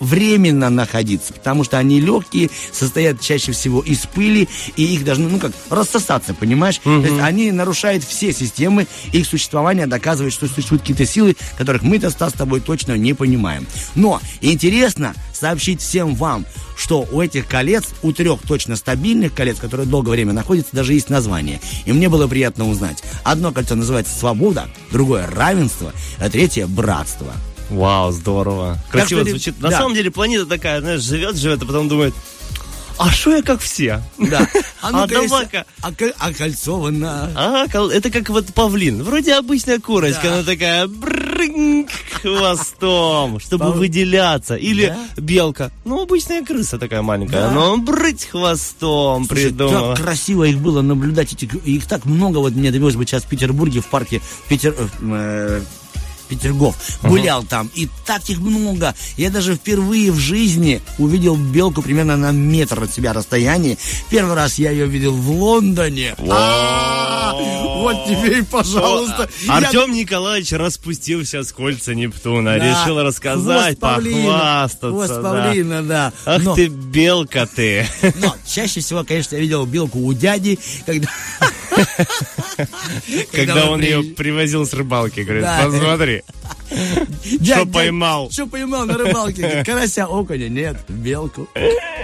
временно 0.00 0.70
находиться, 0.70 1.32
потому 1.32 1.64
что 1.64 1.78
они 1.78 2.00
легкие, 2.00 2.50
состоят 2.72 3.20
чаще 3.20 3.52
всего 3.52 3.80
из 3.80 4.00
пыли, 4.06 4.48
и 4.76 4.84
их 4.84 5.04
должны, 5.04 5.28
ну 5.28 5.38
как, 5.38 5.52
рассосаться, 5.70 6.34
понимаешь? 6.34 6.80
То 6.82 7.00
есть 7.00 7.20
они 7.20 7.52
нарушают 7.52 8.04
все 8.04 8.32
системы, 8.32 8.86
их 9.12 9.26
существование 9.26 9.86
доказывает, 9.86 10.32
что 10.32 10.46
существуют 10.46 10.82
какие-то 10.82 11.06
силы, 11.06 11.36
которых 11.56 11.82
мы-то, 11.82 12.10
Стас, 12.10 12.32
с 12.32 12.36
тобой 12.36 12.60
точно 12.60 12.96
не 12.96 13.14
понимаем. 13.14 13.66
Но 13.94 14.20
интересно 14.40 15.14
сообщить 15.32 15.80
всем 15.80 16.14
вам, 16.14 16.46
что 16.76 17.06
у 17.10 17.20
этих 17.20 17.46
колец, 17.46 17.84
у 18.02 18.12
трех 18.12 18.42
точно 18.42 18.76
стабильных 18.76 19.34
колец, 19.34 19.58
которые 19.58 19.86
долгое 19.86 20.12
время 20.12 20.32
находятся, 20.32 20.74
даже 20.74 20.94
есть 20.94 21.10
название. 21.10 21.60
И 21.84 21.92
мне 21.92 22.08
было 22.08 22.26
приятно 22.26 22.68
узнать. 22.68 23.02
Одно 23.22 23.52
кольцо 23.52 23.74
называется 23.74 24.16
«Свобода», 24.18 24.68
другое 24.90 25.28
«Равенство», 25.28 25.92
а 26.18 26.30
третье 26.30 26.66
«Братство». 26.66 27.32
Вау, 27.76 28.12
здорово. 28.12 28.78
Красиво 28.90 29.22
что, 29.22 29.30
звучит. 29.30 29.60
На 29.60 29.70
да. 29.70 29.78
самом 29.78 29.94
деле 29.94 30.10
планета 30.10 30.46
такая, 30.46 30.80
знаешь, 30.80 31.00
живет, 31.02 31.36
живет, 31.36 31.62
а 31.62 31.66
потом 31.66 31.88
думает, 31.88 32.14
а 32.96 33.10
что 33.10 33.34
я 33.36 33.42
как 33.42 33.60
все? 33.60 34.00
Да. 34.18 34.48
А 34.86 35.06
если- 35.08 35.14
давай-ка. 35.28 35.64
а 35.80 35.92
ко- 35.94 36.12
окольцовано. 36.18 37.32
А, 37.34 37.66
кол- 37.68 37.88
это 37.88 38.10
как 38.10 38.28
вот 38.28 38.52
павлин. 38.52 39.02
Вроде 39.02 39.32
обычная 39.34 39.80
курочка, 39.80 40.20
Да. 40.24 40.34
она 40.34 40.42
такая 40.42 40.86
брынг, 40.86 41.88
хвостом, 42.20 43.40
чтобы 43.40 43.64
Пав- 43.64 43.76
выделяться. 43.76 44.56
Или 44.56 44.88
Да? 44.88 44.98
белка. 45.22 45.70
Ну, 45.86 46.02
обычная 46.02 46.44
крыса 46.44 46.76
такая 46.78 47.00
маленькая. 47.00 47.48
Да. 47.48 47.50
Но 47.50 47.76
брыть 47.78 48.26
хвостом 48.26 49.24
Слушай, 49.26 49.44
придумала. 49.46 49.96
так 49.96 50.04
красиво 50.04 50.44
их 50.44 50.58
было 50.58 50.82
наблюдать. 50.82 51.32
Их 51.42 51.86
так 51.86 52.04
много. 52.04 52.38
Вот 52.38 52.52
мне 52.52 52.70
довелось 52.70 52.94
быть 52.96 53.08
сейчас 53.08 53.24
в 53.24 53.28
Петербурге, 53.28 53.80
в 53.80 53.86
парке 53.86 54.20
Питер... 54.48 54.74
э, 55.00 55.62
Петергоф. 56.34 56.76
Гулял 57.02 57.42
там. 57.44 57.70
И 57.74 57.88
так 58.06 58.28
их 58.28 58.38
много. 58.38 58.94
Я 59.16 59.30
даже 59.30 59.54
впервые 59.54 60.10
в 60.12 60.18
жизни 60.18 60.80
увидел 60.98 61.36
белку 61.36 61.82
примерно 61.82 62.16
на 62.16 62.32
метр 62.32 62.82
от 62.82 62.92
себя 62.92 63.12
расстоянии. 63.12 63.78
Первый 64.10 64.34
раз 64.34 64.58
я 64.58 64.70
ее 64.70 64.86
видел 64.86 65.12
в 65.14 65.30
Лондоне. 65.30 66.14
А, 66.30 67.32
Вот 67.34 68.06
тебе 68.06 68.38
и 68.38 68.42
пожалуйста. 68.42 69.28
Артем 69.48 69.92
Николаевич 69.92 70.52
распустился 70.52 71.42
с 71.42 71.52
кольца 71.52 71.94
Нептуна. 71.94 72.56
Решил 72.56 73.02
рассказать, 73.02 73.78
похвастаться. 73.78 74.90
Хвост 74.90 75.22
павлина, 75.22 75.82
да. 75.82 76.12
Ах 76.24 76.54
ты, 76.54 76.66
белка 76.66 77.46
ты. 77.46 77.86
Но 78.16 78.34
чаще 78.46 78.80
всего, 78.80 79.04
конечно, 79.04 79.36
я 79.36 79.42
видел 79.42 79.66
белку 79.66 79.98
у 80.00 80.12
дяди, 80.12 80.58
когда... 80.86 81.08
Когда 83.32 83.70
он 83.70 83.80
ее 83.80 84.02
привозил 84.02 84.66
с 84.66 84.72
рыбалки. 84.72 85.20
Говорит, 85.20 85.44
посмотри. 85.44 86.22
Что 87.42 87.66
поймал? 87.66 88.30
Что 88.30 88.46
поймал 88.46 88.84
на 88.86 88.94
рыбалке? 88.98 89.62
Карася, 89.64 90.06
окуня, 90.06 90.48
нет, 90.48 90.76
белку. 90.88 91.48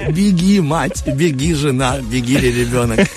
Беги, 0.09 0.61
мать, 0.61 1.03
беги, 1.07 1.55
жена, 1.55 1.99
беги, 2.01 2.37
ли 2.37 2.53
ребенок. 2.53 3.09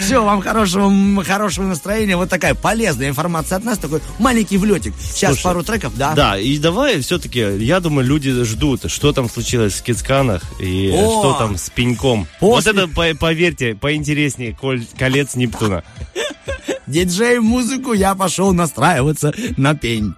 Все, 0.00 0.24
вам 0.24 0.40
хорошего, 0.40 1.22
хорошего 1.24 1.66
настроения. 1.66 2.16
Вот 2.16 2.28
такая 2.28 2.54
полезная 2.54 3.08
информация 3.08 3.58
от 3.58 3.64
нас, 3.64 3.78
такой 3.78 4.00
маленький 4.18 4.56
влетик. 4.56 4.94
Сейчас 4.98 5.32
Слушай, 5.34 5.44
пару 5.44 5.62
треков, 5.62 5.96
да? 5.96 6.14
Да, 6.14 6.38
и 6.38 6.58
давай 6.58 7.00
все-таки, 7.00 7.40
я 7.40 7.80
думаю, 7.80 8.06
люди 8.06 8.30
ждут, 8.44 8.90
что 8.90 9.12
там 9.12 9.28
случилось 9.28 9.74
в 9.74 9.82
Кицканах 9.82 10.42
и 10.60 10.90
О! 10.94 11.20
что 11.20 11.36
там 11.38 11.56
с 11.58 11.70
пеньком. 11.70 12.26
После- 12.40 12.72
Вот 12.72 12.82
это, 12.84 12.88
по- 12.94 13.18
поверьте, 13.18 13.74
поинтереснее 13.74 14.56
колец 14.98 15.34
Нептуна. 15.34 15.84
Диджей 16.86 17.38
музыку, 17.40 17.92
я 17.92 18.14
пошел 18.14 18.52
настраиваться 18.52 19.32
на 19.56 19.74
пень. 19.74 20.14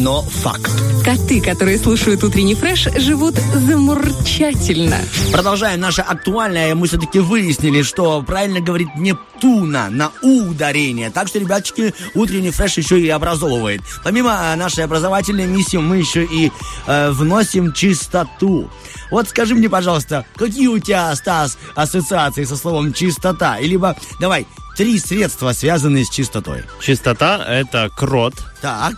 Но 0.00 0.22
факт. 0.22 0.70
Коты, 1.04 1.42
которые 1.42 1.78
слушают 1.78 2.24
утренний 2.24 2.54
фреш, 2.54 2.88
живут 2.96 3.34
замурчательно. 3.54 4.96
Продолжаем 5.30 5.80
наше 5.80 6.00
актуальное. 6.00 6.74
Мы 6.74 6.86
все-таки 6.86 7.18
выяснили, 7.18 7.82
что 7.82 8.22
правильно 8.22 8.60
говорит 8.60 8.88
Нептуна 8.96 9.90
на 9.90 10.10
У 10.22 10.50
ударение. 10.50 11.10
Так 11.10 11.28
что, 11.28 11.38
ребяточки, 11.38 11.94
утренний 12.14 12.50
фреш 12.50 12.78
еще 12.78 12.98
и 12.98 13.08
образовывает. 13.10 13.82
Помимо 14.02 14.32
э, 14.32 14.56
нашей 14.56 14.84
образовательной 14.84 15.46
миссии, 15.46 15.76
мы 15.76 15.98
еще 15.98 16.24
и 16.24 16.50
э, 16.86 17.10
вносим 17.10 17.72
чистоту. 17.72 18.70
Вот 19.10 19.28
скажи 19.28 19.54
мне, 19.54 19.68
пожалуйста, 19.68 20.24
какие 20.36 20.68
у 20.68 20.78
тебя, 20.78 21.14
Стас, 21.14 21.58
ассоциации 21.74 22.44
со 22.44 22.56
словом 22.56 22.94
чистота? 22.94 23.58
И 23.58 23.66
либо, 23.66 23.96
давай, 24.18 24.46
три 24.76 24.98
средства, 24.98 25.52
связанные 25.52 26.06
с 26.06 26.10
чистотой. 26.10 26.64
Чистота– 26.80 27.44
это 27.48 27.90
крот. 27.94 28.34
Так. 28.62 28.94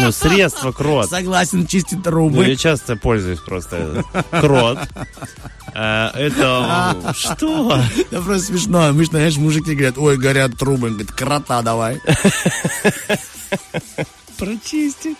Ну, 0.00 0.12
средство 0.12 0.72
крот. 0.72 1.08
Согласен, 1.10 1.66
чистить 1.66 1.98
Ну, 1.98 2.02
трубы. 2.02 2.44
я 2.46 2.56
часто 2.56 2.96
пользуюсь 2.96 3.40
просто. 3.40 4.04
Крот. 4.30 4.78
Э, 5.74 6.08
Это... 6.14 6.96
Что? 7.14 7.80
Да 8.10 8.20
просто 8.20 8.46
смешно. 8.48 8.92
Мы, 8.92 9.04
знаешь, 9.04 9.36
мужики 9.36 9.74
говорят, 9.74 9.98
ой, 9.98 10.16
горят 10.16 10.56
трубы. 10.58 10.88
Говорит, 10.90 11.12
крота 11.12 11.62
давай. 11.62 12.00
Прочистить. 14.38 15.16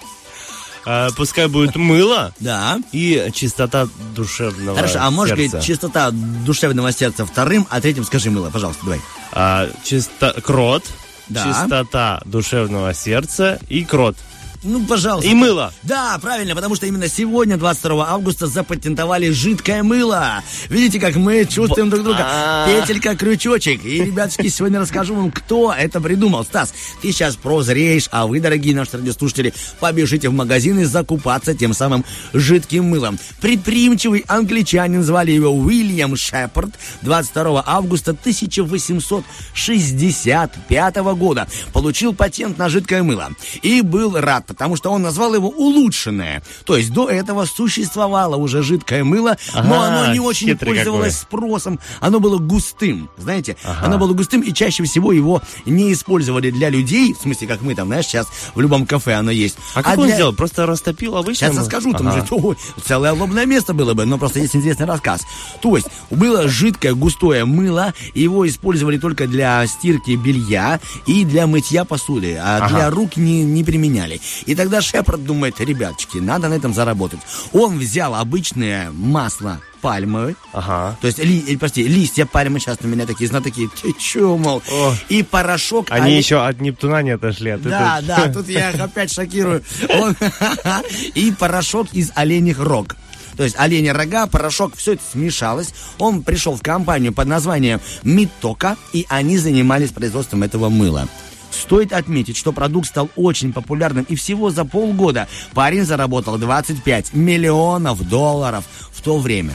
Э, 0.86 1.08
Пускай 1.16 1.48
будет 1.48 1.76
мыло 1.76 2.32
Да. 2.40 2.78
и 2.92 3.30
чистота 3.34 3.88
душевного 4.14 4.76
Хорошо, 4.76 4.98
а 5.02 5.10
может 5.10 5.36
быть 5.36 5.60
чистота 5.62 6.10
душевного 6.12 6.92
сердца 6.92 7.26
вторым, 7.26 7.66
а 7.68 7.80
третьим 7.80 8.04
скажи 8.04 8.30
мыло, 8.30 8.48
пожалуйста, 8.50 8.84
давай. 8.84 9.00
А, 9.32 9.68
чисто... 9.84 10.34
Крот, 10.42 10.84
Да. 11.28 11.44
чистота 11.44 12.22
душевного 12.24 12.94
сердца 12.94 13.58
и 13.68 13.84
крот. 13.84 14.16
Ну, 14.62 14.84
пожалуйста. 14.84 15.28
И 15.30 15.34
мыло. 15.34 15.72
Да, 15.84 16.18
правильно, 16.20 16.54
потому 16.54 16.74
что 16.74 16.84
именно 16.86 17.09
сегодня, 17.09 17.56
22 17.56 18.06
августа, 18.09 18.48
запатентовали 18.48 19.30
жидкое 19.30 19.84
мыло. 19.84 20.42
Видите, 20.68 20.98
как 20.98 21.14
мы 21.16 21.44
чувствуем 21.44 21.90
друг 21.90 22.02
друга. 22.02 22.18
А. 22.20 22.66
Петелька, 22.66 23.14
крючочек. 23.16 23.84
И, 23.84 24.04
ребятушки, 24.04 24.48
сегодня 24.48 24.80
расскажу 24.80 25.14
вам, 25.14 25.30
кто 25.30 25.72
это 25.72 26.00
придумал. 26.00 26.42
Стас, 26.44 26.74
ты 27.00 27.12
сейчас 27.12 27.36
прозреешь, 27.36 28.09
а 28.11 28.26
вы, 28.26 28.40
дорогие 28.40 28.74
наши 28.74 28.96
радиослушатели, 28.96 29.54
побежите 29.78 30.28
в 30.28 30.32
магазины 30.32 30.86
закупаться 30.86 31.54
тем 31.54 31.72
самым 31.72 32.04
жидким 32.32 32.86
мылом. 32.86 33.16
Предприимчивый 33.40 34.24
англичанин, 34.26 35.04
звали 35.04 35.30
его 35.30 35.50
Уильям 35.50 36.16
Шепард, 36.16 36.74
22 37.02 37.62
августа 37.64 38.11
1865 38.11 40.96
года 40.96 41.46
получил 41.72 42.12
патент 42.12 42.59
на 42.59 42.68
жидкое 42.68 43.04
мыло. 43.04 43.30
И 43.62 43.82
был 43.82 44.18
рад, 44.18 44.47
потому 44.49 44.74
что 44.74 44.90
он 44.90 45.03
назвал 45.03 45.34
его 45.34 45.49
улучшенное. 45.49 46.42
То 46.64 46.76
есть 46.76 46.92
до 46.92 47.09
этого 47.09 47.44
существовало 47.44 48.36
уже 48.36 48.62
жидкое 48.62 49.05
мыло, 49.05 49.36
но 49.55 49.82
Ага, 49.82 49.86
оно 50.03 50.12
не 50.12 50.18
очень 50.20 50.57
пользовалось 50.57 51.14
какой. 51.18 51.38
спросом. 51.40 51.78
Оно 52.01 52.18
было 52.18 52.38
густым, 52.38 53.11
знаете? 53.18 53.57
Ага. 53.62 53.86
Оно 53.86 53.99
было 53.99 54.12
густым, 54.14 54.40
и 54.40 54.53
чаще 54.53 54.82
всего 54.84 55.12
его 55.12 55.42
не 55.66 55.92
использовали 55.92 56.51
для 56.51 56.70
людей, 56.70 57.12
в 57.14 57.20
смысле, 57.22 57.46
как 57.46 57.61
мы 57.62 57.74
там, 57.74 57.88
знаешь, 57.88 58.07
сейчас 58.07 58.26
в 58.55 58.61
любом 58.61 58.86
кафе 58.86 59.14
оно 59.14 59.30
есть. 59.30 59.57
А 59.74 59.82
как 59.82 59.99
он 59.99 60.07
для- 60.07 60.14
сделал? 60.14 60.32
Просто 60.32 60.66
растопил 60.66 61.16
обычно? 61.16 61.49
Сейчас 61.49 61.59
расскажу, 61.59 61.92
там 61.92 62.09
Ага. 62.09 62.20
же 62.20 62.26
ой, 62.30 62.57
целое 62.84 63.12
лобное 63.12 63.44
место 63.46 63.74
было 63.74 63.94
бы, 63.94 64.07
но 64.07 64.16
просто 64.18 64.40
есть 64.40 64.57
интересный 64.57 64.86
рассказ. 64.86 65.22
То 65.61 65.76
есть 65.76 65.88
было 66.11 66.49
жидкое 66.49 66.94
густое 66.94 67.44
мыло, 67.44 67.92
его 68.14 68.49
использовали 68.49 68.99
только 68.99 69.26
для 69.26 69.66
стирки 69.66 70.12
белья 70.12 70.80
и 71.07 71.24
для 71.24 71.46
мытья 71.46 71.84
посуды, 71.84 72.36
а 72.40 72.57
Ага. 72.59 72.68
для 72.68 72.90
рук 72.90 73.16
не, 73.16 73.44
не 73.44 73.62
применяли. 73.64 74.20
И 74.47 74.55
тогда 74.55 74.80
Шепард 74.80 75.24
думает, 75.24 75.61
ребяточки, 75.61 76.18
надо 76.18 76.49
на 76.49 76.55
этом 76.55 76.74
заработать. 76.74 77.20
Он 77.53 77.78
взял 77.78 78.14
обычное 78.14 78.91
масло 78.93 79.61
пальмовое, 79.80 80.34
Ага. 80.53 80.97
то 81.01 81.07
есть, 81.07 81.18
ли, 81.18 81.45
э, 81.47 81.57
прости, 81.57 81.86
листья 81.86 82.26
пальмы, 82.26 82.59
сейчас 82.59 82.80
на 82.80 82.89
меня 82.89 83.07
такие 83.07 83.28
знатоки, 83.28 83.68
ты 83.82 83.93
чё, 83.97 84.36
мол, 84.36 84.61
О. 84.72 84.93
и 85.09 85.22
порошок... 85.22 85.86
Они 85.91 86.12
оле- 86.14 86.18
еще 86.18 86.45
от 86.45 86.61
Нептуна 86.61 87.01
не 87.03 87.11
отошли. 87.11 87.51
а 87.51 87.59
да, 87.59 87.97
тут- 87.99 88.07
да, 88.07 88.28
тут 88.34 88.49
я 88.49 88.70
их 88.72 88.80
опять 88.80 89.12
шокирую. 89.12 89.62
И 91.14 91.32
порошок 91.39 91.89
из 91.93 92.11
оленьих 92.14 92.59
рог. 92.59 92.97
То 93.36 93.45
есть 93.45 93.55
оленя 93.57 93.93
рога, 93.93 94.26
порошок, 94.26 94.74
все 94.76 94.95
это 94.95 95.03
смешалось. 95.12 95.72
Он 95.99 96.22
пришел 96.24 96.57
в 96.57 96.61
компанию 96.62 97.12
под 97.12 97.28
названием 97.28 97.80
Митока, 98.03 98.76
и 98.93 99.07
они 99.09 99.39
занимались 99.39 99.91
производством 99.91 100.43
этого 100.43 100.68
мыла. 100.70 101.07
Стоит 101.51 101.92
отметить, 101.92 102.36
что 102.36 102.53
продукт 102.53 102.88
стал 102.88 103.09
очень 103.16 103.53
популярным, 103.53 104.05
и 104.09 104.14
всего 104.14 104.51
за 104.51 104.64
полгода 104.64 105.28
парень 105.55 105.84
заработал 105.84 106.38
25 106.38 107.14
миллионов 107.14 108.09
долларов 108.09 108.64
в 108.92 109.03
то 109.03 109.18
время. 109.18 109.55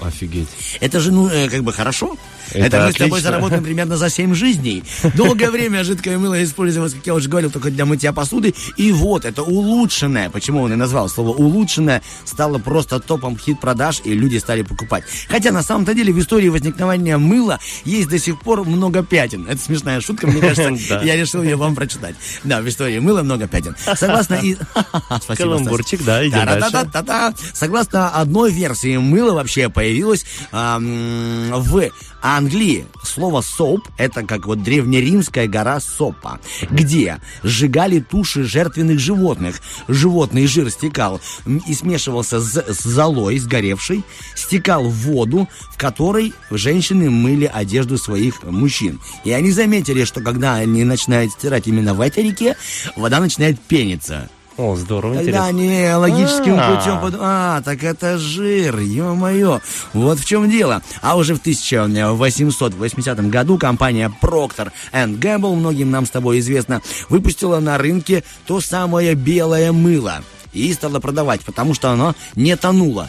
Офигеть. 0.00 0.48
Это 0.80 1.00
же, 1.00 1.12
ну, 1.12 1.28
э, 1.28 1.48
как 1.48 1.62
бы 1.62 1.72
хорошо. 1.72 2.16
Это, 2.52 2.76
Это 2.76 2.86
мы 2.86 2.92
с 2.92 2.94
тобой 2.94 3.06
отлично. 3.06 3.20
заработаем 3.20 3.64
примерно 3.64 3.96
за 3.96 4.10
7 4.10 4.34
жизней. 4.34 4.82
Долгое 5.14 5.50
время 5.50 5.84
жидкое 5.84 6.18
мыло 6.18 6.42
использовалось, 6.42 6.94
как 6.94 7.06
я 7.06 7.14
уже 7.14 7.28
говорил, 7.28 7.50
только 7.50 7.70
для 7.70 7.84
мытья 7.86 8.12
посуды. 8.12 8.54
И 8.76 8.92
вот, 8.92 9.24
это 9.24 9.42
улучшенное, 9.42 10.30
почему 10.30 10.62
он 10.62 10.72
и 10.72 10.76
назвал 10.76 11.08
слово 11.08 11.30
улучшенное, 11.30 12.02
стало 12.24 12.58
просто 12.58 13.00
топом 13.00 13.36
хит-продаж, 13.38 14.02
и 14.04 14.14
люди 14.14 14.38
стали 14.38 14.62
покупать. 14.62 15.04
Хотя, 15.28 15.52
на 15.52 15.62
самом-то 15.62 15.94
деле, 15.94 16.12
в 16.12 16.18
истории 16.18 16.48
возникновения 16.48 17.16
мыла 17.16 17.58
есть 17.84 18.08
до 18.08 18.18
сих 18.18 18.40
пор 18.40 18.64
много 18.64 19.02
пятен. 19.02 19.46
Это 19.48 19.60
смешная 19.60 20.00
шутка, 20.00 20.26
мне 20.26 20.40
кажется, 20.40 21.00
я 21.04 21.16
решил 21.16 21.42
ее 21.42 21.56
вам 21.56 21.74
прочитать. 21.74 22.14
Да, 22.44 22.60
в 22.60 22.68
истории 22.68 22.98
мыла 22.98 23.22
много 23.22 23.46
пятен. 23.48 23.76
Согласно 23.96 24.34
и... 24.34 24.56
Спасибо. 25.22 25.36
Каламбурчик, 25.36 26.04
да, 26.04 26.26
идем 26.26 26.44
дальше. 26.46 27.34
Согласно 27.52 28.08
одной 28.08 28.52
версии, 28.52 28.96
мыло 28.96 29.34
вообще 29.34 29.68
появилось 29.68 30.24
в 30.52 31.90
Англии. 32.22 32.86
Слово 33.02 33.40
соп 33.40 33.88
это 33.98 34.22
как 34.22 34.46
вот 34.46 34.62
древнеримская 34.62 35.46
гора 35.46 35.80
Сопа, 35.80 36.40
где 36.70 37.18
сжигали 37.42 38.00
туши 38.00 38.44
жертвенных 38.44 38.98
животных. 38.98 39.60
Животный 39.88 40.46
жир 40.46 40.70
стекал 40.70 41.20
и 41.66 41.74
смешивался 41.74 42.40
с, 42.40 42.56
с 42.56 42.82
золой 42.82 43.38
сгоревшей, 43.38 44.04
стекал 44.34 44.84
в 44.84 44.94
воду, 44.94 45.48
в 45.72 45.76
которой 45.76 46.32
женщины 46.50 47.10
мыли 47.10 47.50
одежду 47.52 47.98
своих 47.98 48.42
мужчин. 48.42 49.00
И 49.24 49.32
они 49.32 49.50
заметили, 49.50 50.04
что 50.04 50.20
когда 50.20 50.54
они 50.54 50.84
начинают 50.84 51.32
стирать 51.32 51.66
именно 51.66 51.94
в 51.94 52.00
этой 52.00 52.24
реке, 52.24 52.56
вода 52.96 53.20
начинает 53.20 53.60
пениться. 53.60 54.28
О, 54.60 54.76
здорово, 54.76 55.14
интересно. 55.14 55.46
они 55.46 55.90
логическим 55.94 56.56
А. 56.58 56.76
путем 56.76 57.00
под... 57.00 57.14
А, 57.18 57.62
так 57.62 57.82
это 57.82 58.18
жир, 58.18 58.78
ё-моё. 58.78 59.60
Вот 59.94 60.18
в 60.18 60.24
чем 60.26 60.50
дело. 60.50 60.82
А 61.00 61.16
уже 61.16 61.34
в 61.34 61.38
1880 61.38 63.30
году 63.30 63.56
компания 63.56 64.12
Procter 64.20 64.70
Gamble, 64.92 65.54
многим 65.54 65.90
нам 65.90 66.04
с 66.04 66.10
тобой 66.10 66.40
известно, 66.40 66.82
выпустила 67.08 67.58
на 67.58 67.78
рынке 67.78 68.22
то 68.46 68.60
самое 68.60 69.14
белое 69.14 69.72
мыло. 69.72 70.22
И 70.52 70.74
стала 70.74 71.00
продавать, 71.00 71.40
потому 71.40 71.72
что 71.72 71.90
оно 71.90 72.14
не 72.34 72.54
тонуло. 72.54 73.08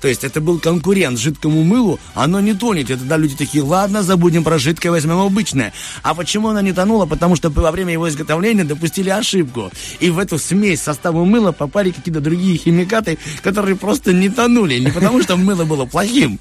То 0.00 0.08
есть 0.08 0.24
это 0.24 0.40
был 0.40 0.58
конкурент 0.58 1.18
жидкому 1.18 1.62
мылу, 1.64 1.98
оно 2.14 2.40
не 2.40 2.54
тонет. 2.54 2.90
И 2.90 2.94
тогда 2.96 3.16
люди 3.16 3.36
такие, 3.36 3.62
ладно, 3.64 4.02
забудем 4.02 4.44
про 4.44 4.58
жидкое, 4.58 4.92
возьмем 4.92 5.18
обычное. 5.18 5.72
А 6.02 6.14
почему 6.14 6.48
оно 6.48 6.60
не 6.60 6.72
тонуло? 6.72 7.06
Потому 7.06 7.36
что 7.36 7.50
во 7.50 7.70
время 7.70 7.92
его 7.92 8.08
изготовления 8.08 8.64
допустили 8.64 9.10
ошибку. 9.10 9.70
И 10.00 10.10
в 10.10 10.18
эту 10.18 10.38
смесь 10.38 10.82
состава 10.82 11.24
мыла 11.24 11.52
попали 11.52 11.90
какие-то 11.90 12.20
другие 12.20 12.56
химикаты, 12.58 13.18
которые 13.42 13.76
просто 13.76 14.12
не 14.12 14.28
тонули. 14.28 14.78
Не 14.78 14.90
потому 14.90 15.22
что 15.22 15.36
мыло 15.36 15.64
было 15.64 15.84
плохим. 15.86 16.38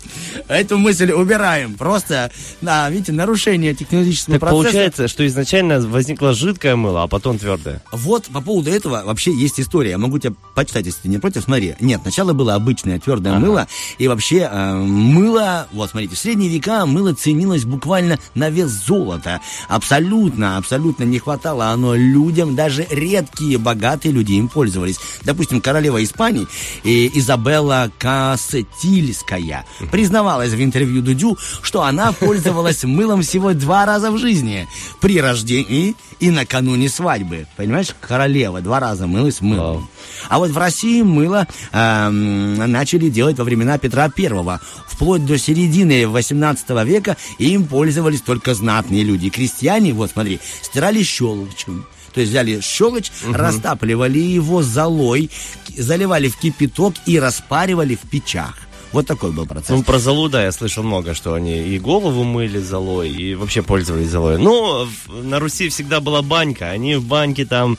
Эту 0.48 0.78
мысль 0.78 1.12
убираем. 1.12 1.76
Просто, 1.76 2.32
да, 2.62 2.90
видите, 2.90 3.12
нарушение 3.12 3.74
технологического 3.74 4.34
Так 4.36 4.40
процесса. 4.42 4.64
получается, 4.64 5.08
что 5.08 5.26
изначально 5.28 5.80
возникло 5.82 6.34
жидкое 6.34 6.76
мыло, 6.76 7.04
а 7.04 7.08
потом 7.08 7.38
твердое. 7.38 7.82
Вот 7.92 8.26
по 8.26 8.42
поводу 8.42 8.70
этого 8.72 9.04
вообще 9.06 9.32
есть 9.34 9.60
история. 9.60 9.92
Я 9.92 9.98
могу 9.98 10.20
тебе 10.20 10.34
почитать, 10.56 10.86
если 10.86 11.02
ты 11.04 11.08
не 11.10 11.18
против. 11.20 11.44
Смотри. 11.44 11.76
Нет, 11.80 12.02
сначала 12.02 12.34
было 12.34 12.56
обычное 12.56 13.00
твердое 13.00 13.34
Ага. 13.34 13.46
мыло, 13.46 13.53
мыло. 13.54 13.68
И 13.98 14.08
вообще 14.08 14.50
э, 14.52 14.76
мыло, 14.76 15.68
вот 15.72 15.92
смотрите, 15.92 16.16
в 16.16 16.20
средние 16.20 16.50
века 16.50 16.86
мыло 16.86 17.14
ценилось 17.14 17.66
буквально 17.66 18.20
на 18.36 18.50
вес 18.50 18.70
золота. 18.70 19.42
Абсолютно, 19.68 20.58
абсолютно 20.58 21.04
не 21.04 21.20
хватало 21.20 21.68
оно 21.68 21.96
людям, 21.96 22.56
даже 22.56 22.88
редкие 22.90 23.58
богатые 23.58 24.12
люди 24.12 24.34
им 24.34 24.48
пользовались. 24.50 25.00
Допустим, 25.24 25.62
королева 25.62 26.04
Испании 26.04 26.48
э, 26.84 26.90
Изабелла 27.14 27.92
Кассетильская 28.00 29.66
признавалась 29.92 30.52
в 30.52 30.64
интервью 30.64 31.02
Дудю, 31.02 31.38
что 31.62 31.84
она 31.84 32.12
пользовалась 32.12 32.84
мылом 32.84 33.22
всего 33.22 33.54
два 33.54 33.86
раза 33.86 34.12
в 34.12 34.18
жизни. 34.18 34.68
При 35.00 35.22
рождении 35.22 35.96
и 36.24 36.32
накануне 36.32 36.88
свадьбы. 36.88 37.48
Понимаешь, 37.58 37.94
королева 38.00 38.62
два 38.62 38.80
раза 38.80 39.08
мылась 39.08 39.42
мылом. 39.42 39.90
А 40.30 40.40
вот 40.40 40.52
в 40.52 40.58
России 40.58 41.02
мыло 41.02 41.46
эм, 41.74 42.56
начали 42.56 43.10
делать 43.10 43.38
во 43.38 43.44
времена 43.44 43.78
Петра 43.78 44.08
Первого. 44.08 44.62
Вплоть 44.88 45.26
до 45.26 45.38
середины 45.38 46.08
18 46.08 46.70
века 46.86 47.18
им 47.40 47.66
пользовались 47.66 48.22
только 48.22 48.54
знатные 48.54 49.04
люди. 49.04 49.30
Крестьяне, 49.30 49.92
вот 49.92 50.12
смотри, 50.12 50.40
стирали 50.62 51.04
щелочем. 51.04 51.86
То 52.14 52.22
есть 52.22 52.32
взяли 52.32 52.62
щелочь, 52.62 53.12
растапливали 53.30 54.20
его 54.20 54.62
золой, 54.62 55.30
заливали 55.76 56.30
в 56.30 56.38
кипяток 56.38 56.94
и 57.06 57.20
распаривали 57.20 57.96
в 57.96 58.10
печах. 58.10 58.63
Вот 58.94 59.08
такой 59.08 59.32
был 59.32 59.46
процесс. 59.48 59.70
Ну, 59.70 59.84
про 59.84 59.98
золу, 60.00 60.30
да, 60.30 60.44
я 60.44 60.52
слышал 60.52 60.84
много, 60.84 61.14
что 61.16 61.34
они 61.34 61.64
и 61.64 61.80
голову 61.80 62.24
мыли 62.24 62.60
золой, 62.60 63.10
и 63.10 63.34
вообще 63.36 63.64
пользовались 63.64 64.10
золой. 64.10 64.38
Ну, 64.38 64.86
в- 65.08 65.24
на 65.26 65.40
Руси 65.40 65.70
всегда 65.70 66.00
была 66.00 66.22
банька, 66.22 66.70
они 66.70 66.96
в 66.96 67.04
баньке 67.04 67.46
там 67.46 67.78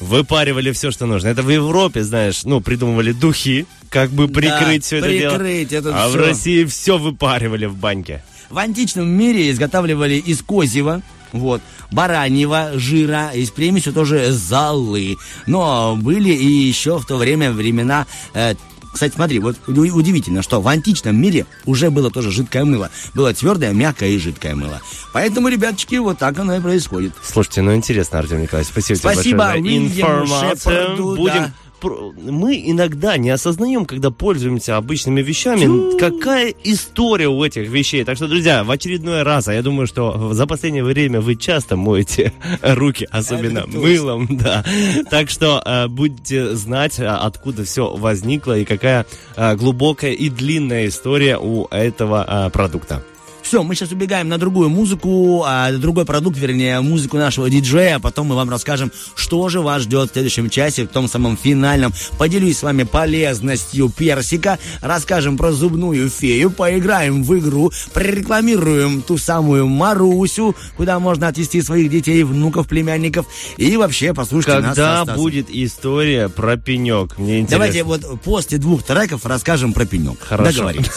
выпаривали 0.00 0.72
все, 0.72 0.90
что 0.90 1.06
нужно. 1.06 1.28
Это 1.28 1.42
в 1.42 1.50
Европе, 1.50 2.02
знаешь, 2.02 2.44
ну, 2.44 2.60
придумывали 2.60 3.12
духи, 3.12 3.66
как 3.88 4.10
бы 4.10 4.26
прикрыть 4.28 4.84
все 4.84 4.96
это 4.98 5.08
дело. 5.08 5.30
прикрыть 5.38 5.72
это 5.72 5.90
а 6.04 6.08
в 6.08 6.10
всё. 6.10 6.20
России 6.20 6.64
все 6.64 6.98
выпаривали 6.98 7.66
в 7.66 7.76
баньке. 7.76 8.22
В 8.50 8.58
античном 8.58 9.08
мире 9.08 9.50
изготавливали 9.50 10.14
из 10.14 10.42
козьего, 10.42 11.00
вот, 11.32 11.62
бараньего 11.92 12.72
жира, 12.74 13.30
из 13.34 13.50
примесью 13.50 13.92
тоже 13.92 14.32
золы. 14.32 15.16
Но 15.46 15.96
были 15.96 16.32
и 16.32 16.46
еще 16.46 16.98
в 16.98 17.06
то 17.06 17.16
время 17.16 17.52
времена... 17.52 18.06
э, 18.34 18.54
кстати, 18.96 19.14
смотри, 19.14 19.38
вот 19.38 19.56
удивительно, 19.68 20.42
что 20.42 20.60
в 20.60 20.68
античном 20.68 21.16
мире 21.20 21.46
уже 21.64 21.90
было 21.90 22.10
тоже 22.10 22.30
жидкое 22.30 22.64
мыло. 22.64 22.90
Было 23.14 23.32
твердое, 23.32 23.72
мягкое 23.72 24.10
и 24.10 24.18
жидкое 24.18 24.54
мыло. 24.54 24.80
Поэтому, 25.12 25.48
ребяточки, 25.48 25.96
вот 25.96 26.18
так 26.18 26.38
оно 26.38 26.56
и 26.56 26.60
происходит. 26.60 27.12
Слушайте, 27.22 27.62
ну 27.62 27.74
интересно, 27.74 28.18
Артем 28.18 28.42
Николаевич, 28.42 28.72
спасибо, 28.72 28.96
Спасибо 28.96 29.22
тебе 29.22 29.36
большое 29.36 29.62
за 29.62 29.68
Уильяму 29.68 29.86
информацию. 29.86 30.56
Шепарду, 30.56 31.16
Будем... 31.16 31.34
да. 31.34 31.52
Мы 31.82 32.62
иногда 32.64 33.16
не 33.16 33.30
осознаем, 33.30 33.84
когда 33.84 34.10
пользуемся 34.10 34.76
обычными 34.76 35.22
вещами, 35.22 35.98
какая 35.98 36.54
история 36.64 37.28
у 37.28 37.42
этих 37.44 37.68
вещей. 37.68 38.04
Так 38.04 38.16
что, 38.16 38.28
друзья, 38.28 38.64
в 38.64 38.70
очередной 38.70 39.22
раз, 39.22 39.48
а 39.48 39.54
я 39.54 39.62
думаю, 39.62 39.86
что 39.86 40.32
за 40.32 40.46
последнее 40.46 40.84
время 40.84 41.20
вы 41.20 41.36
часто 41.36 41.76
моете 41.76 42.32
руки, 42.62 43.06
особенно 43.10 43.66
мылом, 43.66 44.26
да. 44.30 44.64
Так 45.10 45.30
что 45.30 45.62
э, 45.64 45.88
будете 45.88 46.54
знать, 46.54 46.98
а, 47.00 47.18
откуда 47.18 47.64
все 47.64 47.94
возникло 47.94 48.58
и 48.58 48.64
какая 48.64 49.06
э, 49.36 49.56
глубокая 49.56 50.12
и 50.12 50.28
длинная 50.28 50.88
история 50.88 51.38
у 51.38 51.66
этого 51.66 52.46
э, 52.46 52.50
продукта. 52.50 53.02
Все, 53.46 53.62
мы 53.62 53.76
сейчас 53.76 53.92
убегаем 53.92 54.28
на 54.28 54.38
другую 54.38 54.70
музыку, 54.70 55.44
а, 55.46 55.70
другой 55.70 56.04
продукт, 56.04 56.36
вернее, 56.36 56.80
музыку 56.80 57.16
нашего 57.16 57.48
диджея, 57.48 57.96
а 57.96 58.00
потом 58.00 58.26
мы 58.26 58.34
вам 58.34 58.50
расскажем, 58.50 58.90
что 59.14 59.48
же 59.48 59.60
вас 59.60 59.82
ждет 59.82 60.10
в 60.10 60.12
следующем 60.14 60.50
часе, 60.50 60.82
в 60.82 60.88
том 60.88 61.06
самом 61.06 61.36
финальном. 61.36 61.94
Поделюсь 62.18 62.58
с 62.58 62.64
вами 62.64 62.82
полезностью 62.82 63.88
персика, 63.88 64.58
расскажем 64.80 65.36
про 65.36 65.52
зубную 65.52 66.10
фею, 66.10 66.50
поиграем 66.50 67.22
в 67.22 67.38
игру, 67.38 67.70
прорекламируем 67.94 69.00
ту 69.00 69.16
самую 69.16 69.68
Марусю, 69.68 70.56
куда 70.76 70.98
можно 70.98 71.28
отвезти 71.28 71.62
своих 71.62 71.88
детей, 71.88 72.24
внуков, 72.24 72.66
племянников, 72.66 73.26
и 73.58 73.76
вообще 73.76 74.12
послушайте 74.12 74.58
нас. 74.58 74.70
Когда 74.70 74.98
со 74.98 75.04
Стасом. 75.04 75.22
будет 75.22 75.46
история 75.50 76.28
про 76.28 76.56
пенек? 76.56 77.16
Мне 77.16 77.38
интересно. 77.38 77.58
Давайте 77.58 77.84
вот 77.84 78.20
после 78.22 78.58
двух 78.58 78.82
треков 78.82 79.24
расскажем 79.24 79.72
про 79.72 79.86
пенек. 79.86 80.18
Хорошо. 80.20 80.72
Договорились. 80.72 80.90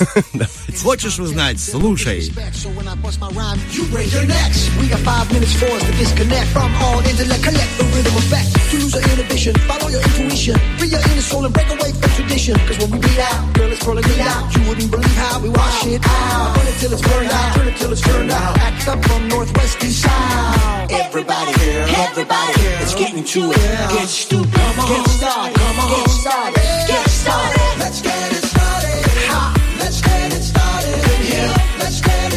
Хочешь 0.82 1.20
узнать? 1.20 1.60
Слушай. 1.60 2.34
So 2.54 2.70
when 2.72 2.88
I 2.88 2.96
bust 2.96 3.20
my 3.20 3.30
rhyme, 3.32 3.60
you 3.72 3.84
raise 3.96 4.14
your 4.14 4.26
necks. 4.26 4.68
We 4.80 4.88
got 4.88 5.00
five 5.00 5.32
minutes 5.32 5.56
for 5.60 5.68
us 5.72 5.84
to 5.84 5.92
disconnect 6.00 6.48
from 6.52 6.72
all 6.84 7.00
intellect. 7.04 7.44
Collect 7.44 7.72
the 7.78 7.86
rhythm 7.96 8.16
effect 8.16 8.52
to 8.72 8.76
lose 8.80 8.96
our 8.96 9.04
inhibition. 9.12 9.54
Follow 9.68 9.88
your 9.88 10.02
intuition, 10.02 10.56
free 10.80 10.90
your 10.90 11.00
inner 11.00 11.22
soul 11.22 11.46
and 11.46 11.54
break 11.54 11.70
away 11.70 11.92
from 11.92 12.12
tradition. 12.16 12.56
Cause 12.68 12.78
when 12.80 12.92
we 12.92 13.00
beat 13.00 13.20
out, 13.20 13.54
girl, 13.54 13.72
it's 13.72 13.84
pulling 13.84 14.04
it 14.04 14.20
out. 14.20 14.44
You 14.56 14.68
wouldn't 14.68 14.92
believe 14.92 15.16
how 15.16 15.40
we 15.40 15.50
wash 15.50 15.86
it 15.88 16.02
out. 16.04 16.56
Burn 16.56 16.68
it 16.68 16.76
till 16.80 16.94
it's 16.94 17.02
burned 17.02 17.32
out, 17.32 17.56
turn 17.56 17.68
it 17.68 17.78
till 17.78 17.92
it's 17.92 18.02
turned 18.02 18.32
out. 18.32 18.58
Act 18.60 18.88
up 18.88 19.00
from 19.06 19.28
northwest 19.28 19.80
to 19.80 19.88
south. 19.92 20.92
Everybody 20.92 21.54
here, 21.60 21.86
everybody 22.08 22.54
here, 22.60 22.76
let's 22.80 22.96
get 22.96 23.14
into 23.14 23.52
it. 23.52 23.60
Get 23.96 24.08
stupid, 24.08 24.52
get 24.52 25.08
started, 25.16 25.56
get 25.56 26.10
started, 26.10 26.56
get 26.88 27.08
started. 27.08 27.80
Let's 27.80 28.02
get 28.02 28.32
it 28.32 28.44
started. 28.44 29.04
Ha, 29.32 29.54
let's 29.80 30.02
get 30.02 30.34
it 30.34 30.44
started 30.44 31.04
here. 31.24 31.54
Let's 31.80 32.02
get 32.02 32.29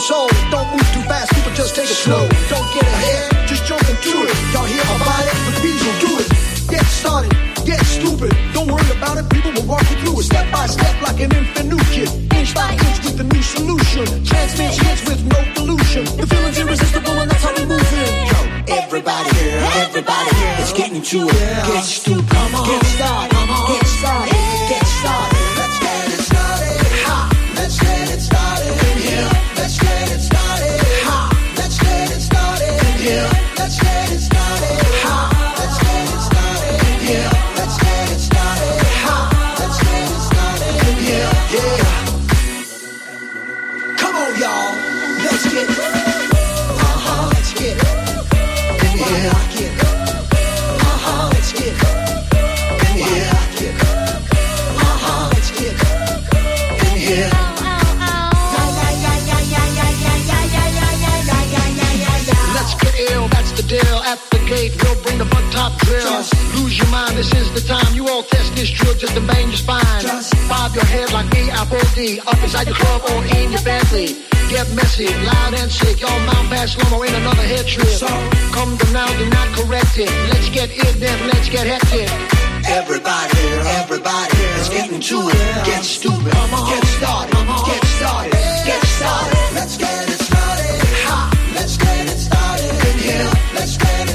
soul. 0.00 0.28
Don't 0.50 0.68
move 0.72 0.88
too 0.92 1.04
fast, 1.06 1.32
people 1.34 1.52
just 1.54 1.74
take 1.74 1.90
it 1.90 1.94
slow. 1.94 2.26
Don't 2.50 2.68
get 2.74 2.82
ahead, 2.82 3.48
just 3.48 3.64
jump 3.66 3.82
into 3.86 4.26
it. 4.26 4.34
Y'all 4.52 4.66
hear 4.66 4.82
about 4.82 5.24
it? 5.26 5.36
The 5.46 5.60
bees 5.62 5.82
will 5.84 6.00
do 6.02 6.12
it. 6.22 6.28
Get 6.70 6.84
started, 6.86 7.32
get 7.64 7.80
stupid. 7.84 8.34
Don't 8.52 8.66
worry 8.66 8.90
about 8.96 9.18
it, 9.18 9.28
people 9.30 9.52
will 9.52 9.66
walk 9.66 9.84
you 9.90 9.96
through 10.02 10.20
it. 10.20 10.24
Step 10.24 10.50
by 10.50 10.66
step 10.66 10.94
like 11.02 11.20
an 11.20 11.30
infant 11.34 11.68
new 11.68 11.82
kid. 11.94 12.10
Inch 12.34 12.54
by 12.54 12.72
inch 12.72 12.98
with 13.04 13.16
the 13.18 13.24
new 13.24 13.42
solution. 13.42 14.04
Transmit 14.24 14.72
hits 14.72 15.02
with 15.06 15.22
no 15.26 15.40
delusion. 15.54 16.04
The 16.16 16.26
feeling's 16.26 16.58
irresistible 16.58 17.14
and 17.20 17.30
that's 17.30 17.44
how 17.44 17.54
we 17.54 17.64
move 17.66 17.92
in. 17.92 18.12
Yo, 18.30 18.38
everybody 18.82 19.30
here, 19.36 19.60
everybody 19.84 20.30
here. 20.34 20.54
Let's 20.58 20.72
get 20.72 20.90
into 20.92 21.28
it. 21.28 21.66
Get 21.68 21.84
stupid, 21.84 22.28
come 22.30 22.54
on, 22.54 22.66
get 22.66 22.84
started, 22.98 23.33
this 67.30 67.48
is 67.48 67.62
the 67.62 67.64
time. 67.68 67.94
You 67.94 68.08
all 68.08 68.22
test 68.22 68.54
this 68.54 68.70
drill 68.70 68.94
just 68.94 69.14
to 69.14 69.20
bang 69.20 69.48
your 69.48 69.56
spine. 69.56 70.04
Bob 70.48 70.74
your 70.74 70.84
head 70.84 71.12
like 71.12 71.30
me, 71.32 71.50
Apple 71.50 71.80
D. 71.94 72.20
Up 72.20 72.38
inside 72.42 72.66
your 72.66 72.76
club 72.76 73.02
or 73.10 73.24
in 73.36 73.52
your 73.52 73.62
Bentley. 73.62 74.20
Get 74.50 74.68
messy, 74.74 75.08
loud 75.08 75.54
and 75.54 75.70
sick. 75.70 76.00
Y'all 76.00 76.20
mount 76.28 76.48
fast, 76.48 76.78
slow 76.78 77.02
in 77.02 77.14
another 77.14 77.42
head 77.42 77.66
trip. 77.66 77.86
So 77.88 78.08
Come 78.52 78.76
to 78.78 78.86
now, 78.92 79.08
do 79.18 79.26
not 79.30 79.48
correct 79.56 79.98
it. 79.98 80.10
Let's 80.32 80.48
get 80.50 80.70
it, 80.70 81.00
then 81.00 81.18
let's 81.28 81.48
get 81.48 81.66
hectic. 81.66 82.08
Everybody 82.66 83.36
everybody 83.76 84.38
let's 84.56 84.70
get 84.70 84.90
into 84.90 85.28
it. 85.28 85.66
Get 85.66 85.84
stupid, 85.84 86.32
get 86.32 86.84
started, 86.96 87.34
get 87.68 87.84
started, 87.84 88.32
get 88.64 88.82
started. 88.96 89.54
Let's 89.54 89.76
get 89.76 90.08
it 90.08 90.20
started. 90.28 90.80
Ha, 91.04 91.52
let's 91.54 91.76
get 91.76 92.06
it 92.08 92.18
started 92.18 92.72
in 92.88 92.98
here. 92.98 93.30
Let's 93.54 93.76
get 93.76 94.08
it 94.08 94.13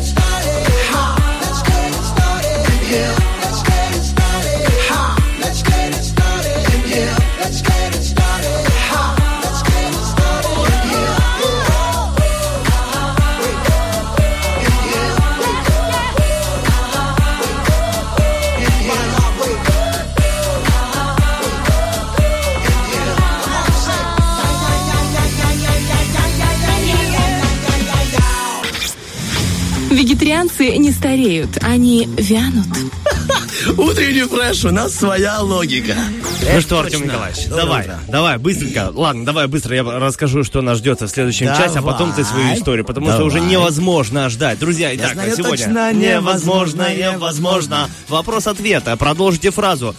Вегетарианцы 29.99 30.77
не 30.77 30.91
стареют, 30.91 31.57
они 31.61 32.07
вянут. 32.17 32.67
Утренний 33.77 34.23
фреш, 34.23 34.63
у 34.63 34.71
нас 34.71 34.95
своя 34.95 35.39
логика. 35.41 35.95
Ну 36.41 36.61
что, 36.61 36.79
Артем 36.79 37.03
Николаевич, 37.03 37.47
давай, 37.47 37.87
давай, 38.07 38.37
быстренько. 38.37 38.91
Ладно, 38.93 39.25
давай 39.25 39.47
быстро 39.47 39.75
я 39.75 39.83
расскажу, 39.83 40.43
что 40.43 40.61
нас 40.61 40.77
ждет 40.77 41.01
в 41.01 41.07
следующем 41.07 41.47
часе, 41.47 41.79
а 41.79 41.81
потом 41.81 42.13
ты 42.13 42.23
свою 42.23 42.53
историю, 42.55 42.85
потому 42.85 43.11
что 43.11 43.23
уже 43.23 43.39
невозможно 43.39 44.29
ждать. 44.29 44.59
Друзья, 44.59 44.95
итак, 44.95 45.13
сегодня 45.13 45.43
точно, 45.43 45.93
невозможно, 45.93 46.93
невозможно. 46.93 47.89
Вопрос-ответа. 48.07 48.95
Продолжите 48.97 49.51
фразу. 49.51 49.95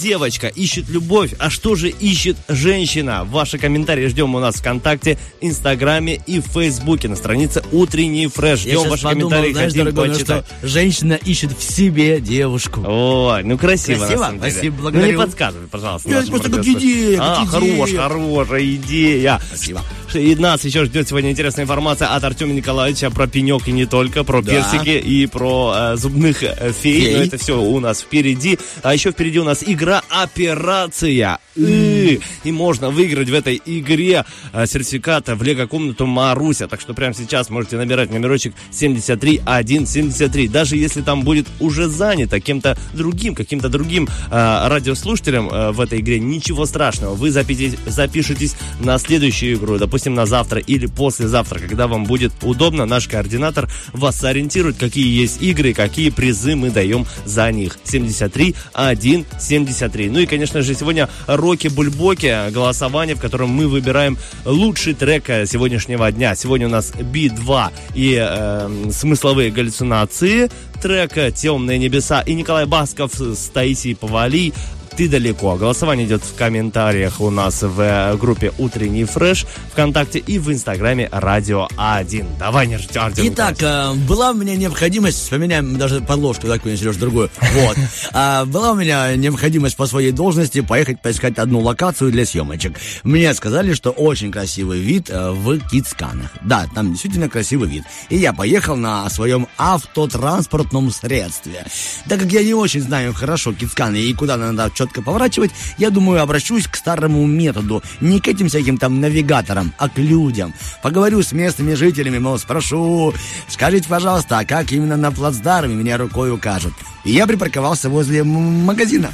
Девочка 0.00 0.48
ищет 0.48 0.88
любовь, 0.88 1.34
а 1.38 1.50
что 1.50 1.74
же 1.74 1.88
ищет 1.88 2.36
женщина? 2.48 3.24
Ваши 3.24 3.58
комментарии 3.58 4.06
ждем 4.08 4.34
у 4.34 4.40
нас 4.40 4.56
ВКонтакте, 4.56 5.18
Инстаграме 5.40 6.20
и 6.26 6.40
в 6.40 6.46
Фейсбуке 6.46 7.08
на 7.08 7.16
странице 7.16 7.62
Утренний 7.72 8.26
фреш. 8.26 8.60
Я 8.64 8.72
Ждем 8.72 8.78
сейчас 8.80 8.90
ваши 8.90 9.02
подумал, 9.04 9.30
комментарии, 9.30 9.52
знаешь, 9.52 9.68
хотим 9.72 9.84
дорогой, 9.84 10.08
ну 10.08 10.14
почитать. 10.14 10.44
что 10.58 10.68
женщина 10.68 11.12
ищет 11.14 11.56
в 11.58 11.62
себе 11.62 12.20
девушку. 12.20 12.82
Ой, 12.86 13.44
ну 13.44 13.56
красиво, 13.56 13.98
Красиво? 13.98 14.18
на 14.20 14.24
самом 14.26 14.40
деле. 14.40 14.52
Спасибо, 14.52 14.76
Ну 14.76 14.82
благодарю. 14.82 15.12
не 15.12 15.18
подсказывай, 15.18 15.66
пожалуйста. 15.68 16.08
Нашим 16.08 16.30
просто 16.30 16.50
как 16.50 16.64
идея, 16.66 17.18
как 17.18 17.26
А, 17.26 17.44
идея. 17.44 17.76
хорош, 17.76 17.90
хорошая 17.94 18.64
идея. 18.74 19.40
Спасибо. 19.48 19.82
И 20.14 20.34
нас 20.36 20.64
еще 20.64 20.84
ждет 20.84 21.08
сегодня 21.08 21.30
интересная 21.30 21.64
информация 21.64 22.08
от 22.08 22.22
Артема 22.24 22.52
Николаевича 22.52 23.10
про 23.10 23.26
пенек 23.26 23.66
и 23.68 23.72
не 23.72 23.86
только, 23.86 24.24
про 24.24 24.42
Да. 24.42 24.52
персики 24.52 24.90
и 24.98 25.26
про 25.26 25.74
э, 25.76 25.96
зубных 25.96 26.42
э, 26.42 26.72
фей. 26.72 27.00
Фей. 27.00 27.16
Но 27.16 27.22
это 27.24 27.38
все 27.38 27.60
у 27.60 27.80
нас 27.80 28.00
впереди. 28.00 28.58
А 28.82 28.92
еще 28.94 29.10
впереди 29.10 29.38
у 29.38 29.44
нас 29.44 29.62
игра 29.66 30.02
«Операция». 30.08 31.38
И, 31.56 32.20
и 32.42 32.52
можно 32.52 32.90
выиграть 32.90 33.28
в 33.30 33.34
этой 33.34 33.60
игре 33.64 34.24
э, 34.52 34.66
сертификат 34.66 35.28
в 35.28 35.42
лего-комнату 35.42 36.04
Маруся. 36.06 36.66
Так 36.68 36.80
что 36.80 36.94
прямо 36.94 37.14
сейчас 37.14 37.48
можете 37.48 37.76
набирать 37.76 38.10
номерочек 38.10 38.54
73173. 38.72 40.48
Даже 40.48 40.76
если 40.76 41.00
там 41.02 41.22
будет 41.22 41.46
уже 41.60 41.88
занято 41.88 42.40
кем-то 42.40 42.76
другим, 42.92 43.34
каким-то 43.34 43.68
другим 43.68 44.08
э, 44.30 44.68
радиослушателем 44.68 45.48
э, 45.48 45.70
в 45.72 45.80
этой 45.80 46.00
игре, 46.00 46.18
ничего 46.20 46.66
страшного. 46.66 47.14
Вы 47.14 47.30
запишитесь, 47.30 47.78
запишитесь 47.86 48.56
на 48.80 48.98
следующую 48.98 49.54
игру, 49.56 49.78
допустим, 49.78 50.03
на 50.10 50.26
завтра 50.26 50.60
или 50.60 50.86
послезавтра, 50.86 51.58
когда 51.58 51.86
вам 51.86 52.04
будет 52.04 52.32
удобно. 52.42 52.86
Наш 52.86 53.08
координатор 53.08 53.68
вас 53.92 54.16
сориентирует, 54.16 54.76
какие 54.76 55.06
есть 55.20 55.42
игры, 55.42 55.72
какие 55.72 56.10
призы 56.10 56.56
мы 56.56 56.70
даем 56.70 57.06
за 57.24 57.50
них. 57.52 57.78
73 57.84 58.54
1 58.72 59.26
73. 59.38 60.10
Ну 60.10 60.18
и, 60.20 60.26
конечно 60.26 60.62
же, 60.62 60.74
сегодня 60.74 61.08
Роки 61.26 61.68
Бульбоки, 61.68 62.50
голосование, 62.50 63.16
в 63.16 63.20
котором 63.20 63.50
мы 63.50 63.68
выбираем 63.68 64.18
лучший 64.44 64.94
трек 64.94 65.28
э, 65.28 65.46
сегодняшнего 65.46 66.10
дня. 66.12 66.34
Сегодня 66.34 66.66
у 66.66 66.70
нас 66.70 66.92
Би-2 66.98 67.72
и 67.94 68.18
э, 68.20 68.90
смысловые 68.92 69.50
галлюцинации 69.50 70.50
трека 70.82 71.30
«Темные 71.30 71.78
небеса» 71.78 72.20
и 72.20 72.34
Николай 72.34 72.66
Басков 72.66 73.14
с 73.14 73.48
Таисией 73.48 73.96
Повали 73.96 74.52
ты 74.96 75.08
далеко. 75.08 75.56
Голосование 75.56 76.06
идет 76.06 76.22
в 76.22 76.34
комментариях 76.34 77.20
у 77.20 77.30
нас 77.30 77.62
в 77.62 77.80
э, 77.80 78.16
группе 78.16 78.52
«Утренний 78.58 79.04
фреш» 79.04 79.46
ВКонтакте 79.72 80.18
и 80.20 80.38
в 80.38 80.52
Инстаграме 80.52 81.08
«Радио 81.10 81.68
А1». 81.76 82.38
Давай, 82.38 82.66
не 82.66 82.78
ждем. 82.78 83.02
Артем 83.02 83.24
Итак, 83.28 83.56
э, 83.60 83.92
была 84.08 84.30
у 84.30 84.34
меня 84.34 84.54
необходимость, 84.56 85.18
вспоминаем 85.18 85.76
даже 85.76 86.00
подложку 86.00 86.46
такую, 86.46 86.76
Сереж, 86.76 86.96
другую. 86.96 87.30
Вот. 87.54 87.76
А, 88.12 88.44
была 88.44 88.72
у 88.72 88.74
меня 88.76 89.14
необходимость 89.16 89.76
по 89.76 89.86
своей 89.86 90.12
должности 90.12 90.60
поехать 90.60 91.02
поискать 91.02 91.38
одну 91.38 91.60
локацию 91.60 92.12
для 92.12 92.24
съемочек. 92.24 92.78
Мне 93.02 93.32
сказали, 93.34 93.74
что 93.74 93.90
очень 93.90 94.30
красивый 94.30 94.80
вид 94.80 95.10
э, 95.10 95.30
в 95.30 95.58
Кицканах. 95.68 96.30
Да, 96.42 96.66
там 96.74 96.92
действительно 96.92 97.28
красивый 97.28 97.68
вид. 97.68 97.84
И 98.10 98.16
я 98.16 98.32
поехал 98.32 98.76
на 98.76 99.08
своем 99.10 99.48
автотранспортном 99.58 100.90
средстве. 100.90 101.64
Так 102.08 102.20
как 102.20 102.30
я 102.32 102.44
не 102.44 102.54
очень 102.54 102.80
знаю 102.80 103.12
хорошо 103.12 103.52
Кицканы 103.52 103.96
и 103.96 104.12
куда 104.14 104.36
надо 104.36 104.70
четко 104.84 105.02
поворачивать, 105.02 105.50
я 105.78 105.90
думаю, 105.90 106.22
обращусь 106.22 106.66
к 106.66 106.76
старому 106.76 107.26
методу. 107.26 107.82
Не 108.00 108.20
к 108.20 108.28
этим 108.28 108.48
всяким 108.48 108.76
там 108.78 109.00
навигаторам, 109.00 109.72
а 109.78 109.88
к 109.88 109.98
людям. 109.98 110.52
Поговорю 110.82 111.22
с 111.22 111.32
местными 111.32 111.74
жителями, 111.74 112.18
мол, 112.18 112.38
спрошу, 112.38 113.14
скажите, 113.48 113.88
пожалуйста, 113.88 114.38
а 114.38 114.44
как 114.44 114.72
именно 114.72 114.96
на 114.96 115.10
плацдарме 115.10 115.74
меня 115.74 115.96
рукой 115.96 116.32
укажут? 116.32 116.74
И 117.04 117.12
я 117.12 117.26
припарковался 117.26 117.88
возле 117.88 118.22
магазина. 118.24 119.10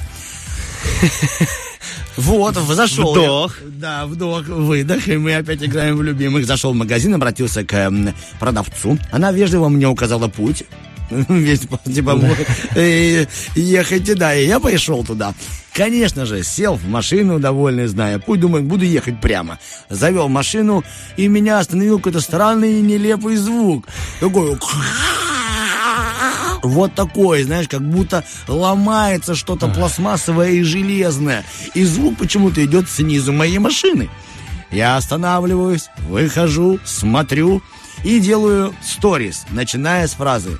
Вот, 2.17 2.55
зашел. 2.57 3.15
я. 3.17 3.23
Вдох. 3.23 3.55
Да, 3.65 4.05
вдох, 4.05 4.47
выдох, 4.47 5.09
и 5.09 5.17
мы 5.17 5.37
опять 5.37 5.63
играем 5.63 5.97
в 5.97 6.03
любимых. 6.03 6.45
Зашел 6.45 6.73
в 6.73 6.77
магазин, 6.77 7.15
обратился 7.15 7.65
к 7.65 7.73
м, 7.73 8.13
продавцу. 8.39 8.99
Она 9.11 9.33
вежливо 9.33 9.69
мне 9.71 9.89
указала 9.89 10.29
путь. 10.29 10.65
Весь, 11.29 11.61
типа, 11.61 12.15
вот, 12.15 12.39
э, 12.77 13.27
ехайте, 13.57 14.15
да, 14.15 14.35
и 14.35 14.47
я 14.47 14.61
пошел 14.61 15.05
туда. 15.05 15.35
Конечно 15.73 16.25
же, 16.25 16.43
сел 16.45 16.75
в 16.75 16.87
машину, 16.87 17.41
довольный, 17.41 17.87
зная 17.87 18.19
путь, 18.19 18.41
думаю, 18.41 18.65
буду 18.65 18.85
ехать 18.85 19.21
прямо. 19.21 19.59
Завел 19.89 20.29
машину, 20.29 20.85
и 21.17 21.27
меня 21.29 21.59
остановил 21.59 21.99
какой-то 21.99 22.21
странный 22.21 22.79
и 22.79 22.83
нелепый 22.83 23.37
звук. 23.37 23.87
Такой... 24.21 24.57
Вот 26.63 26.95
такой, 26.95 27.43
знаешь, 27.43 27.69
как 27.69 27.83
будто 27.83 28.25
ломается 28.47 29.35
что-то 29.35 29.69
пластмассовое 29.69 30.51
и 30.51 30.63
железное. 30.63 31.45
И 31.75 31.85
звук 31.85 32.19
почему-то 32.19 32.65
идет 32.65 32.89
снизу 32.89 33.33
моей 33.33 33.59
машины. 33.59 34.09
Я 34.71 34.97
останавливаюсь, 34.97 35.89
выхожу, 36.09 36.79
смотрю 36.85 37.63
и 38.05 38.21
делаю 38.21 38.73
сторис, 38.83 39.45
начиная 39.51 40.07
с 40.07 40.13
фразы 40.13 40.59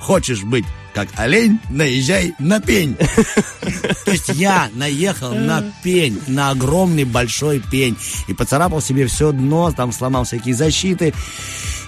«Хочешь 0.00 0.42
быть 0.42 0.64
как 0.94 1.08
олень, 1.16 1.58
наезжай 1.68 2.34
на 2.38 2.60
пень». 2.60 2.96
То 4.04 4.10
есть 4.12 4.28
я 4.30 4.70
наехал 4.74 5.34
на 5.34 5.64
пень, 5.82 6.20
на 6.26 6.50
огромный 6.50 7.04
большой 7.04 7.60
пень 7.60 7.96
и 8.28 8.34
поцарапал 8.34 8.80
себе 8.80 9.06
все 9.06 9.32
дно, 9.32 9.72
там 9.72 9.92
сломал 9.92 10.24
всякие 10.24 10.54
защиты. 10.54 11.12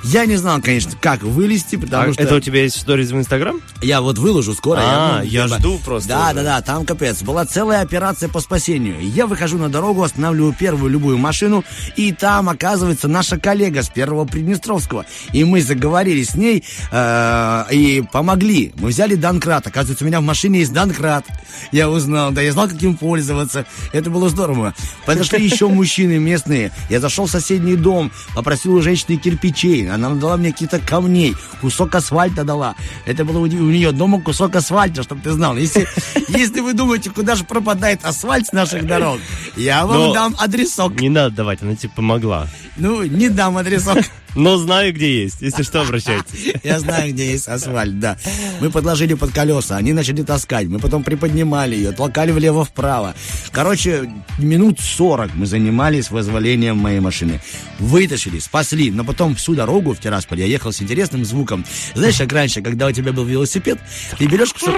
Я 0.04 0.26
не 0.26 0.36
знал, 0.36 0.60
конечно, 0.62 0.92
как 1.00 1.22
вылезти, 1.22 1.76
потому 1.76 2.10
А 2.10 2.12
что... 2.12 2.22
Это 2.22 2.36
у 2.36 2.40
тебя 2.40 2.62
есть 2.62 2.80
сторис 2.80 3.10
в 3.10 3.16
Инстаграм? 3.16 3.60
Я 3.82 4.00
вот 4.00 4.16
выложу 4.18 4.54
скоро. 4.54 4.80
А, 4.82 5.18
ну, 5.18 5.24
я 5.24 5.44
типа- 5.44 5.58
жду 5.58 5.78
просто 5.84 6.08
Да, 6.08 6.26
уже. 6.26 6.34
да, 6.36 6.42
да, 6.42 6.60
там 6.62 6.84
капец. 6.86 7.22
Была 7.22 7.44
целая 7.44 7.82
операция 7.82 8.28
по 8.28 8.40
спасению. 8.40 8.96
Я 9.00 9.26
выхожу 9.26 9.58
на 9.58 9.68
дорогу, 9.68 10.02
останавливаю 10.02 10.54
первую 10.58 10.90
любую 10.90 11.18
машину, 11.18 11.64
и 11.96 12.12
там 12.12 12.48
оказывается 12.48 13.08
наша 13.08 13.38
коллега 13.38 13.82
с 13.82 13.88
первого 13.88 14.24
Приднестровского. 14.24 15.04
И 15.32 15.44
мы 15.44 15.60
заговорили 15.62 16.22
с 16.22 16.34
ней 16.34 16.64
э, 16.90 17.64
и 17.72 18.02
помогли. 18.12 18.72
Мы 18.76 18.88
взяли 18.88 19.14
Данкрат. 19.14 19.66
Оказывается, 19.66 20.04
у 20.04 20.08
меня 20.08 20.20
в 20.20 20.24
машине 20.24 20.60
есть 20.60 20.72
Данкрат. 20.72 21.24
Я 21.72 21.90
узнал, 21.90 22.30
да, 22.30 22.40
я 22.40 22.52
знал, 22.52 22.68
как 22.68 22.80
им 22.82 22.96
пользоваться. 22.96 23.66
Это 23.92 24.10
было 24.10 24.28
здорово. 24.28 24.74
Подошли 25.06 25.44
еще 25.44 25.68
мужчины 25.68 26.18
местные. 26.18 26.72
Я 26.88 27.00
зашел 27.00 27.26
в 27.26 27.30
соседний 27.30 27.76
дом, 27.76 28.10
попросил 28.34 28.74
у 28.74 28.80
женщины 28.82 29.16
кирпичей. 29.16 29.87
Она 29.88 30.10
дала 30.10 30.36
мне 30.36 30.52
какие-то 30.52 30.78
камней, 30.78 31.34
кусок 31.60 31.94
асфальта 31.94 32.44
дала. 32.44 32.74
Это 33.06 33.24
было 33.24 33.38
у 33.38 33.46
нее 33.46 33.92
дома 33.92 34.20
кусок 34.20 34.56
асфальта, 34.56 35.02
чтобы 35.02 35.22
ты 35.22 35.32
знал. 35.32 35.56
Если, 35.56 35.86
если 36.28 36.60
вы 36.60 36.74
думаете, 36.74 37.10
куда 37.10 37.34
же 37.34 37.44
пропадает 37.44 38.04
асфальт 38.04 38.46
с 38.46 38.52
наших 38.52 38.86
дорог, 38.86 39.18
я 39.56 39.86
вам 39.86 39.98
Но- 39.98 40.14
дам 40.14 40.36
адресок. 40.38 41.00
Не 41.00 41.08
надо 41.08 41.36
давать, 41.36 41.62
она 41.62 41.74
тебе 41.76 41.90
помогла. 41.94 42.46
Ну, 42.76 43.02
не 43.02 43.28
дам 43.28 43.56
адресок. 43.56 43.98
Но 44.34 44.56
знаю, 44.56 44.92
где 44.92 45.22
есть, 45.22 45.38
если 45.40 45.62
что, 45.62 45.82
обращайтесь. 45.82 46.54
Я 46.62 46.78
знаю, 46.80 47.12
где 47.12 47.32
есть 47.32 47.48
асфальт, 47.48 47.98
да. 47.98 48.16
Мы 48.60 48.70
подложили 48.70 49.14
под 49.14 49.32
колеса, 49.32 49.76
они 49.76 49.92
начали 49.92 50.22
таскать. 50.22 50.66
Мы 50.66 50.78
потом 50.78 51.02
приподнимали 51.02 51.74
ее, 51.74 51.92
толкали 51.92 52.30
влево-вправо. 52.30 53.14
Короче, 53.52 54.10
минут 54.38 54.80
40 54.80 55.34
мы 55.34 55.46
занимались 55.46 56.10
вызволением 56.10 56.76
моей 56.76 57.00
машины. 57.00 57.40
Вытащили, 57.78 58.38
спасли, 58.38 58.90
но 58.90 59.04
потом 59.04 59.34
всю 59.34 59.54
дорогу 59.54 59.94
в 59.94 60.00
Тирасполь 60.00 60.40
я 60.40 60.46
ехал 60.46 60.72
с 60.72 60.82
интересным 60.82 61.24
звуком. 61.24 61.64
Знаешь, 61.94 62.18
как 62.18 62.32
раньше, 62.32 62.62
когда 62.62 62.86
у 62.86 62.92
тебя 62.92 63.12
был 63.12 63.24
велосипед, 63.24 63.78
ты 64.18 64.26
берешь 64.26 64.52
кусок, 64.52 64.74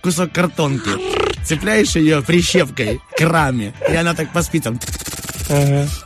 кусок 0.00 0.32
картонки, 0.32 0.90
цепляешь 1.44 1.96
ее 1.96 2.22
прищепкой 2.22 3.00
к 3.16 3.20
раме, 3.20 3.74
и 3.90 3.94
она 3.94 4.14
так 4.14 4.32
по 4.32 4.42
спицам 4.42 4.78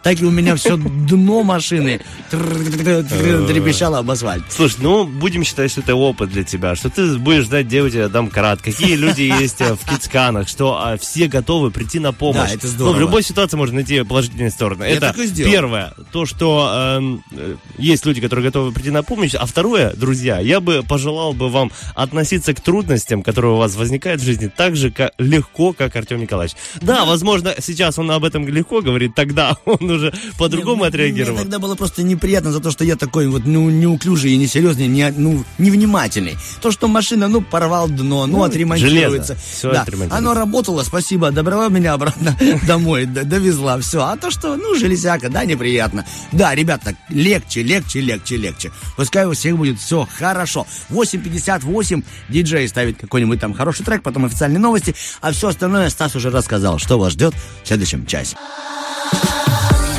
так 0.03 0.20
и 0.20 0.24
у 0.24 0.30
меня 0.30 0.57
все 0.57 0.76
дно 0.76 1.43
машины 1.43 2.01
трепещало 2.30 3.99
об 3.99 4.11
асфальт. 4.11 4.45
Слушай, 4.49 4.78
ну, 4.80 5.05
будем 5.05 5.45
считать, 5.45 5.70
что 5.70 5.80
это 5.80 5.95
опыт 5.95 6.30
для 6.30 6.45
тебя, 6.45 6.74
что 6.74 6.91
ты 6.91 7.18
будешь 7.18 7.45
ждать 7.45 7.68
девочке 7.68 8.09
домкрат, 8.09 8.62
какие 8.62 8.95
люди 8.95 9.22
есть 9.22 9.61
в 9.61 9.78
Кицканах, 9.88 10.49
что 10.49 10.97
все 11.01 11.26
готовы 11.28 11.70
прийти 11.70 11.99
на 11.99 12.12
помощь. 12.12 12.51
Да, 12.51 12.55
это 12.55 12.68
здорово. 12.68 12.93
Ну, 12.93 12.99
в 12.99 13.01
любой 13.01 13.22
ситуации 13.22 13.57
можно 13.57 13.76
найти 13.76 14.03
положительные 14.03 14.51
стороны. 14.51 14.84
Я 14.84 14.97
это 14.97 15.14
первое, 15.36 15.95
то, 16.12 16.26
что 16.26 16.99
э, 17.32 17.57
есть 17.78 18.05
люди, 18.07 18.20
которые 18.20 18.45
готовы 18.47 18.72
прийти 18.72 18.91
на 18.91 19.03
помощь, 19.03 19.34
а 19.34 19.47
второе, 19.47 19.95
друзья, 19.95 20.38
я 20.38 20.61
бы 20.61 20.82
пожелал 20.82 21.32
бы 21.32 21.49
вам 21.49 21.70
относиться 21.95 22.55
к 22.55 22.61
трудностям, 22.61 23.22
которые 23.22 23.55
у 23.55 23.57
вас 23.57 23.74
возникают 23.74 24.20
в 24.20 24.24
жизни, 24.24 24.49
так 24.49 24.76
же 24.76 24.91
как, 24.91 25.12
легко, 25.18 25.72
как 25.72 25.97
Артем 25.97 26.20
Николаевич. 26.20 26.57
Да, 26.80 27.05
возможно, 27.05 27.55
сейчас 27.59 27.99
он 27.99 28.11
об 28.11 28.24
этом 28.24 28.47
легко 28.49 28.80
говорит, 28.80 29.14
так 29.14 29.30
тогда 29.31 29.57
он 29.64 29.91
уже 29.91 30.12
по-другому 30.39 30.78
Мне- 30.78 30.89
отреагировал. 30.89 31.35
Мне 31.35 31.43
тогда 31.43 31.59
было 31.59 31.74
просто 31.74 32.03
неприятно 32.03 32.53
за 32.53 32.61
то, 32.61 32.70
что 32.70 32.85
я 32.85 32.97
такой 32.97 33.28
вот 33.28 33.47
ну, 33.47 33.70
неуклюжий 33.70 34.33
и 34.33 34.37
несерьезный, 34.37 34.87
не, 34.87 35.12
ну, 35.16 35.45
невнимательный. 35.59 36.37
То, 36.61 36.70
что 36.70 36.89
машина, 36.89 37.28
ну, 37.28 37.41
порвал 37.41 37.89
дно, 37.89 38.26
ну, 38.26 38.43
отремонтируется. 38.43 39.35
железо. 39.35 39.37
Всё 39.37 39.72
да. 39.72 39.83
отремонтируется. 39.83 40.18
Оно 40.18 40.35
работало, 40.35 40.83
спасибо, 40.83 41.31
добрала 41.31 41.68
меня 41.68 41.93
обратно 41.95 42.37
домой, 42.66 43.07
довезла, 43.07 43.78
все. 43.78 44.03
А 44.03 44.16
то, 44.16 44.31
что, 44.31 44.57
ну, 44.57 44.74
железяка, 44.74 45.28
да, 45.28 45.45
неприятно. 45.45 46.05
Да, 46.33 46.55
ребята, 46.55 46.95
легче, 47.09 47.62
легче, 47.62 48.01
легче, 48.01 48.37
легче. 48.37 48.72
Пускай 48.97 49.26
у 49.26 49.33
всех 49.33 49.57
будет 49.57 49.78
все 49.78 50.09
хорошо. 50.18 50.66
8.58 50.91 52.05
диджей 52.28 52.68
ставит 52.68 52.99
какой-нибудь 52.99 53.41
там 53.41 53.55
хороший 53.55 53.85
трек, 53.85 54.03
потом 54.03 54.24
официальные 54.24 54.61
новости, 54.61 54.95
а 55.20 55.33
все 55.33 55.49
остальное 55.49 55.89
Стас 55.91 56.14
уже 56.16 56.31
рассказал, 56.31 56.78
что 56.78 56.99
вас 56.99 57.12
ждет 57.12 57.35
в 57.62 57.68
следующем 57.68 58.07
часе. 58.07 58.37
love. 59.25 59.89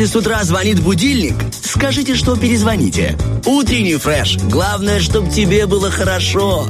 Если 0.00 0.12
с 0.12 0.16
утра 0.16 0.42
звонит 0.44 0.80
будильник, 0.80 1.34
скажите, 1.62 2.14
что 2.14 2.34
перезвоните. 2.34 3.18
Утренний 3.44 3.96
фреш. 3.96 4.38
Главное, 4.38 4.98
чтобы 4.98 5.30
тебе 5.30 5.66
было 5.66 5.90
хорошо. 5.90 6.66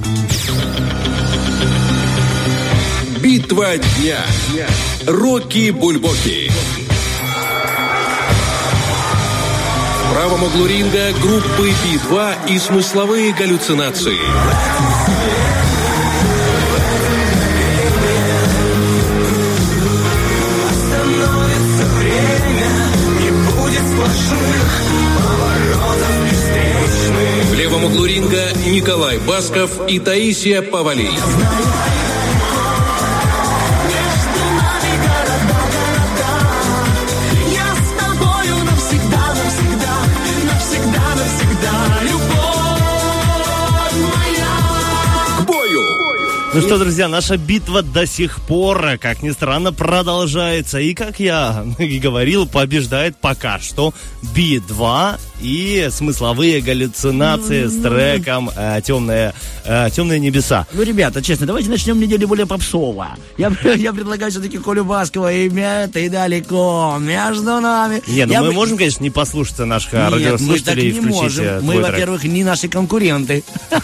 Битва 3.20 3.76
дня. 3.76 4.18
Рокки 5.06 5.70
Бульбоки. 5.70 6.50
В 10.02 10.12
правом 10.12 10.42
углу 10.42 10.66
ринга 10.66 11.12
группы 11.22 11.72
Би-2 11.84 12.34
и 12.48 12.58
смысловые 12.58 13.32
галлюцинации. 13.32 14.18
Левом 27.80 27.92
углу 27.92 28.06
ринга 28.06 28.52
Николай 28.66 29.18
Басков 29.18 29.88
и 29.88 29.98
Таисия 29.98 30.62
Павалий. 30.62 31.10
Я 37.52 37.74
с 37.74 37.88
тобою 37.98 38.56
навсегда, 38.64 39.34
навсегда, 39.34 39.94
навсегда, 40.44 41.02
навсегда, 41.16 41.74
любовь 42.02 42.78
моя. 44.14 44.54
К 45.38 45.46
бою! 45.46 45.84
Ну 46.54 46.60
что, 46.60 46.78
друзья, 46.78 47.08
наша 47.08 47.36
битва 47.36 47.82
до 47.82 48.06
сих 48.06 48.40
пор, 48.42 48.98
как 49.00 49.22
ни 49.22 49.30
странно, 49.30 49.72
продолжается. 49.72 50.78
И, 50.78 50.94
как 50.94 51.20
я 51.20 51.64
и 51.78 51.98
говорил, 51.98 52.46
побеждает 52.46 53.16
пока 53.16 53.58
что 53.58 53.94
Би-2 54.34 55.18
и 55.40 55.88
смысловые 55.90 56.60
галлюцинации 56.60 57.66
с 57.66 57.80
треком 57.82 58.50
э, 58.56 58.80
«Темные, 58.84 59.34
э, 59.64 59.88
«Темные 59.90 60.18
небеса». 60.18 60.66
Ну, 60.72 60.82
ребята, 60.82 61.22
честно, 61.22 61.46
давайте 61.46 61.70
начнем 61.70 61.98
неделю 62.00 62.28
более 62.28 62.46
попсово. 62.46 63.08
Я, 63.38 63.52
я 63.76 63.92
предлагаю 63.92 64.30
все-таки 64.30 64.58
Колю 64.58 64.84
Баскова 64.84 65.32
и 65.32 65.50
ты 65.92 66.08
далеко 66.10 66.96
между 67.00 67.60
нами. 67.60 68.02
Не, 68.06 68.26
ну 68.26 68.32
Я 68.32 68.40
мы 68.42 68.48
бы- 68.48 68.54
можем, 68.54 68.76
конечно, 68.76 69.02
не 69.02 69.10
послушаться 69.10 69.66
наших 69.66 69.92
Нет, 69.92 70.02
мы 70.02 70.10
так 70.10 70.18
радиослушателей 70.20 70.92
не 70.92 71.00
включить 71.00 71.38
э, 71.38 71.60
можем. 71.60 71.64
Мы, 71.64 71.80
во-первых, 71.80 72.24
не 72.24 72.44
наши 72.44 72.68
конкуренты. 72.68 73.44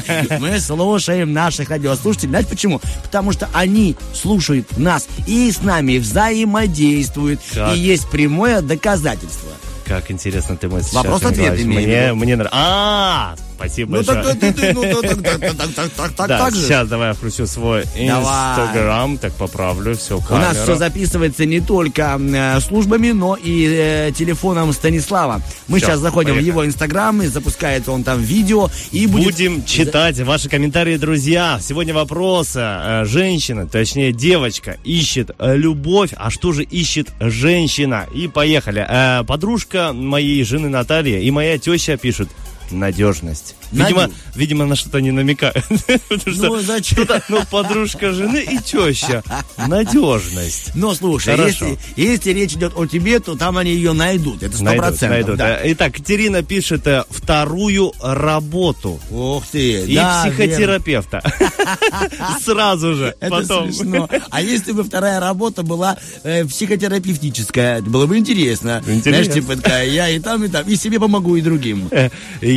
Мы 0.40 0.58
слушаем 0.60 1.32
наших 1.32 1.70
радиослушателей. 1.70 2.00
слушателей. 2.02 2.30
Знаете 2.30 2.48
почему? 2.48 2.80
Потому 3.02 3.32
что 3.32 3.48
они 3.52 3.96
слушают 4.14 4.76
нас 4.78 5.06
и 5.26 5.50
с 5.50 5.62
нами 5.62 5.98
взаимодействуют. 5.98 7.40
И 7.74 7.78
есть 7.78 8.10
прямое 8.10 8.60
доказательство. 8.60 9.50
Как 9.90 10.08
интересно 10.12 10.56
ты 10.56 10.68
мыслишь. 10.68 10.92
Вопрос-ответ 10.92 11.60
имею 11.60 12.14
Мне, 12.14 12.14
мне 12.14 12.36
нравится. 12.36 12.56
А, 12.56 13.34
спасибо 13.60 13.96
Ну 13.96 14.02
большое. 14.02 14.22
так, 14.24 14.40
ты- 14.40 14.52
ты- 14.52 14.72
ну, 14.72 14.82
так, 15.02 15.22
так, 15.22 15.40
так, 15.40 15.56
так, 15.74 15.90
так, 15.90 16.12
так, 16.12 16.28
да, 16.28 16.38
так 16.38 16.54
же. 16.54 16.62
сейчас 16.62 16.88
давай 16.88 17.08
я 17.08 17.14
включу 17.14 17.46
свой 17.46 17.82
инстаграм, 17.94 19.18
так 19.18 19.32
поправлю, 19.34 19.96
все, 19.96 20.18
У 20.18 20.34
нас 20.34 20.56
все 20.56 20.76
записывается 20.76 21.44
не 21.44 21.60
только 21.60 22.18
э, 22.20 22.60
службами, 22.60 23.10
но 23.12 23.36
и 23.36 23.66
э, 23.70 24.12
телефоном 24.16 24.72
Станислава. 24.72 25.42
Мы 25.68 25.78
сейчас 25.78 26.00
заходим 26.00 26.30
поехали. 26.30 26.44
в 26.44 26.46
его 26.46 26.66
инстаграм, 26.66 27.20
и 27.22 27.26
запускается 27.26 27.92
он 27.92 28.02
там 28.02 28.20
видео, 28.22 28.70
и 28.92 29.06
будет... 29.06 29.34
Будем 29.34 29.64
читать 29.64 30.18
ваши 30.20 30.48
комментарии, 30.48 30.96
друзья. 30.96 31.58
Сегодня 31.62 31.92
вопрос. 31.94 32.52
э, 32.54 33.04
Женщина, 33.06 33.66
точнее 33.66 34.12
девочка, 34.12 34.76
ищет 34.84 35.30
любовь. 35.38 36.10
А 36.16 36.30
что 36.30 36.52
же 36.52 36.62
ищет 36.64 37.08
женщина? 37.20 38.06
И 38.14 38.28
поехали. 38.28 38.84
Э, 38.88 39.24
Подружка 39.24 39.92
моей 39.92 40.42
жены 40.44 40.68
Наталья 40.68 41.18
и 41.20 41.30
моя 41.30 41.58
теща 41.58 41.96
пишут 41.96 42.28
надежность. 42.70 43.54
Видимо, 43.72 44.02
Надю- 44.02 44.12
видимо, 44.34 44.66
на 44.66 44.76
что-то 44.76 45.00
не 45.00 45.10
намекают. 45.12 45.64
Ну, 46.26 46.60
зачем? 46.60 46.98
что-то, 47.04 47.22
ну, 47.28 47.40
подружка 47.50 48.12
жены 48.12 48.42
и 48.42 48.58
теща. 48.58 49.22
Надежность. 49.56 50.72
Но 50.74 50.94
слушай, 50.94 51.36
Хорошо. 51.36 51.66
если, 51.66 51.78
если 51.96 52.30
речь 52.32 52.52
идет 52.54 52.72
о 52.76 52.86
тебе, 52.86 53.20
то 53.20 53.36
там 53.36 53.56
они 53.58 53.72
ее 53.72 53.92
найдут. 53.92 54.42
Это 54.42 54.56
сто 54.56 54.72
процентов. 54.74 55.36
да. 55.36 55.58
Э, 55.62 55.72
Итак, 55.72 55.94
Катерина 55.94 56.42
пишет 56.42 56.86
э, 56.86 57.04
вторую 57.10 57.92
работу. 58.00 59.00
Ух 59.10 59.44
ты, 59.50 59.82
И 59.84 59.94
да, 59.94 60.24
психотерапевта. 60.26 61.22
Сразу 62.44 62.94
же. 62.94 63.14
Это 63.20 63.30
Потом. 63.30 63.72
смешно. 63.72 64.08
А 64.30 64.40
если 64.42 64.72
бы 64.72 64.82
вторая 64.84 65.20
работа 65.20 65.62
была 65.62 65.96
э, 66.24 66.44
психотерапевтическая, 66.44 67.82
было 67.82 68.06
бы 68.06 68.18
интересно. 68.18 68.82
Интересно. 68.86 69.10
Знаешь, 69.24 69.32
типа 69.32 69.56
такая, 69.56 69.86
я 69.88 70.08
и 70.10 70.18
там, 70.18 70.44
и 70.44 70.48
там, 70.48 70.66
и 70.66 70.76
себе 70.76 70.98
помогу, 70.98 71.36
и 71.36 71.40
другим. 71.40 71.88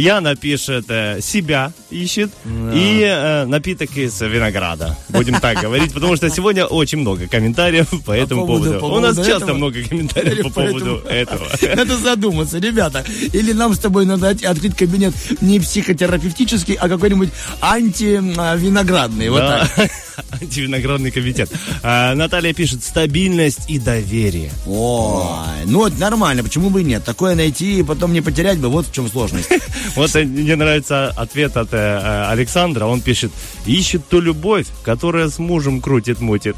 Яна 0.04 0.36
пишет, 0.36 0.86
э, 0.90 1.20
себя 1.22 1.72
ищет. 1.90 2.30
И 2.74 3.02
э, 3.06 3.46
напиток 3.46 3.96
из 3.98 4.20
винограда. 4.22 4.98
Будем 5.10 5.40
так 5.40 5.62
говорить, 5.62 5.94
потому 5.94 6.16
что 6.18 6.30
сегодня 6.30 6.66
очень 6.66 6.98
много 7.00 7.28
комментариев 7.28 7.88
по 8.06 8.12
этому 8.12 8.46
поводу- 8.46 8.80
поводу. 8.80 8.80
по 8.80 8.98
У 8.98 9.00
нас 9.00 9.16
часто 9.26 9.54
много 9.54 9.82
комментариев 9.84 10.44
по 10.44 10.50
поводу 10.50 10.98
этого. 11.10 11.48
Надо 11.76 11.98
задуматься, 11.98 12.60
ребята. 12.60 13.06
Или 13.34 13.54
нам 13.54 13.74
с 13.74 13.80
тобой 13.80 14.06
надо 14.06 14.30
от- 14.30 14.44
открыть 14.44 14.76
кабинет 14.76 15.14
не 15.42 15.60
психотерапевтический, 15.62 16.74
а 16.76 16.90
какой-нибудь 16.90 17.30
антивиноградный. 17.62 19.30
Вот 19.30 19.40
Да. 19.40 19.70
так. 19.76 19.92
Антивиноградный 20.42 21.10
комитет. 21.12 21.50
А, 21.82 22.14
Наталья 22.14 22.54
пишет, 22.54 22.84
стабильность 22.84 23.62
и 23.68 23.80
доверие. 23.80 24.52
Ой, 24.68 25.66
ну 25.66 25.88
это 25.88 26.00
нормально, 26.00 26.44
почему 26.44 26.70
бы 26.70 26.82
и 26.82 26.84
нет? 26.84 27.04
Такое 27.04 27.34
найти 27.36 27.80
и 27.80 27.84
потом 27.84 28.14
не 28.14 28.22
потерять 28.22 28.60
бы, 28.60 28.68
вот 28.70 28.88
в 28.88 28.94
чем 28.94 29.10
сложность. 29.10 29.50
Вот 29.96 30.14
мне 30.16 30.56
нравится 30.56 31.10
ответ 31.16 31.56
от 31.56 31.70
э, 31.74 32.26
Александра. 32.30 32.86
Он 32.86 33.02
пишет, 33.02 33.32
ищет 33.66 34.08
ту 34.08 34.20
любовь, 34.20 34.66
которая 34.84 35.30
с 35.30 35.38
мужем 35.40 35.82
крутит-мутит. 35.82 36.56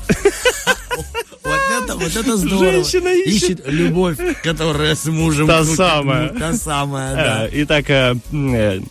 Вот 1.43 1.83
это, 1.83 1.95
вот 1.95 2.15
это 2.15 2.37
здорово. 2.37 2.71
Женщина 2.71 3.09
ищет. 3.09 3.61
любовь, 3.67 4.17
которая 4.41 4.95
с 4.95 5.05
мужем. 5.05 5.47
Та 5.47 5.57
крутит, 5.59 5.75
самая. 5.75 6.29
Та 6.29 6.53
самая, 6.53 7.15
да. 7.15 7.45
Э, 7.47 7.49
Итак, 7.63 7.89
э, 7.89 8.15
м, 8.31 8.55
э, 8.55 8.81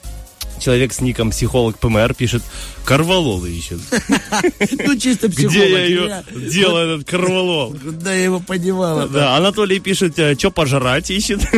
человек 0.61 0.93
с 0.93 1.01
ником 1.01 1.31
психолог 1.31 1.79
ПМР 1.79 2.15
пишет, 2.15 2.43
Карвалолы 2.85 3.51
ищет. 3.51 3.81
Ну, 4.87 4.97
чисто 4.97 5.31
психолог. 5.31 5.53
Где 5.53 5.71
я 5.71 5.85
ее 5.85 6.25
делал, 6.51 6.77
этот 6.77 7.09
карвалол? 7.09 7.75
Куда 7.75 8.13
я 8.13 8.25
его 8.25 8.41
подевала? 8.41 9.09
Да, 9.09 9.37
Анатолий 9.37 9.79
пишет, 9.79 10.15
что 10.39 10.51
пожрать 10.51 11.11
ищет. 11.11 11.41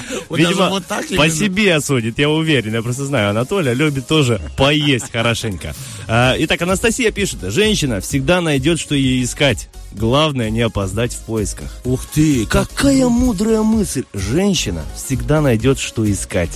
Видимо, 0.30 0.80
по 1.16 1.30
себе 1.30 1.80
судит, 1.80 2.18
я 2.18 2.28
уверен. 2.28 2.74
Я 2.74 2.82
просто 2.82 3.04
знаю, 3.04 3.30
Анатолия 3.30 3.74
любит 3.74 4.06
тоже 4.06 4.40
поесть 4.56 5.12
хорошенько. 5.12 5.74
А, 6.08 6.34
Итак, 6.38 6.62
Анастасия 6.62 7.12
пишет, 7.12 7.40
женщина 7.42 8.00
всегда 8.00 8.40
найдет, 8.40 8.80
что 8.80 8.94
ей 8.94 9.22
искать. 9.22 9.68
Главное 9.92 10.50
не 10.50 10.62
опоздать 10.62 11.12
в 11.12 11.20
поисках. 11.20 11.70
Ух 11.84 12.04
ты, 12.06 12.46
как... 12.46 12.68
Какая 12.70 13.06
мудрая 13.08 13.62
мысль. 13.62 14.04
Женщина 14.12 14.82
всегда 14.96 15.40
найдет, 15.40 15.78
что 15.78 16.10
искать. 16.10 16.50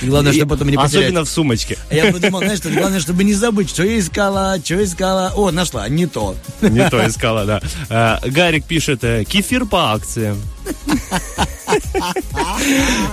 И 0.00 0.06
Главное, 0.06 0.32
чтобы 0.32 0.50
потом 0.54 0.68
не 0.68 0.76
потерять. 0.76 0.94
Особенно 1.06 1.24
в 1.24 1.28
сумочке. 1.28 1.76
А 1.90 1.94
Я 1.94 2.12
подумал, 2.12 2.40
знаешь, 2.40 2.58
что 2.58 2.70
главное, 2.70 3.00
чтобы 3.00 3.24
не 3.24 3.34
забыть, 3.34 3.68
что 3.70 3.82
я 3.82 3.98
искала, 3.98 4.56
что 4.62 4.82
искала. 4.82 5.32
О, 5.34 5.50
нашла, 5.50 5.88
не 5.88 6.06
то. 6.06 6.36
Не 6.60 6.88
то 6.88 7.06
искала, 7.06 7.44
да. 7.44 7.60
А, 7.90 8.20
Гарик 8.24 8.64
пишет, 8.64 9.02
э, 9.02 9.24
кефир 9.24 9.66
по 9.66 9.92
акции. 9.92 10.36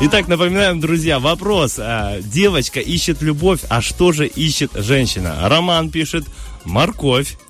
Итак, 0.02 0.28
напоминаем, 0.28 0.80
друзья, 0.80 1.20
вопрос. 1.20 1.76
А, 1.80 2.20
Девочка 2.22 2.80
ищет 2.80 3.22
любовь, 3.22 3.62
а 3.70 3.82
что 3.82 4.12
же 4.12 4.28
ищет 4.28 4.72
женщина? 4.76 5.38
Роман 5.49 5.90
пишет, 5.90 6.26
морковь. 6.66 7.38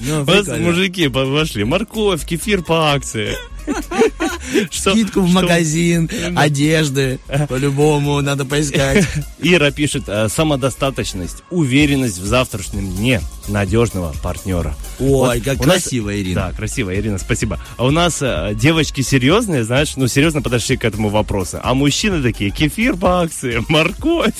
Ну, 0.00 0.24
мужики 0.60 1.08
по- 1.08 1.24
пошли, 1.26 1.64
морковь, 1.64 2.24
кефир 2.26 2.62
по 2.62 2.92
акции. 2.92 3.34
Скидку 4.70 5.20
в 5.20 5.28
магазин, 5.30 6.08
одежды. 6.36 7.18
По-любому 7.48 8.20
надо 8.20 8.44
поискать. 8.44 9.06
Ира 9.40 9.70
пишет, 9.70 10.04
э, 10.06 10.28
самодостаточность, 10.28 11.42
уверенность 11.50 12.18
в 12.18 12.26
завтрашнем 12.26 12.94
дне 12.94 13.20
надежного 13.48 14.14
партнера. 14.22 14.74
Ой, 14.98 15.08
Вот 15.38 15.44
как 15.44 15.58
нас- 15.58 15.82
красиво, 15.82 16.16
Ирина. 16.18 16.34
Да, 16.34 16.52
красиво, 16.52 16.94
Ирина, 16.94 17.18
спасибо. 17.18 17.60
А 17.76 17.84
у 17.84 17.90
нас 17.90 18.18
э, 18.20 18.52
девочки 18.54 19.00
серьезные, 19.02 19.64
знаешь, 19.64 19.96
ну 19.96 20.06
серьезно 20.08 20.42
подошли 20.42 20.76
к 20.76 20.84
этому 20.84 21.08
вопросу. 21.08 21.58
А 21.62 21.74
мужчины 21.74 22.22
такие, 22.22 22.50
кефир 22.50 22.96
по 22.96 23.22
акции, 23.22 23.62
морковь. 23.68 24.34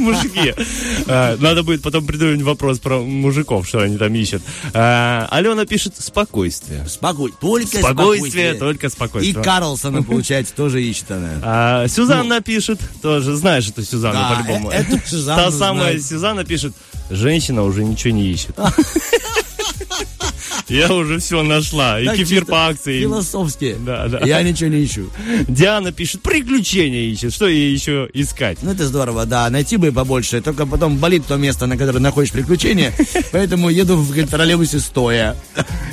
Мужики. 0.00 0.54
Э, 1.06 1.36
Надо 1.38 1.62
будет 1.62 1.82
потом 1.82 2.06
придумать 2.06 2.42
вопрос 2.42 2.78
про 2.78 2.98
мужиков, 3.00 3.66
что 3.66 3.80
они 3.80 3.96
там 3.96 4.14
ищут. 4.14 4.42
Алена 4.72 5.64
пишет, 5.66 5.94
спокойствие. 5.98 6.86
Спокой, 6.88 7.32
только 7.40 7.78
Спокойствие, 7.78 8.21
спокойствие. 8.30 8.54
только 8.54 8.86
И 8.86 8.90
спокойствие. 8.90 9.44
Карлсона, 9.44 10.02
получается, 10.04 10.54
тоже 10.54 10.82
ищет 10.82 11.10
она. 11.10 11.28
А, 11.42 11.88
Сюзанна 11.88 12.40
пишет, 12.40 12.80
тоже 13.02 13.34
знаешь 13.34 13.68
эту 13.68 13.82
Сюзанну 13.84 14.18
Да, 14.20 14.34
по-любому. 14.36 14.70
э- 14.70 14.74
эту 14.74 14.98
Сюзанну 15.06 15.42
Та 15.44 15.50
самая 15.50 15.82
знаю. 15.92 16.00
Сюзанна 16.02 16.44
пишет, 16.44 16.72
женщина 17.10 17.62
уже 17.62 17.84
ничего 17.84 18.14
не 18.14 18.26
ищет. 18.30 18.56
Я 20.68 20.92
уже 20.92 21.18
все 21.18 21.42
нашла. 21.42 22.00
И 22.00 22.06
Так 22.06 22.16
кефир 22.16 22.44
по 22.44 22.66
акции. 22.66 23.00
Философски. 23.00 23.76
Да, 23.80 24.08
да. 24.08 24.20
Я 24.24 24.42
ничего 24.42 24.70
не 24.70 24.84
ищу. 24.84 25.10
Диана 25.48 25.92
пишет, 25.92 26.22
приключения 26.22 27.02
ищет. 27.10 27.32
Что 27.32 27.46
ей 27.46 27.72
еще 27.72 28.08
искать? 28.14 28.58
Ну, 28.62 28.72
это 28.72 28.86
здорово, 28.86 29.26
да. 29.26 29.48
Найти 29.50 29.76
бы 29.76 29.92
побольше. 29.92 30.40
Только 30.40 30.66
потом 30.66 30.98
болит 30.98 31.26
то 31.26 31.36
место, 31.36 31.66
на 31.66 31.76
которое 31.76 32.00
находишь 32.00 32.32
приключения. 32.32 32.92
Поэтому 33.32 33.68
еду 33.68 33.96
в 33.96 34.26
троллейбусе 34.26 34.80
стоя. 34.80 35.36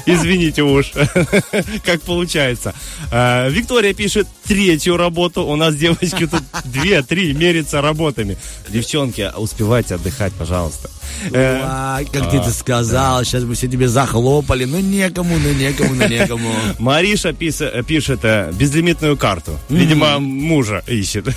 Извините 0.05 0.63
уж, 0.63 0.91
как 1.85 2.01
получается. 2.01 2.73
А, 3.11 3.47
Виктория 3.49 3.93
пишет 3.93 4.27
третью 4.45 4.97
работу. 4.97 5.43
У 5.43 5.55
нас 5.55 5.75
девочки 5.75 6.27
тут 6.27 6.41
две-три 6.65 7.33
мерятся 7.33 7.81
работами. 7.81 8.37
Девчонки, 8.69 9.31
успевайте 9.37 9.95
отдыхать, 9.95 10.33
пожалуйста. 10.33 10.89
Э, 11.31 12.03
как 12.11 12.31
ты 12.31 12.37
это 12.37 12.51
сказал. 12.51 13.23
Сейчас 13.23 13.43
бы 13.43 13.55
все 13.55 13.67
тебе 13.67 13.87
захлопали. 13.87 14.58
Ну, 14.65 14.79
некому, 14.79 15.37
ну, 15.37 15.53
некому, 15.53 15.95
ну, 15.95 16.07
некому. 16.07 16.53
Мариша 16.79 17.33
пишет 17.33 18.19
э, 18.23 18.51
безлимитную 18.53 19.17
карту. 19.17 19.59
Видимо, 19.69 20.19
мужа 20.19 20.83
ищет. 20.87 21.27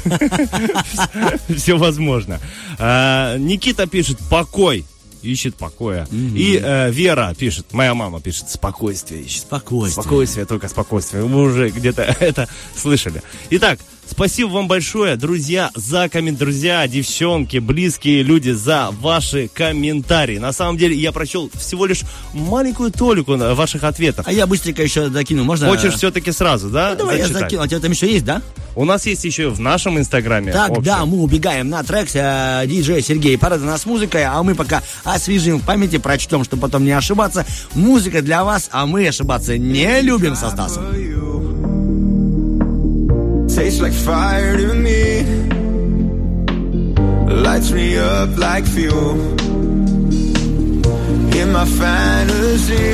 Все 1.57 1.77
возможно. 1.77 2.40
А, 2.78 3.36
Никита 3.39 3.86
пишет 3.86 4.19
покой. 4.31 4.85
Ищет 5.23 5.55
покоя. 5.55 6.07
И 6.11 6.61
э, 6.61 6.90
Вера 6.90 7.32
пишет, 7.39 7.73
моя 7.73 7.94
мама 7.94 8.20
пишет, 8.20 8.51
спокойствие 8.51 9.23
ищет. 9.23 9.43
Спокойствие. 9.43 10.03
Спокойствие, 10.03 10.47
только 10.47 10.69
спокойствие. 10.69 11.23
Вы 11.23 11.43
уже 11.43 11.70
где-то 11.70 12.03
это 12.20 12.49
слышали. 12.77 13.23
Итак, 13.51 13.78
спасибо 14.09 14.49
вам 14.51 14.69
большое, 14.69 15.16
друзья, 15.16 15.70
за 15.74 16.09
коммент, 16.09 16.39
друзья, 16.39 16.87
девчонки, 16.87 17.59
близкие 17.59 18.23
люди, 18.23 18.51
за 18.51 18.91
ваши 19.01 19.49
комментарии. 19.53 20.39
На 20.39 20.53
самом 20.53 20.77
деле, 20.79 20.95
я 20.97 21.12
прочел 21.12 21.51
всего 21.55 21.87
лишь 21.87 22.03
маленькую 22.33 22.91
толику 22.93 23.37
на- 23.37 23.55
ваших 23.55 23.85
ответов. 23.85 24.27
А 24.29 24.33
я 24.33 24.47
быстренько 24.47 24.83
еще 24.83 25.09
докину. 25.09 25.45
Можно? 25.45 25.69
Хочешь 25.69 25.95
все-таки 25.95 26.33
сразу, 26.33 26.69
да? 26.70 26.91
Ну, 26.93 26.99
Давай 26.99 27.16
я 27.19 27.23
зачитать? 27.24 27.43
закину. 27.43 27.62
А 27.62 27.65
у 27.65 27.69
тебя 27.69 27.81
там 27.81 27.91
еще 27.91 28.12
есть, 28.12 28.24
да? 28.24 28.43
У 28.74 28.85
нас 28.85 29.05
есть 29.07 29.24
еще 29.24 29.51
в 29.51 29.61
нашем 29.61 29.99
инстаграме. 29.99 30.51
Тогда 30.53 31.01
общем. 31.01 31.09
мы 31.09 31.23
убегаем 31.23 31.69
на 31.69 31.83
трек. 31.83 32.09
э, 32.15 32.62
Диджей 32.66 33.03
Сергей 33.03 33.37
Парада 33.37 33.65
нас 33.65 33.85
музыкой, 33.85 34.24
а 34.24 34.43
мы 34.43 34.55
пока 34.55 34.83
освежим 35.05 35.59
в 35.59 35.65
памяти, 35.66 35.99
прочтем, 35.99 36.43
чтобы 36.45 36.62
потом 36.62 36.85
не 36.85 36.93
ошибаться. 36.93 37.45
Музыка 37.74 38.23
для 38.23 38.45
вас, 38.45 38.69
а 38.73 38.87
мы 38.87 39.07
ошибаться 39.07 39.59
не 39.59 40.01
любим 40.01 40.35
со 40.37 40.51
Стасом. 40.51 41.32
Tastes 43.62 43.80
like 43.80 43.93
fire 43.93 44.56
to 44.56 44.74
me. 44.74 45.22
Lights 47.47 47.70
me 47.70 47.97
up 47.97 48.36
like 48.36 48.66
fuel. 48.66 49.12
in 51.40 51.52
my 51.52 51.64
fantasy. 51.64 52.90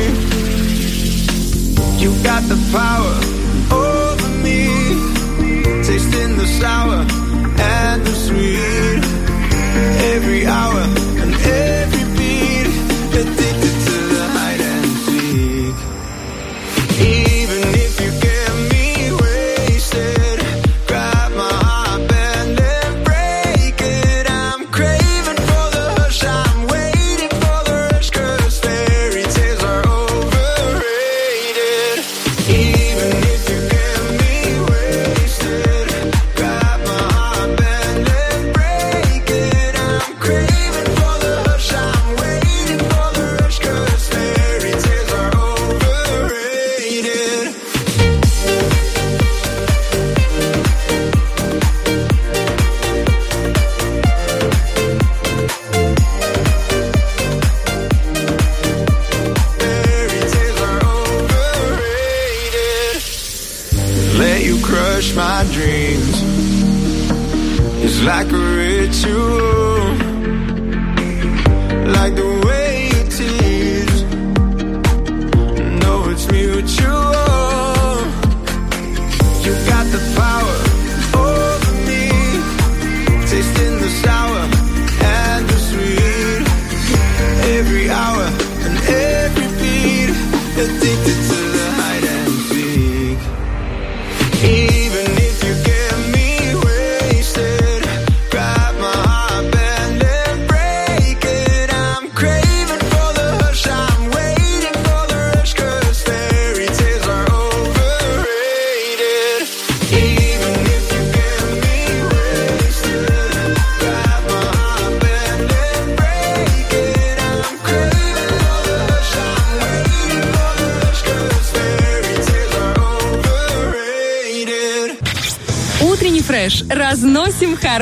You 2.03 2.11
got 2.23 2.43
the 2.53 2.59
power 2.79 3.15
over 3.83 4.29
me, 4.45 4.69
tasting 5.85 6.37
the 6.37 6.47
sour 6.61 7.01
and 7.81 8.05
the 8.07 8.15
sweet. 8.27 9.03
Every 10.13 10.47
hour 10.47 11.08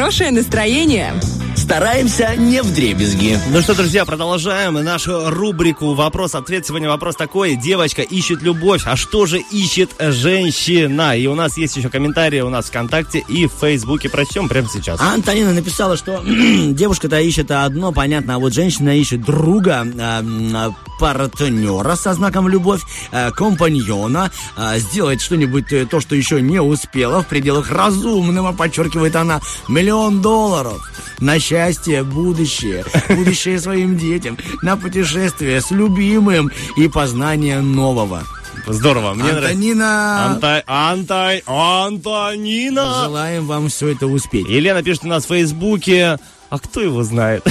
хорошее 0.07 0.31
настроение. 0.31 1.15
Стараемся 1.57 2.37
не 2.37 2.63
в 2.63 2.73
дребезги. 2.73 3.37
Ну 3.51 3.61
что, 3.61 3.75
друзья, 3.75 4.05
продолжаем 4.05 4.75
нашу 4.75 5.31
рубрику 5.31 5.95
«Вопрос-ответ». 5.95 6.65
Сегодня 6.65 6.89
вопрос 6.89 7.17
такой. 7.17 7.57
Девочка 7.57 8.03
ищет 8.03 8.41
любовь, 8.41 8.83
а 8.87 8.95
что 8.95 9.27
же 9.27 9.41
ищет 9.51 9.91
женщина? 9.99 11.17
И 11.17 11.27
у 11.27 11.35
нас 11.35 11.57
есть 11.57 11.77
еще 11.77 11.89
комментарии 11.89 12.41
у 12.41 12.51
нас 12.51 12.67
ВКонтакте 12.67 13.19
и 13.27 13.49
в 13.49 13.53
Фейсбуке. 13.61 14.09
Прочтем 14.09 14.49
прямо 14.49 14.69
сейчас. 14.73 15.01
А 15.01 15.13
Антонина 15.15 15.53
написала, 15.53 15.97
что 15.97 16.23
девушка-то 16.25 17.21
ищет 17.21 17.51
одно, 17.51 17.91
понятно, 17.91 18.37
а 18.37 18.39
вот 18.39 18.55
женщина 18.55 18.97
ищет 18.97 19.25
друга, 19.25 19.85
э, 19.85 20.21
м, 20.21 20.77
партнера 20.99 21.97
со 21.97 22.15
знаком 22.15 22.49
любовь, 22.49 22.83
э, 23.13 23.31
компаньона, 23.31 24.31
э, 24.57 24.79
сделать 24.79 25.21
что-нибудь, 25.21 25.73
э, 25.73 25.87
то, 25.87 26.01
что 26.01 26.15
еще 26.17 26.41
не 26.41 26.61
успела, 26.61 27.23
в 27.23 27.27
пределах 27.27 27.71
разумного, 27.71 28.53
подчеркивает 28.53 29.17
она, 29.17 29.41
миллион 29.69 30.23
долларов. 30.23 30.91
На 31.21 31.39
счастье, 31.39 32.03
будущее, 32.03 32.85
будущее 33.09 33.59
своим 33.59 33.97
детям, 33.99 34.37
на 34.63 34.77
путешествие 34.77 35.61
с 35.61 35.71
любимым 35.71 36.51
и 36.77 36.89
познание 36.89 37.61
нового. 37.61 38.23
Здорово. 38.67 39.15
Мне 39.15 39.25
нравится. 39.25 39.49
Антонина, 39.49 40.27
Антай, 40.27 40.63
Антай, 40.67 41.43
Антонина. 41.47 43.05
желаем 43.05 43.47
вам 43.47 43.69
все 43.69 43.89
это 43.89 44.07
успеть. 44.07 44.49
Елена 44.49 44.83
пишет 44.83 45.05
у 45.05 45.09
нас 45.09 45.25
в 45.25 45.29
Фейсбуке. 45.29 46.19
А 46.49 46.59
кто 46.59 46.81
его 46.81 47.03
знает? 47.03 47.45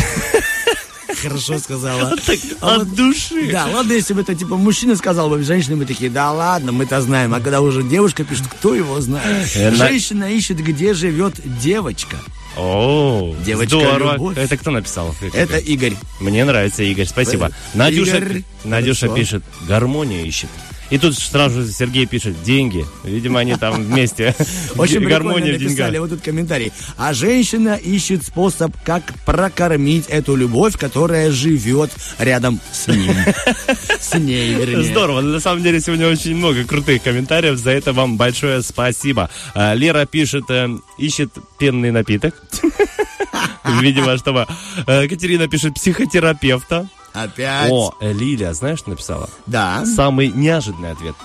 Хорошо 1.21 1.57
сказала. 1.59 2.15
Так, 2.25 2.39
А 2.61 2.75
От 2.75 2.77
вот- 2.87 2.95
души. 2.95 3.49
Да, 3.51 3.67
ладно, 3.67 3.93
если 3.93 4.13
бы 4.13 4.21
это 4.21 4.35
типа 4.35 4.55
мужчина 4.57 4.95
сказал 4.95 5.29
бы, 5.29 5.41
женщины 5.43 5.75
бы 5.75 5.85
такие, 5.85 6.09
да 6.09 6.31
ладно, 6.31 6.71
мы-то 6.71 7.01
знаем. 7.01 7.33
А 7.33 7.39
когда 7.39 7.61
уже 7.61 7.83
девушка 7.83 8.23
пишет, 8.23 8.47
кто 8.47 8.75
его 8.75 8.99
знает? 9.01 9.49
Э, 9.55 9.71
на- 9.71 9.87
Женщина 9.89 10.31
ищет, 10.31 10.57
где 10.63 10.93
живет 10.93 11.35
девочка. 11.59 12.17
О, 12.57 13.35
Девочка, 13.45 13.77
здорово. 13.79 14.13
любовь. 14.13 14.37
Это 14.37 14.55
кто 14.57 14.71
написал? 14.71 15.13
Это 15.33 15.57
Игорь. 15.57 15.93
Мне 16.21 16.45
нравится, 16.45 16.83
Игорь, 16.83 17.05
спасибо. 17.05 17.47
Игорь, 17.47 17.57
Надюша, 17.73 18.43
Надюша 18.63 18.99
хорошо. 19.07 19.15
пишет, 19.17 19.43
гармония 19.67 20.23
ищет. 20.23 20.49
И 20.89 20.97
тут 20.97 21.17
сразу 21.17 21.61
же 21.61 21.71
Сергей 21.71 22.05
пишет, 22.05 22.41
деньги. 22.43 22.85
Видимо, 23.03 23.39
они 23.39 23.55
там 23.55 23.81
вместе. 23.81 24.35
Очень 24.77 25.01
гармония 25.01 25.55
в 25.55 25.59
деньгах. 25.59 25.91
вот 25.99 26.09
тут 26.09 26.21
комментарий. 26.21 26.71
А 26.97 27.13
женщина 27.13 27.75
ищет 27.75 28.23
способ, 28.23 28.75
как 28.83 29.13
прокормить 29.25 30.05
эту 30.07 30.35
любовь, 30.35 30.77
которая 30.77 31.31
живет 31.31 31.91
рядом 32.19 32.59
с 32.71 32.87
ним. 32.87 33.15
С 33.99 34.13
ней, 34.17 34.53
вернее. 34.53 34.83
Здорово. 34.83 35.21
На 35.21 35.39
самом 35.39 35.63
деле 35.63 35.79
сегодня 35.79 36.07
очень 36.07 36.35
много 36.35 36.63
крутых 36.63 37.01
комментариев. 37.01 37.57
За 37.57 37.71
это 37.71 37.91
вам 37.91 38.17
большое 38.17 38.61
спасибо. 38.61 39.29
А, 39.55 39.73
Лера 39.73 40.05
пишет, 40.05 40.43
э, 40.49 40.69
ищет 40.97 41.31
пенный 41.57 41.91
напиток. 41.91 42.35
Видимо, 43.81 44.17
чтобы... 44.17 44.47
Э, 44.85 45.07
Катерина 45.07 45.47
пишет 45.47 45.73
психотерапевта. 45.73 46.87
Опять. 47.15 47.71
О, 47.71 47.93
Лилия, 48.01 48.53
знаешь, 48.53 48.79
что 48.79 48.91
написала? 48.91 49.29
Да, 49.45 49.85
Самый 49.85 50.27
неожиданный 50.27 50.91
ответ. 50.91 51.15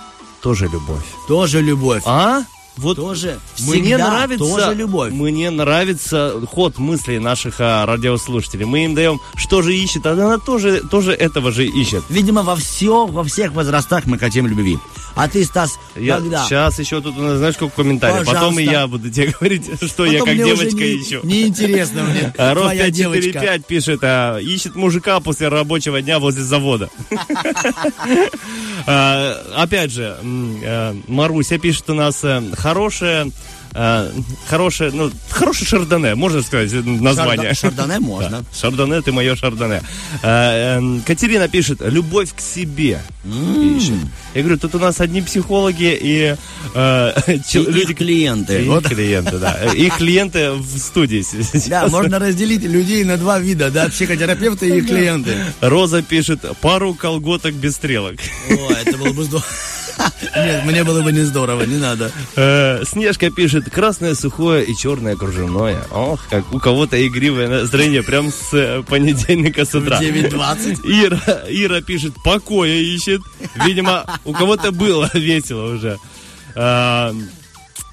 Тоже 0.41 0.65
любовь. 0.67 1.03
тоже 1.27 1.61
любовь. 1.61 2.01
А? 2.05 2.41
Вот 2.77 2.95
Тоже. 2.95 3.37
Мне 3.59 3.97
нравится, 3.97 4.43
Тоже 4.43 4.73
любовь. 4.73 5.11
Мне 5.11 5.49
нравится 5.49 6.33
ход 6.49 6.77
мыслей 6.77 7.19
наших 7.19 7.55
а, 7.59 7.85
радиослушателей. 7.85 8.65
Мы 8.65 8.85
им 8.85 8.95
даем, 8.95 9.19
что 9.35 9.61
же 9.61 9.75
ищет, 9.75 10.05
а 10.05 10.13
она 10.13 10.37
тоже, 10.37 10.81
тоже 10.89 11.11
этого 11.11 11.51
же 11.51 11.65
ищет. 11.65 12.03
Видимо, 12.09 12.43
во 12.43 12.55
все, 12.55 13.05
во 13.05 13.23
всех 13.23 13.51
возрастах 13.51 14.05
мы 14.05 14.17
хотим 14.17 14.47
любви. 14.47 14.79
А 15.15 15.27
ты, 15.27 15.43
Стас, 15.45 15.77
Я 15.95 16.17
когда? 16.17 16.45
сейчас 16.45 16.79
еще 16.79 17.01
тут 17.01 17.17
у 17.17 17.21
нас, 17.21 17.37
знаешь, 17.37 17.55
сколько 17.55 17.75
комментариев. 17.77 18.25
Потом 18.25 18.57
и 18.59 18.65
Пожалуйста. 18.65 18.71
я 18.71 18.87
буду 18.87 19.09
тебе 19.11 19.33
говорить, 19.39 19.65
что 19.87 20.05
я 20.05 20.19
Потом 20.19 20.27
как 20.27 20.35
мне 20.35 20.53
уже 20.53 20.55
девочка 20.69 20.79
не- 20.83 20.95
ищу. 21.01 21.19
Неинтересно 21.23 22.03
мне. 22.03 22.33
А, 22.37 22.53
Ров 22.53 22.63
твоя 22.65 22.89
девочка. 22.89 23.31
545 23.31 23.65
пишет, 23.65 23.99
а, 24.03 24.37
ищет 24.39 24.75
мужика 24.75 25.19
после 25.19 25.47
рабочего 25.49 26.01
дня 26.01 26.19
возле 26.19 26.43
завода. 26.43 26.89
А, 28.87 29.37
Опять 29.55 29.91
же, 29.91 30.17
э, 30.23 30.95
Маруся 31.07 31.57
пишет 31.59 31.89
у 31.89 31.93
нас 31.93 32.23
э, 32.23 32.41
хорошее, 32.57 33.31
э, 33.73 34.11
хорошее, 34.47 34.91
ну, 34.91 35.11
хорошее 35.29 35.67
шардоне, 35.67 36.15
можно 36.15 36.41
сказать 36.41 36.73
э, 36.73 36.81
название. 36.81 37.51
Шардо- 37.51 37.55
шардоне 37.55 37.99
можно. 37.99 38.29
Да, 38.39 38.43
Шардоне, 38.59 39.01
ты 39.01 39.11
мое 39.11 39.35
шардоне. 39.35 39.83
А, 40.23 40.77
эм, 40.77 41.01
Катерина 41.05 41.47
пишет, 41.47 41.79
любовь 41.81 42.33
к 42.35 42.39
себе. 42.41 43.01
Ищет. 43.23 43.93
Я 44.33 44.41
говорю, 44.41 44.57
тут 44.59 44.75
у 44.75 44.79
нас 44.79 44.99
одни 45.01 45.21
психологи 45.21 45.97
и 46.01 46.35
э, 46.73 47.11
И 47.27 47.57
люди 47.57 47.91
их 47.91 47.97
клиенты. 47.97 48.63
и 48.63 48.67
Вот. 48.67 48.87
клиенты, 48.87 49.37
да. 49.37 49.57
Их 49.73 49.97
клиенты 49.97 50.51
в 50.51 50.77
студии 50.77 51.21
сейчас. 51.21 51.67
Да, 51.67 51.87
можно 51.87 52.19
разделить 52.19 52.63
людей 52.63 53.03
на 53.03 53.17
два 53.17 53.39
вида, 53.39 53.69
да, 53.71 53.89
психотерапевты 53.89 54.69
и 54.69 54.77
их 54.77 54.87
клиенты. 54.87 55.35
Роза 55.61 56.01
пишет 56.01 56.45
пару 56.61 56.93
колготок 56.93 57.53
без 57.53 57.75
стрелок. 57.75 58.15
О, 58.49 58.71
это 58.71 58.97
было 58.97 59.11
бы 59.13 59.23
здорово. 59.23 59.45
Нет, 60.35 60.65
мне 60.65 60.83
было 60.83 61.01
бы 61.01 61.11
не 61.11 61.21
здорово, 61.21 61.63
не 61.63 61.77
надо. 61.77 62.11
Э, 62.35 62.83
Снежка 62.85 63.29
пишет, 63.29 63.69
красное 63.69 64.15
сухое 64.15 64.63
и 64.63 64.75
черное 64.75 65.15
кружевное. 65.15 65.83
Ох, 65.91 66.21
как 66.29 66.51
у 66.53 66.59
кого-то 66.59 66.95
игривое 67.05 67.47
настроение 67.47 68.01
прям 68.03 68.31
с 68.31 68.53
э, 68.53 68.83
понедельника 68.87 69.65
с 69.65 69.75
утра. 69.75 70.01
9.20. 70.01 70.79
Ира, 70.85 71.43
Ира 71.49 71.81
пишет, 71.81 72.13
покоя 72.23 72.73
ищет. 72.73 73.21
Видимо, 73.65 74.05
у 74.25 74.33
кого-то 74.33 74.71
было 74.71 75.09
весело 75.13 75.73
уже. 75.73 75.97
А, 76.55 77.13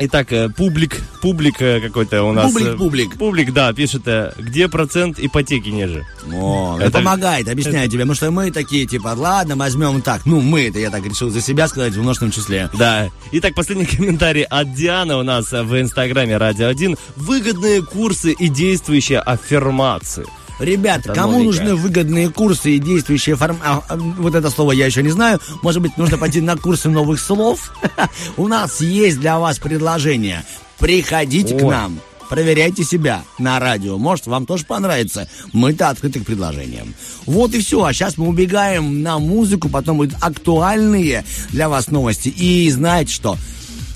Итак, 0.00 0.32
э, 0.32 0.48
публик, 0.48 1.00
публик 1.22 1.60
э, 1.60 1.80
какой-то 1.80 2.22
у 2.22 2.32
нас. 2.32 2.52
Публик, 2.52 2.68
э, 2.68 2.76
публик. 2.76 3.18
Публик, 3.18 3.52
да, 3.52 3.72
пишет, 3.72 4.02
где 4.38 4.68
процент 4.68 5.18
ипотеки 5.18 5.70
ниже. 5.70 6.06
О, 6.32 6.76
это 6.76 6.86
Это- 6.86 6.98
помогает, 6.98 7.48
объясняю 7.48 7.88
тебе, 7.90 8.00
потому 8.02 8.14
что 8.14 8.30
мы 8.30 8.52
такие, 8.52 8.86
типа, 8.86 9.14
ладно, 9.16 9.56
возьмем 9.56 10.00
так. 10.00 10.24
Ну, 10.24 10.40
мы, 10.40 10.68
это 10.68 10.78
я 10.78 10.90
так 10.90 11.05
решил 11.05 11.30
за 11.30 11.40
себя 11.40 11.66
сказать 11.66 11.94
в 11.94 12.00
множественном 12.00 12.30
числе. 12.30 12.70
Да. 12.78 13.09
Итак, 13.32 13.55
последний 13.55 13.86
комментарий 13.96 14.44
от 14.44 14.72
Дианы 14.72 15.16
у 15.16 15.24
нас 15.24 15.50
в 15.50 15.80
инстаграме 15.80 16.36
Радио 16.36 16.68
1. 16.68 16.96
Выгодные 17.16 17.82
курсы 17.82 18.30
и 18.30 18.46
действующие 18.48 19.18
аффирмации. 19.18 20.26
Ребята, 20.59 21.12
Это 21.12 21.14
кому 21.14 21.43
нужны 21.43 21.74
выгодные 21.74 22.30
курсы 22.30 22.72
и 22.72 22.78
действующие 22.78 23.36
форм... 23.36 23.59
а, 23.64 23.82
а, 23.89 23.97
вот 23.97 24.35
это 24.35 24.51
слово 24.51 24.72
я 24.72 24.86
еще 24.86 25.02
не 25.02 25.10
знаю. 25.10 25.40
Может 25.62 25.80
быть, 25.82 25.97
нужно 25.97 26.18
пойти 26.18 26.40
на 26.40 26.56
курсы 26.56 26.89
новых 26.89 27.20
слов? 27.20 27.72
У 28.36 28.48
нас 28.48 28.80
есть 28.80 29.20
для 29.20 29.39
вас 29.39 29.59
предложение. 29.59 30.44
Приходите 30.78 31.56
к 31.56 31.62
нам. 31.62 32.01
Проверяйте 32.28 32.85
себя 32.85 33.22
на 33.39 33.59
радио. 33.59 33.97
Может, 33.97 34.26
вам 34.26 34.44
тоже 34.44 34.66
понравится. 34.66 35.28
Мы-то 35.52 35.89
открыты 35.89 36.20
к 36.20 36.26
предложениям. 36.26 36.94
Вот 37.24 37.55
и 37.55 37.60
все. 37.60 37.82
А 37.85 37.93
сейчас 37.93 38.18
мы 38.18 38.28
убегаем 38.28 39.02
на 39.02 39.18
музыку. 39.18 39.68
Потом 39.68 39.97
будут 39.98 40.14
актуальные 40.20 41.24
для 41.51 41.68
вас 41.68 41.89
новости. 41.89 42.28
И 42.28 42.70
знаете 42.70 43.12
что? 43.12 43.39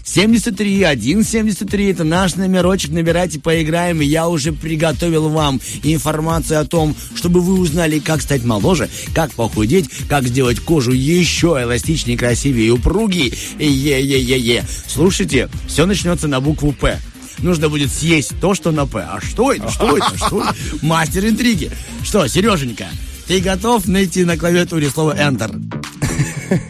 73 0.05 0.85
173 1.23 1.87
это 1.91 2.05
наш 2.05 2.35
номерочек, 2.37 2.91
набирайте, 2.91 3.39
поиграем. 3.39 4.03
И 4.03 4.07
Я 4.07 4.29
уже 4.29 4.53
приготовил 4.53 5.29
вам 5.29 5.61
информацию 5.83 6.61
о 6.61 6.65
том, 6.65 6.95
чтобы 7.15 7.41
вы 7.41 7.59
узнали, 7.59 7.99
как 7.99 8.23
стать 8.23 8.45
моложе, 8.45 8.89
как 9.15 9.33
похудеть, 9.33 9.89
как 10.09 10.27
сделать 10.27 10.61
кожу 10.61 10.93
еще 10.93 11.59
эластичнее, 11.61 12.19
красивее 12.19 12.69
и 12.69 12.71
упругей. 12.71 13.35
Е-е-е-е. 13.59 14.65
Слушайте, 14.87 15.49
все 15.67 15.87
начнется 15.87 16.29
на 16.29 16.41
букву 16.41 16.73
П. 16.73 16.99
Нужно 17.39 17.69
будет 17.69 17.91
съесть 17.91 18.35
то, 18.41 18.55
что 18.55 18.71
на 18.71 18.87
П. 18.87 19.01
А 19.01 19.21
что 19.21 19.53
это? 19.53 19.71
Что 19.71 19.97
это? 19.97 20.17
Что 20.17 20.43
это? 20.43 20.55
Мастер 20.83 21.27
интриги. 21.27 21.71
Что, 22.03 22.27
Сереженька, 22.27 22.87
ты 23.27 23.41
готов 23.41 23.87
найти 23.89 24.25
на 24.25 24.37
клавиатуре 24.37 24.91
слово 24.91 25.17
Enter? 25.17 25.51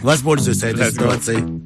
Воспользуйся 0.03 0.69
этой 0.69 0.93
ситуацией. 0.93 1.63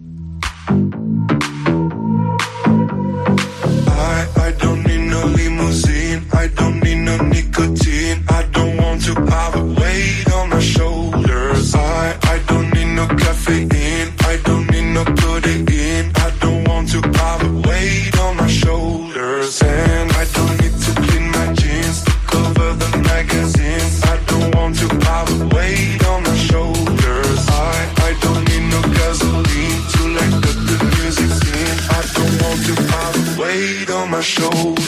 I 6.47 6.49
don't 6.51 6.81
need 6.85 6.99
no 6.99 7.17
nicotine. 7.17 8.23
I 8.29 8.45
don't 8.53 8.77
want 8.77 9.03
to 9.07 9.15
have 9.35 9.57
a 9.57 9.65
weight 9.65 10.31
on 10.33 10.51
my 10.51 10.61
shoulders. 10.61 11.75
I, 11.75 12.17
I 12.23 12.39
don't 12.47 12.73
need 12.73 12.95
no 12.95 13.09
caffeine. 13.09 14.15
I 14.21 14.39
don't 14.45 14.71
need 14.71 14.95
no 14.95 15.05
codeine. 15.05 16.13
I 16.15 16.31
don't 16.39 16.63
want 16.69 16.89
to 16.93 17.01
have 17.19 17.43
a 17.43 17.53
weight 17.69 18.17
on 18.21 18.37
my 18.37 18.47
shoulders. 18.47 19.61
And 19.61 20.13
I 20.13 20.25
don't 20.37 20.55
need 20.63 20.77
to 20.87 20.93
clean 21.03 21.33
my 21.33 21.53
jeans 21.55 22.05
to 22.05 22.13
cover 22.31 22.75
the 22.75 22.91
magazines. 23.11 24.05
I 24.05 24.17
don't 24.31 24.55
want 24.55 24.79
to 24.79 24.87
have 25.05 25.29
a 25.29 25.53
weight 25.53 26.07
on 26.07 26.23
my 26.23 26.37
shoulders. 26.37 27.41
I, 27.51 27.93
I 28.09 28.17
don't 28.23 28.45
need 28.49 28.71
no 28.71 28.81
gasoline 28.95 29.83
to 29.95 30.01
let 30.15 30.31
the, 30.47 30.79
music 30.95 31.31
sing. 31.43 31.79
I 31.91 32.03
don't 32.15 32.35
want 32.43 32.61
to 32.69 32.75
have 32.95 33.15
a 33.19 33.43
weight 33.43 33.91
on 33.91 34.11
my 34.13 34.21
shoulders. 34.21 34.86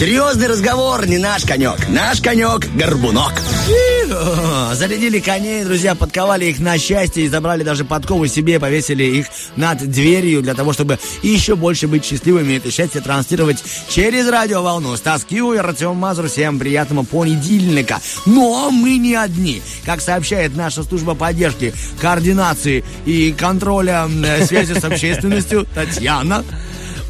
Серьезный 0.00 0.46
разговор, 0.46 1.06
не 1.06 1.18
наш 1.18 1.44
конек. 1.44 1.86
Наш 1.90 2.22
конек– 2.22 2.66
горбунок. 2.74 3.34
О, 4.10 4.74
Зарядили 4.74 5.18
коней, 5.20 5.62
друзья, 5.62 5.94
подковали 5.94 6.46
их 6.46 6.58
на 6.58 6.78
счастье 6.78 7.24
и 7.24 7.28
забрали 7.28 7.64
даже 7.64 7.84
подковы 7.84 8.28
себе, 8.28 8.58
повесили 8.58 9.04
их 9.04 9.26
над 9.56 9.78
дверью 9.90 10.40
для 10.40 10.54
того, 10.54 10.72
чтобы 10.72 10.98
еще 11.22 11.54
больше 11.54 11.86
быть 11.86 12.06
счастливыми 12.06 12.54
и 12.54 12.56
это 12.56 12.70
счастье 12.70 13.02
транслировать 13.02 13.62
через 13.90 14.26
радиоволну. 14.26 14.96
Стас 14.96 15.22
Киу 15.24 15.52
и 15.52 15.58
Артем 15.58 15.96
Мазур. 15.96 16.28
Всем 16.28 16.58
приятного 16.58 17.04
понедельника. 17.04 18.00
Но 18.24 18.70
мы 18.70 18.96
не 18.96 19.14
одни. 19.14 19.60
Как 19.84 20.00
сообщает 20.00 20.56
наша 20.56 20.82
служба 20.82 21.14
поддержки, 21.14 21.74
координации 22.00 22.86
и 23.04 23.32
контроля 23.38 24.06
м, 24.06 24.24
связи 24.46 24.72
с 24.80 24.82
общественностью 24.82 25.66
Татьяна, 25.74 26.42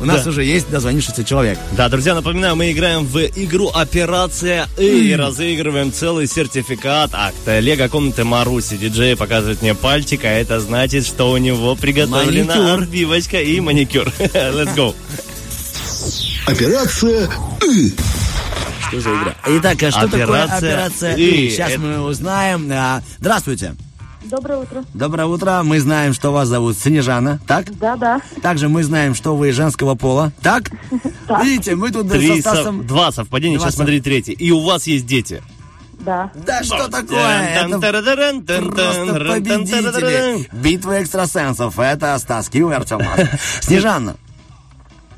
у 0.00 0.04
нас 0.04 0.24
Да. 0.24 0.30
уже 0.30 0.44
есть 0.44 0.70
дозвонившийся 0.70 1.24
человек. 1.24 1.58
Да, 1.72 1.88
друзья, 1.88 2.14
напоминаю, 2.14 2.56
мы 2.56 2.72
играем 2.72 3.04
в 3.06 3.18
игру 3.20 3.68
«Операция 3.68 4.66
И» 4.78 5.10
и 5.10 5.14
разыгрываем 5.14 5.92
целый 5.92 6.26
сертификат 6.26 7.10
от 7.12 7.34
Лего 7.62 7.88
комнаты 7.88 8.24
Маруси. 8.24 8.76
Диджей 8.76 9.16
показывает 9.16 9.62
мне 9.62 9.74
пальчик, 9.74 10.24
а 10.24 10.28
это 10.28 10.58
значит, 10.60 11.06
что 11.06 11.30
у 11.30 11.36
него 11.36 11.74
приготовлена 11.76 12.54
Маникюр. 12.56 12.82
отбивочка 12.82 13.40
и 13.40 13.60
маникюр. 13.60 14.08
Let's 14.18 14.74
go. 14.74 14.94
Операция 16.46 17.30
«И». 17.64 17.94
Что 18.88 19.00
за 19.00 19.10
игра? 19.10 19.34
Итак, 19.46 19.82
а 19.84 19.90
что 19.90 20.08
такое 20.08 20.24
Операция 20.24 20.72
операция 20.74 21.14
«И». 21.16 21.46
И? 21.46 21.50
Сейчас 21.50 21.70
Это- 21.72 21.80
мы 21.80 22.00
узнаем. 22.00 22.68
А, 22.72 23.02
Здравствуйте. 23.20 23.74
Доброе 24.22 24.58
утро. 24.58 24.84
Доброе 24.94 25.26
утро. 25.26 25.62
Мы 25.64 25.80
знаем, 25.80 26.12
что 26.12 26.30
вас 26.30 26.48
зовут 26.48 26.76
Снежана, 26.76 27.40
так? 27.46 27.76
Да-да. 27.78 28.20
Также 28.42 28.68
мы 28.68 28.82
знаем, 28.84 29.14
что 29.14 29.34
вы 29.36 29.50
женского 29.52 29.94
пола, 29.94 30.32
так? 30.42 30.70
Видите, 31.42 31.74
мы 31.74 31.90
тут 31.90 32.10
Три 32.10 32.42
со 32.42 32.50
сов- 32.50 32.54
Стасом... 32.54 32.86
Два 32.86 33.12
совпадения, 33.12 33.56
Два 33.58 33.66
сейчас 33.66 33.74
сов- 33.74 33.84
смотри 33.84 34.00
третий. 34.00 34.32
И 34.32 34.50
у 34.50 34.60
вас 34.64 34.86
есть 34.86 35.06
дети. 35.06 35.42
Да. 36.00 36.30
Да 36.46 36.62
что 36.62 36.88
такое? 36.88 37.18
Это 37.18 37.78
просто 37.78 39.24
победители. 39.28 40.48
Битва 40.52 41.02
экстрасенсов. 41.02 41.78
Это 41.78 42.18
Стас 42.18 42.48
Кью 42.48 42.70
и 42.70 42.74
Артем 42.74 42.98
Мазур. 42.98 43.28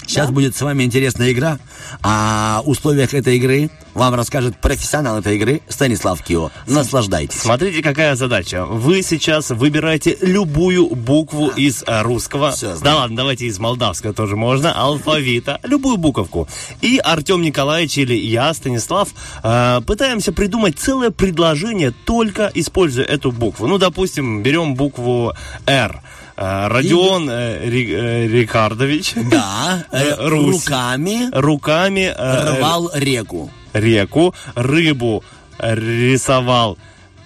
Сейчас 0.06 0.30
будет 0.30 0.56
с 0.56 0.60
вами 0.60 0.84
интересная 0.84 1.32
игра. 1.32 1.58
О 2.02 2.60
условиях 2.64 3.14
этой 3.14 3.36
игры 3.36 3.70
вам 3.94 4.14
расскажет 4.14 4.56
профессионал 4.56 5.18
этой 5.18 5.36
игры 5.36 5.60
Станислав 5.68 6.22
Кио. 6.22 6.50
Наслаждайтесь. 6.66 7.38
Смотрите, 7.38 7.82
какая 7.82 8.16
задача. 8.16 8.64
Вы 8.64 9.02
сейчас 9.02 9.50
выбираете 9.50 10.16
любую 10.20 10.88
букву 10.94 11.48
из 11.48 11.82
э, 11.86 12.02
русского. 12.02 12.52
Знаю. 12.52 12.78
да 12.82 12.96
ладно, 12.96 13.16
давайте 13.16 13.46
из 13.46 13.58
молдавского 13.58 14.12
тоже 14.14 14.36
можно. 14.36 14.72
Алфавита. 14.72 15.60
Любую 15.62 15.98
буковку. 15.98 16.48
И 16.80 16.98
Артем 16.98 17.42
Николаевич 17.42 17.98
или 17.98 18.14
я, 18.14 18.52
Станислав, 18.54 19.08
э, 19.42 19.80
пытаемся 19.86 20.32
придумать 20.32 20.78
целое 20.78 21.10
предложение, 21.10 21.92
только 22.04 22.50
используя 22.54 23.04
эту 23.04 23.30
букву. 23.30 23.66
Ну, 23.66 23.78
допустим, 23.78 24.42
берем 24.42 24.74
букву 24.74 25.34
«Р». 25.66 26.02
Э, 26.36 26.68
Родион 26.68 27.28
э, 27.30 27.68
Ри- 27.68 27.92
э, 27.92 28.26
Рикардович 28.26 29.14
Да, 29.30 29.84
Русь. 30.18 30.64
руками 30.66 31.28
руками 31.32 32.12
рвал 32.16 32.90
реку. 32.94 33.50
реку, 33.72 34.34
рыбу 34.54 35.22
рисовал. 35.58 36.78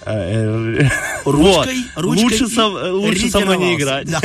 Э, 0.06 0.80
э, 0.80 0.88
Ручкой, 1.24 1.84
вот. 1.94 2.04
ручкой 2.04 2.24
лучше, 2.24 2.48
со, 2.48 2.66
лучше 2.68 3.30
со 3.30 3.40
мной 3.40 3.58
не 3.58 3.74
играть. 3.74 4.08
Да. 4.10 4.20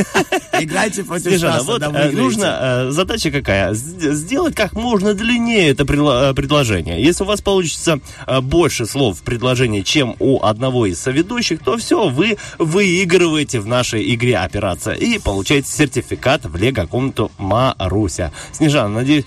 Играйте 0.62 1.04
против 1.04 1.30
Снежана, 1.30 1.56
Стаса, 1.56 1.72
вот 1.72 1.82
да, 1.82 1.92
э, 1.94 2.12
нужно, 2.12 2.60
э, 2.62 2.92
задача 2.92 3.32
какая? 3.32 3.74
Сделать 3.74 4.56
как 4.56 4.74
можно 4.74 5.14
длиннее 5.14 5.70
это 5.70 5.84
предло- 5.84 6.34
предложение. 6.34 7.04
Если 7.04 7.24
у 7.24 7.28
вас 7.28 7.42
получится 7.42 8.00
больше 8.42 8.86
слов 8.86 9.20
в 9.20 9.24
предложении, 9.24 9.82
чем 9.82 10.16
у 10.20 10.44
одного 10.44 10.86
из 10.86 11.00
соведущих, 11.00 11.64
то 11.64 11.78
все, 11.78 12.10
вы 12.10 12.38
выигрываете 12.60 13.60
в 13.60 13.68
нашей 13.68 14.14
игре 14.14 14.38
операция 14.38 14.96
и 14.96 15.18
получаете 15.18 15.68
сертификат 15.70 16.46
в 16.46 16.56
лего-комнату 16.56 17.32
Маруся. 17.38 18.32
Снежана, 18.52 18.90
надеюсь, 18.90 19.26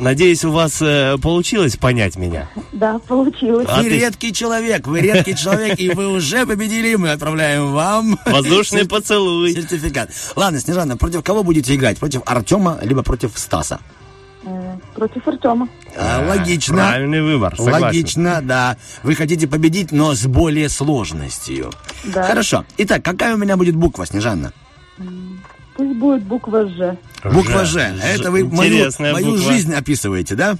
надеюсь, 0.00 0.44
у 0.44 0.50
вас 0.52 0.80
э, 0.82 1.16
получилось 1.22 1.76
понять 1.76 2.16
меня. 2.16 2.48
Да, 2.72 2.98
получилось. 2.98 3.66
А 3.70 3.78
Вы 3.82 3.88
ты- 3.90 3.98
редкий 3.98 4.32
человек, 4.32 4.86
вы 4.86 5.00
редкий 5.00 5.34
человек, 5.36 5.78
и 5.78 5.90
вы 5.90 6.08
уже 6.08 6.46
победили, 6.46 6.94
мы 6.96 7.10
отправляем 7.10 7.72
вам 7.72 8.18
Воздушный 8.26 8.86
поцелуй. 8.86 9.52
сертификат. 9.52 10.10
Ладно, 10.36 10.60
Снежана, 10.60 10.96
против 10.96 11.22
кого 11.22 11.42
будете 11.42 11.74
играть? 11.74 11.98
Против 11.98 12.22
Артема, 12.26 12.78
либо 12.82 13.02
против 13.02 13.32
Стаса? 13.36 13.80
Э, 14.44 14.76
Против 14.94 15.26
Артема. 15.26 15.68
А, 15.96 16.24
логично. 16.28 16.76
Правильный 16.76 17.20
выбор, 17.22 17.56
согласен. 17.56 17.82
Логично, 17.84 18.40
да. 18.42 18.76
Вы 19.02 19.14
хотите 19.16 19.48
победить, 19.48 19.90
но 19.92 20.14
с 20.14 20.24
более 20.26 20.68
сложностью. 20.68 21.72
Да. 22.04 22.22
Хорошо. 22.22 22.64
Итак, 22.78 23.02
какая 23.02 23.34
у 23.34 23.38
меня 23.38 23.56
будет 23.56 23.74
буква, 23.74 24.06
Снежанна? 24.06 24.52
Пусть 25.76 25.96
будет 25.96 26.22
буква 26.22 26.66
Ж. 26.68 26.96
Буква 27.24 27.64
Ж. 27.64 27.72
Ж. 27.72 28.00
Это 28.02 28.30
вы 28.30 28.44
мою, 28.44 28.90
мою 28.98 29.32
буква. 29.32 29.52
жизнь 29.52 29.74
описываете, 29.74 30.34
да? 30.34 30.56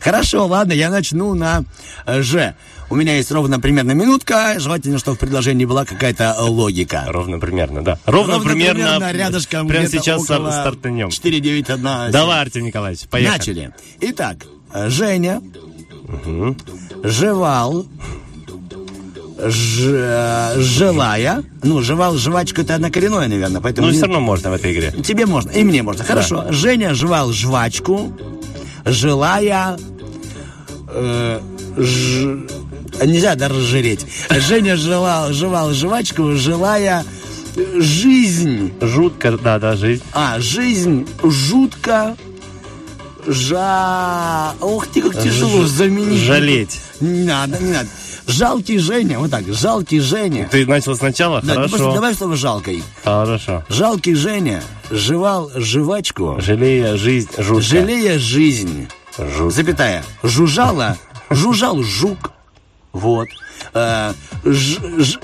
Хорошо, 0.00 0.46
ладно, 0.46 0.72
я 0.72 0.90
начну 0.90 1.34
на 1.34 1.64
э, 2.06 2.22
Ж. 2.22 2.54
У 2.90 2.96
меня 2.96 3.16
есть 3.16 3.32
ровно 3.32 3.58
примерно 3.58 3.92
минутка. 3.92 4.56
Желательно, 4.58 4.98
чтобы 4.98 5.16
в 5.16 5.20
предложении 5.20 5.64
была 5.64 5.84
какая-то 5.86 6.36
э, 6.38 6.42
логика. 6.42 7.04
Ровно 7.06 7.38
примерно, 7.38 7.82
да. 7.82 7.98
Ровно, 8.04 8.38
примерно, 8.40 9.12
рядышком 9.12 9.66
Прямо 9.66 9.86
сейчас 9.86 10.24
стартанем. 10.24 11.10
491. 11.10 12.10
Давай, 12.10 12.42
Артем 12.42 12.64
Николаевич, 12.64 13.08
поехали. 13.08 13.32
Начали. 13.38 13.74
Итак, 14.00 14.36
э, 14.74 14.90
Женя 14.90 15.40
жевал, 17.02 17.86
ж- 19.50 20.54
желая, 20.58 21.42
ну, 21.62 21.82
жевал, 21.82 22.16
жвачка 22.16 22.62
это 22.62 22.74
однокоренное, 22.76 23.28
наверное, 23.28 23.60
поэтому... 23.60 23.88
Ну, 23.88 23.92
все 23.92 24.02
равно 24.02 24.20
можно 24.20 24.50
в 24.50 24.54
этой 24.54 24.72
игре. 24.72 24.92
Тебе 25.02 25.26
можно, 25.26 25.50
и 25.50 25.62
мне 25.64 25.82
можно. 25.82 26.04
Хорошо. 26.04 26.46
Женя 26.50 26.94
жевал 26.94 27.32
жвачку, 27.32 28.12
желая... 28.84 29.76
э, 30.88 31.40
ж- 31.76 32.38
Нельзя 33.04 33.34
даже 33.34 33.54
разжиреть. 33.54 34.06
Женя 34.30 34.76
жевал, 34.76 35.32
жевал 35.32 35.72
жвачку, 35.72 36.32
желая 36.36 37.04
жизнь. 37.78 38.72
Жутко, 38.80 39.32
да, 39.38 39.58
да, 39.58 39.74
жизнь. 39.76 40.02
А, 40.12 40.38
жизнь 40.38 41.08
жутко 41.22 42.16
жа... 43.26 44.52
Ох 44.60 44.86
ты, 44.88 45.00
как 45.02 45.20
тяжело 45.20 45.62
Ж- 45.64 45.68
заменить. 45.68 46.20
жалеть. 46.22 46.80
Не 47.00 47.24
надо, 47.24 47.58
не 47.62 47.72
надо. 47.72 47.88
Жалкий 48.26 48.78
Женя, 48.78 49.18
вот 49.18 49.30
так, 49.30 49.44
жалкий 49.52 50.00
Женя. 50.00 50.48
Ты 50.50 50.66
начал 50.66 50.94
сначала? 50.96 51.40
Да, 51.42 51.54
Хорошо. 51.54 51.76
просто 51.76 51.94
добавь 51.94 52.16
слово 52.16 52.36
жалкой. 52.36 52.82
Хорошо. 53.04 53.64
Жалкий 53.68 54.14
Женя 54.14 54.62
жевал 54.90 55.50
жвачку, 55.54 56.36
Жалея 56.40 56.96
жизнь 56.96 57.30
жутко. 57.38 57.60
жалея 57.62 58.18
жизнь. 58.18 58.88
Жутко. 59.18 59.50
Запятая. 59.50 60.04
Жужжала, 60.22 60.96
жужжал 61.30 61.82
жук. 61.82 62.32
Вот. 62.92 63.28
Э, 63.74 64.12
ж- 64.44 64.78
ж- 64.98 65.18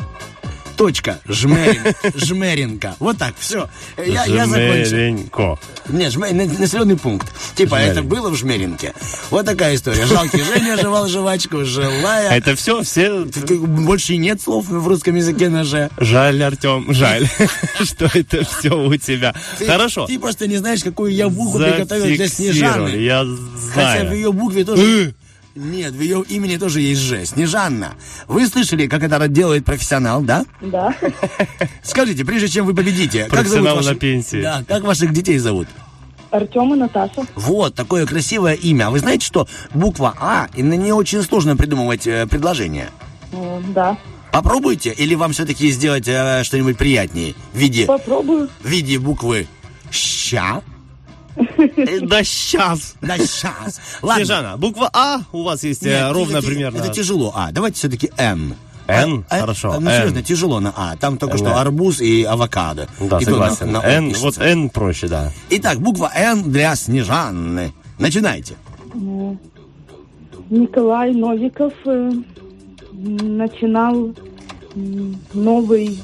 точка. 0.78 1.18
Жмерин, 1.26 1.82
жмеринка. 2.14 2.94
Вот 3.00 3.18
так, 3.18 3.34
все. 3.38 3.68
Я, 3.98 4.24
я 4.24 4.46
закончил. 4.46 4.86
Жмеренько. 4.86 5.59
Нет, 5.88 6.14
жме- 6.14 6.32
на- 6.32 6.59
населенный 6.59 6.96
пункт. 6.96 7.26
Типа, 7.56 7.76
Жмерин. 7.76 7.92
это 7.92 8.02
было 8.02 8.30
в 8.30 8.36
Жмеринке. 8.36 8.94
Вот 9.30 9.44
такая 9.44 9.74
история. 9.74 10.06
Жалкий 10.06 10.42
Женя 10.42 10.76
жевал 10.76 11.09
жвачку, 11.09 11.64
желая... 11.64 12.30
Это 12.30 12.55
все, 12.55 12.82
все... 12.82 13.24
Больше 13.24 14.14
и 14.14 14.18
нет 14.18 14.40
слов 14.40 14.66
в 14.68 14.86
русском 14.86 15.16
языке 15.16 15.48
на 15.48 15.64
«ж». 15.64 15.90
Жаль, 15.98 16.42
Артем, 16.42 16.92
жаль, 16.94 17.28
что 17.82 18.09
это 18.14 18.44
все 18.44 18.70
у 18.70 18.94
тебя. 18.96 19.34
Хорошо. 19.66 20.06
Ты 20.06 20.18
просто 20.18 20.46
не 20.46 20.56
знаешь, 20.59 20.82
какую 20.84 21.12
я 21.12 21.28
букву 21.28 21.59
приготовил 21.59 22.05
для 22.06 22.28
Снежаны. 22.28 22.90
Я 22.90 23.24
Хотя 23.74 23.98
в 23.98 24.00
знаю. 24.02 24.14
ее 24.14 24.32
букве 24.32 24.64
тоже... 24.64 25.14
Нет, 25.54 25.92
в 25.92 26.00
ее 26.00 26.24
имени 26.28 26.56
тоже 26.56 26.80
есть 26.80 27.00
«ж». 27.00 27.24
Снежанна. 27.26 27.94
Вы 28.28 28.46
слышали, 28.46 28.86
как 28.86 29.02
это 29.02 29.26
делает 29.28 29.64
профессионал, 29.64 30.22
да? 30.22 30.44
Да. 30.60 30.94
Скажите, 31.82 32.24
прежде 32.24 32.48
чем 32.48 32.66
вы 32.66 32.74
победите, 32.74 33.24
как 33.24 33.30
зовут 33.30 33.40
Профессионал 33.40 33.76
ваших- 33.76 33.92
на 33.92 33.96
пенсии. 33.98 34.42
Да, 34.42 34.64
как 34.68 34.84
ваших 34.84 35.12
детей 35.12 35.38
зовут? 35.38 35.66
Артем 36.30 36.74
и 36.74 36.76
Наташа. 36.76 37.26
Вот, 37.34 37.74
такое 37.74 38.06
красивое 38.06 38.52
имя. 38.54 38.88
А 38.88 38.90
вы 38.90 38.98
знаете, 39.00 39.26
что 39.26 39.48
буква 39.74 40.14
А, 40.20 40.48
и 40.54 40.62
на 40.62 40.74
нее 40.74 40.94
очень 40.94 41.22
сложно 41.22 41.56
придумывать 41.56 42.06
э, 42.06 42.26
предложение? 42.26 42.90
Да. 43.74 43.96
Попробуйте, 44.30 44.90
или 44.92 45.14
вам 45.14 45.32
все-таки 45.32 45.70
сделать 45.70 46.06
э, 46.06 46.42
что-нибудь 46.44 46.76
приятнее 46.76 47.34
в 47.54 47.58
виде, 47.58 47.86
Попробую. 47.86 48.50
в 48.62 48.68
виде 48.68 48.98
буквы 48.98 49.46
«ща»? 49.90 50.62
Э, 51.77 52.01
Да 52.02 52.24
сейчас. 52.24 52.94
Да, 53.01 53.16
сейчас. 53.19 53.81
Ладно. 54.02 54.24
Снежана, 54.24 54.56
буква 54.56 54.90
А 54.93 55.20
у 55.32 55.43
вас 55.43 55.62
есть 55.65 55.85
э, 55.85 55.89
Нет, 55.89 56.12
ровно 56.12 56.39
это- 56.39 56.47
примерно. 56.47 56.78
Это 56.78 56.89
тяжело. 56.93 57.32
А, 57.35 57.51
давайте 57.52 57.77
все-таки 57.77 58.10
Н. 58.16 58.55
Н? 58.86 59.24
А, 59.28 59.40
Хорошо, 59.40 59.73
а, 59.73 59.81
Ну, 59.81 59.90
серьезно, 59.90 60.23
тяжело 60.23 60.60
на 60.60 60.73
А. 60.74 60.97
Там 60.97 61.19
только 61.19 61.36
что 61.36 61.59
арбуз 61.60 62.01
и 62.01 62.23
авокадо. 62.24 62.89
Да, 63.01 63.19
И 63.19 63.24
согласен. 63.24 63.70
на- 63.73 63.82
вот 64.19 64.39
Н 64.39 64.70
проще, 64.70 65.09
да. 65.09 65.31
Итак, 65.51 65.78
буква 65.81 66.10
Н 66.15 66.51
для 66.51 66.74
Снежанны. 66.74 67.73
Начинайте. 67.98 68.55
Николай 70.51 71.12
Новиков 71.12 71.74
э, 71.85 72.12
начинал 72.93 74.15
новый 75.35 76.01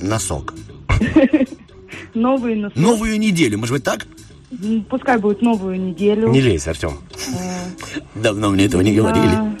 Носок. 0.00 0.54
новый 2.14 2.54
нос- 2.56 2.72
Новую 2.74 3.18
неделю, 3.18 3.58
может 3.58 3.74
быть 3.74 3.84
так? 3.84 4.06
пускай 4.88 5.18
будет 5.18 5.42
новую 5.42 5.78
неделю. 5.78 6.28
Не 6.30 6.40
лезь, 6.40 6.66
Артем. 6.66 6.98
Давно 8.14 8.50
мне 8.50 8.64
этого 8.64 8.80
не 8.80 8.94
говорили. 8.94 9.26
А, 9.26 9.54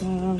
э, 0.00 0.38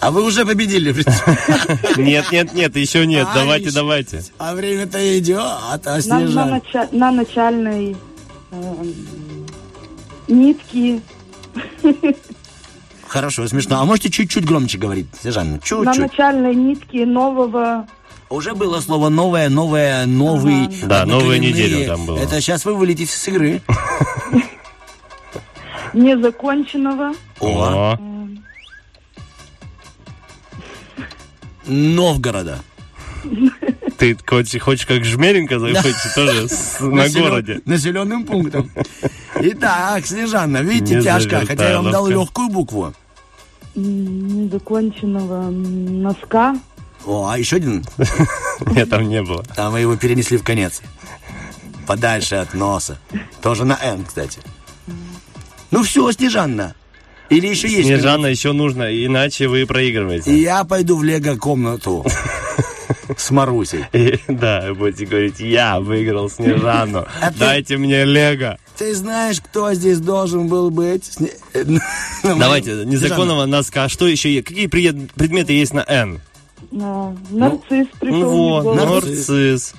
А 0.00 0.10
вы 0.12 0.24
уже 0.24 0.44
победили. 0.46 0.94
Нет, 2.00 2.26
нет, 2.32 2.54
нет, 2.54 2.76
еще 2.76 3.06
нет. 3.06 3.26
А, 3.30 3.34
Давайте, 3.34 3.66
еще- 3.66 3.74
давайте. 3.74 4.24
А 4.38 4.54
время-то 4.54 5.18
идет, 5.18 5.38
а 5.40 5.80
на, 5.84 5.94
на 5.94 6.00
Снежан. 6.00 6.62
на 6.92 7.10
начальной 7.10 7.96
э, 8.52 8.84
нитки 10.28 11.00
Хорошо, 13.06 13.46
смешно. 13.46 13.80
А 13.80 13.84
можете 13.84 14.10
чуть-чуть 14.10 14.44
громче 14.44 14.78
говорить, 14.78 15.06
Снежан? 15.20 15.52
на 15.52 15.58
Чуть-чуть. 15.58 15.98
начальной 15.98 16.54
нитке 16.54 17.04
нового 17.04 17.86
Уже 18.32 18.54
было 18.54 18.80
слово 18.80 19.10
новое, 19.10 19.48
новое, 19.50 20.06
новый. 20.06 20.66
Да, 20.84 21.04
новую 21.04 21.36
однокоренные. 21.36 21.50
неделю 21.52 21.86
там 21.86 22.06
было. 22.06 22.18
Это 22.18 22.40
сейчас 22.40 22.64
вы 22.64 22.74
вылетите 22.74 23.12
с 23.14 23.28
игры. 23.28 23.60
незаконченного 25.92 27.12
О, 27.40 27.98
Новгорода. 31.66 32.60
ты 33.98 34.16
хочешь, 34.26 34.62
хочешь 34.62 34.86
как 34.86 35.04
Жмеренко 35.04 35.58
закончить 35.58 36.14
тоже 36.14 36.48
с- 36.48 36.80
на 36.80 37.04
Населен- 37.04 37.22
городе? 37.28 37.60
Населенным 37.66 38.24
пунктом. 38.24 38.70
Итак, 39.36 40.06
Снежанна, 40.06 40.58
видите, 40.62 40.96
Не 40.96 41.02
тяжко, 41.02 41.44
хотя 41.46 41.68
я 41.70 41.82
вам 41.82 41.92
дал 41.92 42.06
легкую 42.08 42.48
букву. 42.48 42.94
Незаконченного 43.74 45.50
носка. 45.50 46.56
О, 47.06 47.26
а 47.28 47.38
еще 47.38 47.56
один? 47.56 47.84
Нет, 48.66 48.88
там 48.90 49.08
не 49.08 49.22
было. 49.22 49.42
Там 49.56 49.72
мы 49.72 49.80
его 49.80 49.96
перенесли 49.96 50.36
в 50.36 50.44
конец. 50.44 50.80
Подальше 51.86 52.36
от 52.36 52.54
носа. 52.54 52.98
Тоже 53.42 53.64
на 53.64 53.78
Н, 53.82 54.04
кстати. 54.04 54.38
Ну 55.70 55.82
все, 55.82 56.10
Снежанна. 56.12 56.74
Или 57.28 57.48
еще 57.48 57.66
есть? 57.68 57.86
Снежана 57.86 58.26
еще 58.26 58.52
нужно, 58.52 58.84
иначе 59.04 59.48
вы 59.48 59.66
проигрываете. 59.66 60.38
я 60.38 60.64
пойду 60.64 60.96
в 60.96 61.02
лего-комнату 61.02 62.04
с 63.16 63.30
Марусей. 63.30 63.86
И, 63.92 64.18
да, 64.28 64.72
будете 64.74 65.06
говорить, 65.06 65.40
я 65.40 65.80
выиграл 65.80 66.28
Снежану. 66.30 67.06
А 67.20 67.32
ты- 67.32 67.38
Дайте 67.38 67.78
мне 67.78 68.04
Лего. 68.04 68.58
Ты 68.76 68.94
знаешь, 68.94 69.40
кто 69.40 69.72
здесь 69.74 69.98
должен 69.98 70.48
был 70.48 70.70
быть? 70.70 71.04
Сне- 71.18 71.32
Ну, 72.22 72.38
Давайте, 72.38 72.84
незаконного 72.84 73.46
носка. 73.46 73.88
Что 73.88 74.06
еще? 74.06 74.32
есть? 74.32 74.46
Какие 74.46 74.66
пред- 74.66 75.12
предметы 75.12 75.52
есть 75.54 75.72
на 75.72 75.84
Н? 75.88 76.20
А, 76.80 77.14
Нарцисс 77.30 77.88
пришел 77.98 78.18
Ну 78.20 78.58
мне 78.58 78.60
в 78.60 78.64
вот, 78.64 78.76
нарцисс. 78.76 79.74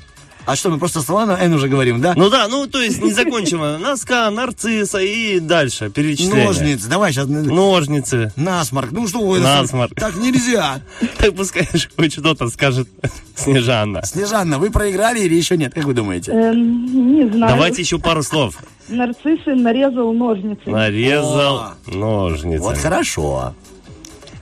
А 0.45 0.57
что, 0.57 0.69
мы 0.69 0.77
просто 0.77 1.01
слова 1.01 1.25
на 1.25 1.41
Н 1.41 1.53
уже 1.53 1.69
говорим, 1.69 2.01
да? 2.01 2.13
Ну 2.17 2.29
да, 2.29 2.49
ну 2.49 2.67
то 2.67 2.81
есть 2.81 3.01
незаконченного 3.01 3.77
носка, 3.81 4.29
нарцисса 4.29 4.99
и 4.99 5.39
дальше 5.39 5.89
перечисление. 5.89 6.47
Ножницы, 6.47 6.89
давай 6.89 7.13
сейчас. 7.13 7.27
Ножницы. 7.27 8.33
Насморк. 8.35 8.91
Ну 8.91 9.07
что 9.07 9.19
вы, 9.25 9.39
Насморк. 9.39 9.93
так 9.95 10.15
нельзя. 10.17 10.81
Так 11.17 11.33
пускай 11.35 11.65
хоть 11.95 12.11
что-то 12.11 12.49
скажет 12.49 12.89
Снежана. 13.35 14.03
Снежанна, 14.03 14.59
вы 14.59 14.69
проиграли 14.69 15.21
или 15.21 15.33
еще 15.35 15.55
нет? 15.55 15.73
Как 15.73 15.85
вы 15.85 15.93
думаете? 15.93 16.31
Эм, 16.33 17.13
не 17.15 17.25
знаю. 17.29 17.53
Давайте 17.53 17.81
еще 17.81 17.97
пару 17.97 18.21
слов. 18.21 18.57
Нарциссы 18.89 19.55
нарезал 19.55 20.11
ножницы. 20.11 20.69
Нарезал 20.69 21.71
Вот 21.85 21.95
ножницы. 21.95 22.75
хорошо. 22.75 23.55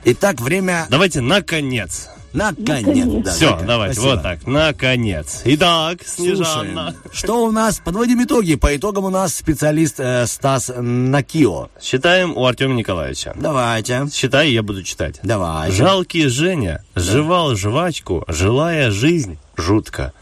Итак, 0.03 0.41
время 0.41 0.87
Давайте 0.89 1.21
наконец. 1.21 2.09
Наконец. 2.33 3.23
да, 3.25 3.31
Все, 3.31 3.59
давайте, 3.65 3.93
Спасибо. 3.95 4.13
вот 4.13 4.23
так. 4.23 4.47
Наконец. 4.47 5.41
Итак, 5.45 5.99
Снежана. 6.05 6.91
Слушаем. 6.91 6.95
Что 7.11 7.45
у 7.45 7.51
нас? 7.51 7.79
Подводим 7.83 8.23
итоги. 8.23 8.55
По 8.55 8.75
итогам 8.75 9.05
у 9.05 9.09
нас 9.09 9.35
специалист 9.35 9.99
э, 9.99 10.25
Стас 10.27 10.71
Накио. 10.75 11.69
Считаем 11.81 12.37
у 12.37 12.45
Артема 12.45 12.73
Николаевича. 12.75 13.33
Давайте. 13.35 14.07
Считай, 14.11 14.51
я 14.51 14.63
буду 14.63 14.83
читать. 14.83 15.19
Давайте. 15.23 15.75
Жалкий 15.75 16.27
Женя 16.27 16.83
жевал 16.95 17.55
жвачку, 17.55 18.23
желая 18.27 18.91
жизнь 18.91 19.37
жутко. 19.57 20.13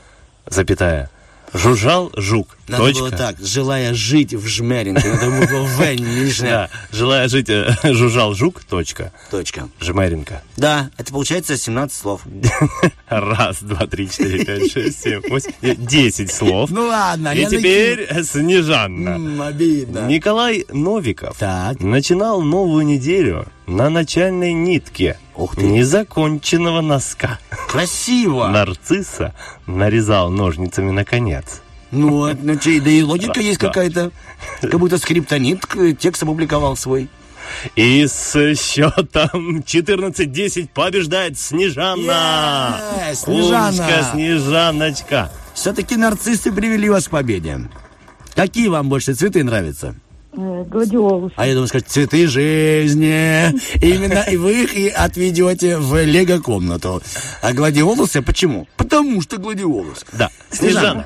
Запятая. 0.47 1.09
Жужжал 1.53 2.11
жук. 2.15 2.57
Надо 2.67 2.83
Точка. 2.83 2.99
было 3.01 3.11
так, 3.11 3.35
желая 3.39 3.93
жить 3.93 4.33
в 4.33 4.45
жмеринке. 4.47 5.07
Надо 5.11 5.25
было 5.47 5.63
В. 5.63 6.41
Да, 6.41 6.69
желая 6.91 7.27
жить, 7.27 7.49
э, 7.49 7.73
жужжал 7.83 8.35
жук. 8.35 8.63
Точка. 8.63 9.11
Точка. 9.31 9.67
Жмеринка. 9.79 10.43
Да, 10.57 10.91
это 10.97 11.11
получается 11.11 11.57
17 11.57 11.97
слов. 11.97 12.21
Раз, 13.09 13.63
два, 13.63 13.87
три, 13.87 14.09
четыре, 14.09 14.45
пять, 14.45 14.71
шесть, 14.71 15.01
семь, 15.01 15.21
восемь, 15.29 15.51
девять, 15.61 15.85
десять 15.85 16.31
слов. 16.31 16.69
Ну 16.69 16.85
ладно, 16.87 17.33
И 17.33 17.45
теперь 17.47 18.07
Снежанна. 18.23 19.09
М, 19.15 19.41
обидно. 19.41 20.07
Николай 20.07 20.65
Новиков 20.71 21.37
Так. 21.39 21.79
начинал 21.79 22.41
новую 22.41 22.85
неделю 22.85 23.47
на 23.65 23.89
начальной 23.89 24.53
нитке 24.53 25.17
Ух 25.39 25.55
ты. 25.55 25.63
незаконченного 25.63 26.81
носка. 26.81 27.39
Красиво. 27.69 28.47
Нарцисса 28.49 29.33
нарезал 29.65 30.29
ножницами 30.29 30.91
наконец. 30.91 31.61
Ну, 31.91 32.09
вот, 32.09 32.37
ну, 32.43 32.55
чей, 32.57 32.79
да 32.79 32.89
и 32.89 33.01
логика 33.01 33.39
есть 33.39 33.57
какая-то. 33.57 34.11
Как 34.61 34.79
будто 34.79 34.97
скриптонит 34.97 35.65
к- 35.65 35.93
текст 35.93 36.21
опубликовал 36.23 36.75
свой. 36.75 37.09
И 37.75 38.05
с 38.05 38.33
счетом 38.55 39.63
14-10 39.65 40.69
побеждает 40.73 41.39
Снежана. 41.39 42.79
Е, 43.09 43.15
Снежана. 43.15 43.67
Умничка, 43.69 44.11
Снежаночка. 44.11 45.31
Все-таки 45.55 45.95
нарциссы 45.95 46.51
привели 46.51 46.89
вас 46.89 47.07
к 47.07 47.11
победе. 47.11 47.61
Какие 48.35 48.67
вам 48.67 48.87
больше 48.89 49.13
цветы 49.15 49.43
нравятся? 49.43 49.95
Э, 50.33 50.63
Гладиолус. 50.69 51.33
А 51.35 51.47
я 51.47 51.53
думаю, 51.53 51.67
сказать, 51.67 51.87
цветы 51.87 52.27
жизни. 52.27 53.49
Именно 53.83 54.25
и 54.29 54.37
вы 54.37 54.63
их 54.63 54.75
и 54.75 54.89
отведете 54.89 55.77
в 55.77 56.03
лего-комнату. 56.03 57.01
А 57.41 57.53
гладиолусы 57.53 58.21
почему? 58.21 58.67
Потому 58.77 59.21
что 59.21 59.37
гладиолус. 59.37 60.05
Да, 60.13 60.29
Снежана. 60.51 61.05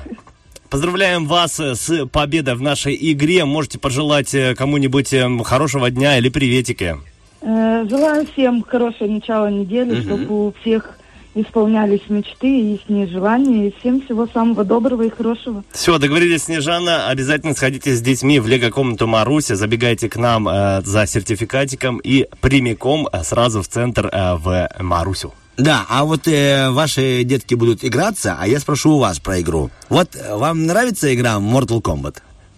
Поздравляем 0.68 1.26
вас 1.26 1.58
с 1.58 2.06
победой 2.06 2.54
в 2.56 2.60
нашей 2.60 2.98
игре. 3.12 3.44
Можете 3.44 3.78
пожелать 3.78 4.34
э, 4.34 4.54
кому-нибудь 4.54 5.12
э, 5.12 5.26
хорошего 5.44 5.90
дня 5.90 6.18
или 6.18 6.28
приветики. 6.28 6.96
Желаю 7.42 8.26
всем 8.32 8.62
хорошего 8.62 9.08
начала 9.08 9.50
недели, 9.50 10.00
чтобы 10.00 10.46
у 10.46 10.54
всех 10.62 10.98
исполнялись 11.34 12.02
мечты 12.08 12.46
и 12.46 12.74
их 12.74 13.10
желания. 13.10 13.68
И 13.68 13.74
всем 13.80 14.02
всего 14.02 14.26
самого 14.26 14.64
доброго 14.64 15.02
и 15.02 15.10
хорошего. 15.10 15.64
Все, 15.72 15.98
договорились, 15.98 16.44
Снежана. 16.44 17.08
Обязательно 17.08 17.54
сходите 17.54 17.94
с 17.94 18.00
детьми 18.00 18.40
в 18.40 18.46
лего-комнату 18.46 19.06
Маруся. 19.06 19.56
Забегайте 19.56 20.08
к 20.08 20.16
нам 20.16 20.48
э, 20.48 20.82
за 20.82 21.06
сертификатиком 21.06 21.98
и 21.98 22.26
прямиком 22.40 23.08
э, 23.12 23.22
сразу 23.22 23.62
в 23.62 23.68
центр 23.68 24.08
э, 24.12 24.34
в 24.36 24.68
Марусю. 24.80 25.32
Да, 25.56 25.86
а 25.88 26.04
вот 26.04 26.26
э, 26.26 26.70
ваши 26.70 27.22
детки 27.22 27.54
будут 27.54 27.84
играться, 27.84 28.36
а 28.40 28.46
я 28.48 28.58
спрошу 28.58 28.94
у 28.94 28.98
вас 28.98 29.20
про 29.20 29.40
игру. 29.40 29.70
Вот 29.88 30.16
э, 30.16 30.34
вам 30.34 30.66
нравится 30.66 31.14
игра 31.14 31.36
Mortal 31.36 31.80
Kombat? 31.80 32.16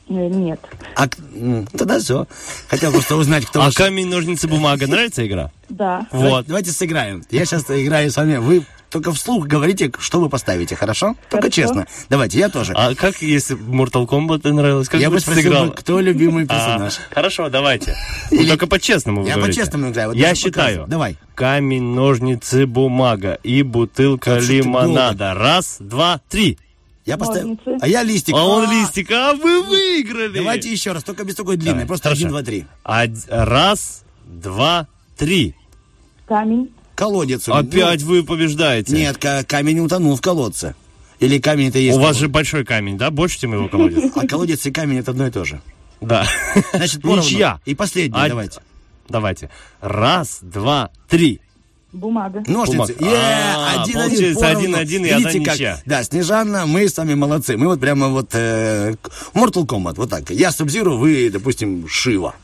Э, 0.08 0.12
Нет. 0.28 0.60
А, 0.94 1.08
тогда 1.76 1.98
все. 1.98 2.26
Хотел 2.68 2.92
просто 2.92 3.16
узнать, 3.16 3.44
кто 3.46 3.60
А 3.60 3.64
ваш... 3.66 3.74
камень, 3.74 4.08
ножницы, 4.08 4.46
бумага 4.48 4.86
нравится 4.86 5.26
игра? 5.26 5.50
Да. 5.68 6.06
Вот. 6.12 6.46
Давайте 6.46 6.70
сыграем. 6.70 7.24
Я 7.30 7.44
сейчас 7.44 7.64
играю 7.68 8.10
с 8.10 8.16
вами. 8.16 8.36
Вы 8.36 8.64
только 8.88 9.12
вслух 9.12 9.46
говорите, 9.48 9.90
что 9.98 10.20
вы 10.20 10.28
поставите, 10.28 10.76
хорошо? 10.76 11.16
Только 11.28 11.50
Хорошо. 11.50 11.50
честно. 11.50 11.86
Давайте, 12.08 12.38
я 12.38 12.48
тоже. 12.48 12.72
А 12.76 12.94
как, 12.94 13.20
если 13.20 13.56
Mortal 13.56 14.06
Kombat 14.06 14.48
нравилось, 14.52 14.88
как 14.88 15.00
я 15.00 15.10
бы 15.10 15.18
спросил, 15.18 15.42
сыграл? 15.42 15.66
бы, 15.66 15.72
кто 15.72 15.98
любимый 15.98 16.44
А, 16.44 16.46
персонаж. 16.46 16.94
хорошо, 17.10 17.48
давайте. 17.50 17.96
Ну, 18.30 18.46
только 18.46 18.68
по-честному 18.68 19.26
Я 19.26 19.38
по-честному 19.38 19.90
играю. 19.90 20.10
Вот 20.10 20.16
Я 20.16 20.34
считаю. 20.36 20.52
показываю. 20.52 20.88
Давай. 20.88 21.16
Камень, 21.34 21.82
ножницы, 21.94 22.66
бумага 22.66 23.38
и 23.42 23.62
бутылка 23.62 24.38
ты 24.38 24.46
лимонада. 24.46 25.34
Раз, 25.34 25.78
два, 25.80 26.20
три. 26.30 26.56
Я 27.06 27.16
поставил. 27.16 27.48
Ножницы. 27.48 27.78
А 27.80 27.86
я 27.88 28.02
листик. 28.02 28.34
А 28.34 28.44
он 28.44 28.68
А, 28.68 28.72
листик, 28.72 29.10
а 29.12 29.32
вы 29.34 29.62
выиграли. 29.62 30.38
Давайте 30.38 30.70
еще 30.70 30.90
раз, 30.92 31.04
только 31.04 31.24
без 31.24 31.36
такой 31.36 31.56
длинной. 31.56 31.74
Давай, 31.74 31.86
Просто 31.86 32.08
хорошо. 32.08 32.18
один, 32.26 32.28
два, 32.30 32.42
три. 32.42 32.66
Од- 32.84 33.28
Раз, 33.28 34.02
два, 34.26 34.88
три. 35.16 35.54
Камень. 36.26 36.72
Колодец. 36.96 37.48
Опять 37.48 38.02
вы 38.02 38.24
побеждаете. 38.24 38.92
Ну, 38.92 38.98
Нет, 38.98 39.18
ка- 39.18 39.44
камень 39.46 39.78
утонул 39.80 40.16
в 40.16 40.20
колодце. 40.20 40.74
Или 41.20 41.38
камень 41.38 41.68
это 41.68 41.78
есть 41.78 41.96
У 41.96 42.00
вас 42.00 42.16
же 42.16 42.28
большой 42.28 42.64
камень, 42.64 42.98
да? 42.98 43.10
Больше, 43.10 43.38
чем 43.40 43.54
его 43.54 43.68
колодец? 43.68 44.12
А 44.16 44.26
колодец 44.26 44.66
и 44.66 44.70
камень 44.72 44.98
это 44.98 45.12
одно 45.12 45.26
и 45.26 45.30
то 45.30 45.44
же. 45.44 45.60
Да. 46.00 46.26
Значит. 46.74 47.04
Ничья. 47.04 47.60
И 47.64 47.74
последний, 47.74 48.28
давайте. 48.28 48.60
Давайте. 49.08 49.50
Раз, 49.80 50.38
два, 50.42 50.90
три. 51.08 51.40
Бумага. 51.96 52.42
Ножницы. 52.46 52.92
Е, 53.00 53.16
А, 53.56 53.82
один, 53.82 53.94
получается, 53.94 54.48
один-один 54.48 55.04
и 55.06 55.08
одна 55.10 55.32
ничья. 55.32 55.80
Да, 55.86 56.02
Снежанна, 56.04 56.66
мы 56.66 56.88
с 56.88 56.96
вами 56.96 57.14
молодцы. 57.14 57.56
Мы 57.56 57.66
вот 57.66 57.80
прямо 57.80 58.08
вот 58.08 58.30
э, 58.34 58.94
Mortal 59.34 59.66
Kombat, 59.66 59.94
вот 59.96 60.10
так. 60.10 60.30
Я 60.30 60.52
Субзиру, 60.52 60.96
вы, 60.96 61.30
допустим, 61.30 61.86
Шива. 61.88 62.34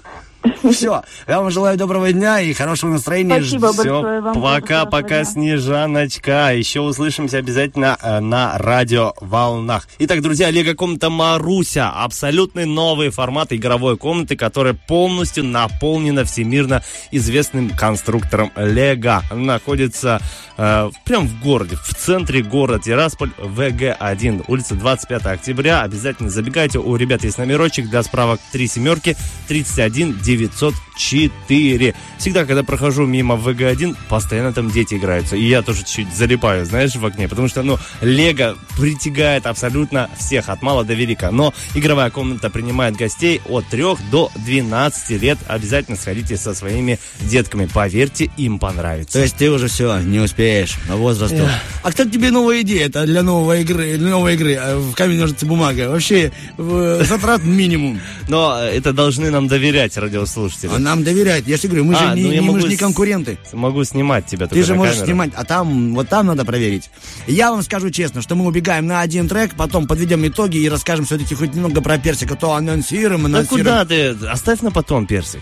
Все. 0.72 1.02
Я 1.26 1.40
вам 1.40 1.50
желаю 1.50 1.78
доброго 1.78 2.12
дня 2.12 2.40
и 2.40 2.52
хорошего 2.52 2.90
настроения. 2.90 3.36
Спасибо 3.40 3.72
Все, 3.72 3.76
большое 3.76 4.20
вам. 4.20 4.34
хорошего 4.34 5.20
дня. 5.20 5.24
Снежаночка. 5.24 6.54
Еще 6.54 6.80
услышимся 6.80 7.38
обязательно 7.38 7.96
э, 8.00 8.20
на 8.20 8.58
радиоволнах. 8.58 9.88
Итак, 9.98 10.22
друзья, 10.22 10.50
Лего 10.50 10.74
комната 10.74 11.10
Маруся. 11.10 11.90
Абсолютный 11.90 12.66
новый 12.66 13.10
формат 13.10 13.52
игровой 13.52 13.96
комнаты, 13.96 14.36
которая 14.36 14.74
полностью 14.74 15.44
наполнена 15.44 16.24
всемирно 16.24 16.82
известным 17.10 17.70
конструктором 17.70 18.50
Лего. 18.56 19.22
Она 19.30 19.54
находится 19.54 20.20
э, 20.56 20.90
прям 21.04 21.26
в 21.26 21.40
городе, 21.42 21.76
в 21.76 21.94
центре 21.94 22.42
города 22.42 22.82
Тирасполь, 22.82 23.30
ВГ-1, 23.38 24.44
улица 24.48 24.74
25 24.74 25.26
октября. 25.26 25.82
Обязательно 25.82 26.30
забегайте, 26.30 26.78
у 26.78 26.96
ребят 26.96 27.24
есть 27.24 27.38
номерочек 27.38 27.88
для 27.88 28.02
справок 28.02 28.40
3 28.52 28.66
семерки 28.66 29.16
31 29.48 30.18
904. 30.36 31.94
Всегда, 32.18 32.44
когда 32.44 32.62
прохожу 32.62 33.06
мимо 33.06 33.34
ВГ-1, 33.36 33.96
постоянно 34.08 34.52
там 34.52 34.70
дети 34.70 34.94
играются. 34.94 35.36
И 35.36 35.42
я 35.44 35.62
тоже 35.62 35.84
чуть 35.84 36.14
залипаю, 36.14 36.64
знаешь, 36.66 36.94
в 36.94 37.04
окне. 37.04 37.28
Потому 37.28 37.48
что, 37.48 37.62
ну, 37.62 37.78
Лего 38.00 38.56
притягает 38.78 39.46
абсолютно 39.46 40.08
всех, 40.18 40.48
от 40.48 40.62
мала 40.62 40.84
до 40.84 40.94
велика. 40.94 41.30
Но 41.30 41.52
игровая 41.74 42.10
комната 42.10 42.50
принимает 42.50 42.96
гостей 42.96 43.40
от 43.48 43.66
3 43.66 43.82
до 44.10 44.30
12 44.46 45.22
лет. 45.22 45.38
Обязательно 45.48 45.96
сходите 45.96 46.36
со 46.36 46.54
своими 46.54 46.98
детками. 47.20 47.66
Поверьте, 47.72 48.30
им 48.36 48.58
понравится. 48.58 49.14
То 49.14 49.22
есть 49.22 49.36
ты 49.36 49.50
уже 49.50 49.68
все, 49.68 49.98
не 50.00 50.20
успеешь 50.20 50.76
по 50.88 50.96
возрасту. 50.96 51.48
А 51.82 51.90
кто 51.90 52.04
тебе 52.04 52.30
новая 52.30 52.60
идея? 52.62 52.86
Это 52.86 53.04
для 53.04 53.22
новой 53.22 53.62
игры, 53.62 53.96
для 53.98 54.10
новой 54.10 54.34
игры 54.34 54.52
э, 54.54 54.76
в 54.76 54.92
камень, 54.94 55.18
ножницы, 55.18 55.46
бумага. 55.46 55.88
Вообще 55.88 56.30
в- 56.56 57.02
затрат 57.04 57.42
минимум. 57.42 58.00
Но 58.28 58.58
это 58.62 58.92
должны 58.92 59.30
нам 59.30 59.48
доверять 59.48 59.96
радиослушатели. 60.22 60.70
А 60.74 60.78
нам 60.78 61.04
доверяют. 61.04 61.46
Я 61.46 61.56
же 61.56 61.68
говорю, 61.68 61.84
мы 61.84 61.94
А, 61.94 62.14
же 62.14 62.20
не, 62.20 62.22
ну 62.26 62.32
не- 62.32 62.40
мы 62.40 62.60
же 62.60 62.68
не 62.68 62.76
с- 62.76 62.78
конкуренты. 62.78 63.38
Могу 63.52 63.84
снимать 63.84 64.26
тебя 64.26 64.46
Ты 64.46 64.62
же 64.62 64.74
можешь 64.74 64.94
камеру. 64.94 65.06
снимать, 65.06 65.30
а 65.34 65.44
там, 65.44 65.94
вот 65.94 66.08
там 66.08 66.26
надо 66.26 66.44
проверить. 66.44 66.90
Я 67.26 67.50
вам 67.50 67.62
скажу 67.62 67.90
честно, 67.90 68.22
что 68.22 68.34
мы 68.34 68.46
убегаем 68.46 68.86
на 68.86 69.00
один 69.00 69.28
трек, 69.28 69.54
потом 69.56 69.86
подведем 69.86 70.26
итоги 70.26 70.58
и 70.58 70.68
расскажем 70.68 71.04
все-таки 71.04 71.34
хоть 71.34 71.54
немного 71.54 71.80
про 71.80 71.98
персика, 71.98 72.34
то 72.36 72.52
анонсируем, 72.54 73.22
Да 73.22 73.26
анонсируем. 73.26 73.64
куда 73.64 73.84
ты? 73.84 74.08
Оставь 74.26 74.60
на 74.60 74.70
потом 74.70 75.06
персик. 75.06 75.40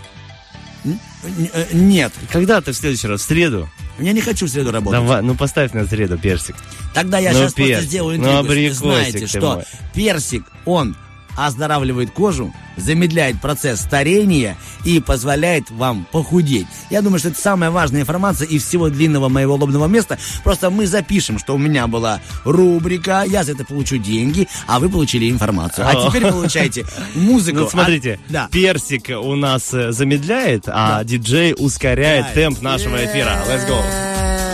Э, 1.53 1.65
Нет, 1.73 2.11
Когда 2.31 2.59
ты 2.61 2.71
в 2.71 2.75
следующий 2.75 3.07
раз? 3.07 3.21
В 3.21 3.25
среду? 3.25 3.69
я 3.99 4.13
не 4.13 4.21
хочу 4.21 4.47
в 4.47 4.49
среду 4.49 4.71
работать. 4.71 4.99
Давай, 4.99 5.21
ну 5.21 5.35
поставь 5.35 5.73
на 5.73 5.85
среду 5.85 6.17
персик. 6.17 6.55
Тогда 6.95 7.19
я 7.19 7.29
Ну, 7.31 7.35
сейчас 7.35 7.53
просто 7.53 7.63
персик. 7.63 7.87
сделаю 7.87 8.17
Ну, 8.19 8.23
интригу. 8.25 8.39
абрикосик 8.39 8.79
Знаете, 8.79 9.27
что 9.27 9.55
мой. 9.57 9.63
персик, 9.93 10.43
он 10.65 10.95
оздоравливает 11.37 12.11
кожу, 12.11 12.53
замедляет 12.77 13.39
процесс 13.41 13.81
старения 13.81 14.57
и 14.85 14.99
позволяет 14.99 15.69
вам 15.71 16.05
похудеть. 16.11 16.67
Я 16.89 17.01
думаю, 17.01 17.19
что 17.19 17.29
это 17.29 17.39
самая 17.39 17.71
важная 17.71 18.01
информация 18.01 18.47
из 18.47 18.63
всего 18.65 18.89
длинного 18.89 19.29
моего 19.29 19.55
лобного 19.55 19.87
места. 19.87 20.17
Просто 20.43 20.69
мы 20.69 20.87
запишем, 20.87 21.37
что 21.39 21.53
у 21.55 21.57
меня 21.57 21.87
была 21.87 22.21
рубрика, 22.45 23.23
я 23.27 23.43
за 23.43 23.51
это 23.53 23.65
получу 23.65 23.97
деньги, 23.97 24.47
а 24.67 24.79
вы 24.79 24.89
получили 24.89 25.29
информацию. 25.29 25.87
А 25.87 26.07
теперь 26.09 26.29
получайте 26.31 26.85
музыку. 27.15 27.59
Ну, 27.59 27.69
смотрите, 27.69 28.19
А- 28.29 28.31
да. 28.31 28.49
персик 28.51 29.09
у 29.09 29.35
нас 29.35 29.73
э, 29.73 29.91
замедляет, 29.91 30.63
а 30.67 31.03
диджей 31.03 31.53
ускоряет 31.57 32.27
Да. 32.29 32.33
темп 32.33 32.61
нашего 32.61 32.97
эфира. 33.05 33.37
Let's 33.49 33.67
go. 33.67 34.50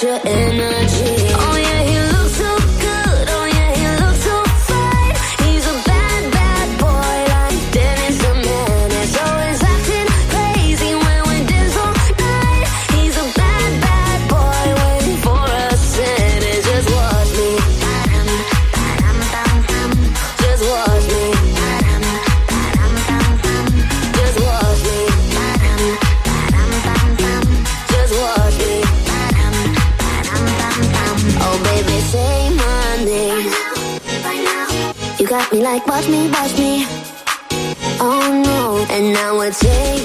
put 0.00 0.24
you 0.24 0.32
in 0.32 0.49
like 35.72 35.86
watch 35.86 36.08
me, 36.08 36.28
watch 36.30 36.58
me. 36.58 36.84
Oh 38.00 38.42
no, 38.44 38.86
and 38.90 39.12
now 39.12 39.38
I 39.38 39.50
take 39.50 39.99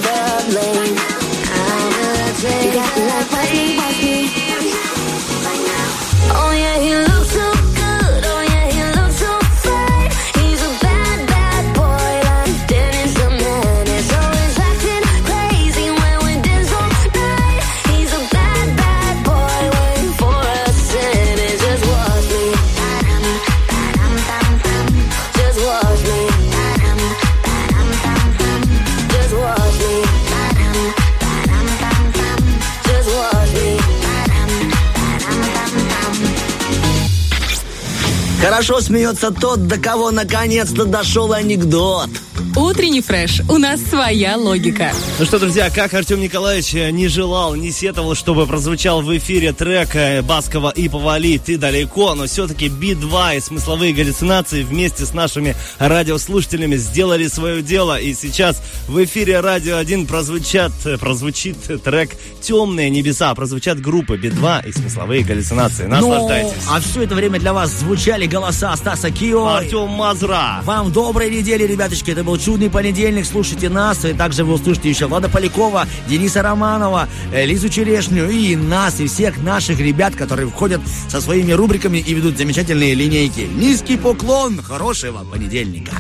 Хорошо 38.65 38.81
смеется 38.81 39.29
тот, 39.29 39.67
до 39.67 39.77
кого 39.77 40.09
наконец-то 40.09 40.85
дошел 40.85 41.33
анекдот. 41.33 42.09
Утренний 42.55 43.01
фреш. 43.01 43.41
У 43.49 43.57
нас 43.57 43.81
своя 43.81 44.37
логика. 44.37 44.93
Ну 45.19 45.25
что, 45.25 45.39
друзья, 45.39 45.69
как 45.69 45.93
Артем 45.93 46.21
Николаевич 46.21 46.73
э, 46.73 46.89
не 46.89 47.09
желал, 47.09 47.53
не 47.55 47.69
сетовал, 47.69 48.15
чтобы 48.15 48.47
прозвучал 48.47 49.01
в 49.01 49.17
эфире 49.17 49.51
трек 49.51 49.93
э, 49.93 50.21
Баскова 50.21 50.69
и 50.69 50.87
Повали 50.87 51.37
«Ты 51.37 51.57
далеко», 51.57 52.15
но 52.15 52.27
все-таки 52.27 52.69
Би-2 52.69 53.35
и 53.35 53.39
смысловые 53.41 53.93
галлюцинации 53.93 54.63
вместе 54.63 55.05
с 55.05 55.13
нашими 55.13 55.53
радиослушателями 55.79 56.77
сделали 56.77 57.27
свое 57.27 57.61
дело. 57.61 57.99
И 57.99 58.13
сейчас 58.13 58.61
в 58.87 59.03
эфире 59.03 59.41
Радио 59.41 59.75
1 59.75 60.07
прозвучат, 60.07 60.71
э, 60.85 60.97
прозвучит 60.97 61.57
трек 61.83 62.11
«Темные 62.39 62.89
небеса», 62.89 63.35
прозвучат 63.35 63.81
группы 63.81 64.15
Би-2 64.15 64.69
и 64.69 64.71
смысловые 64.71 65.25
галлюцинации. 65.25 65.87
Наслаждайтесь. 65.87 66.53
Ну, 66.67 66.73
а 66.73 66.79
все 66.79 67.01
это 67.03 67.15
время 67.15 67.37
для 67.37 67.51
вас 67.51 67.71
звучали 67.71 68.27
голоса 68.27 68.73
Стаса 68.77 69.11
Кио. 69.11 69.45
Артем 69.45 69.89
Мазура. 69.89 70.61
Вам 70.63 70.93
доброй 70.93 71.29
недели, 71.29 71.65
ребяточки. 71.65 72.11
Это 72.11 72.23
был 72.23 72.37
чудный 72.45 72.69
понедельник. 72.69 73.25
Слушайте 73.25 73.69
нас. 73.69 74.05
И 74.05 74.13
также 74.13 74.43
вы 74.43 74.53
услышите 74.53 74.87
еще 74.87 75.07
Влада 75.07 75.29
Полякова, 75.29 75.87
Дениса 76.07 76.43
Романова, 76.43 77.09
э, 77.33 77.43
Лизу 77.45 77.69
Черешню 77.69 78.29
и 78.29 78.55
нас, 78.55 78.99
и 78.99 79.07
всех 79.07 79.41
наших 79.41 79.79
ребят, 79.79 80.15
которые 80.15 80.47
входят 80.47 80.79
со 81.09 81.21
своими 81.21 81.53
рубриками 81.53 81.97
и 81.97 82.13
ведут 82.13 82.37
замечательные 82.37 82.93
линейки. 82.93 83.49
Низкий 83.51 83.97
поклон. 83.97 84.61
Хорошего 84.61 85.23
понедельника. 85.23 85.91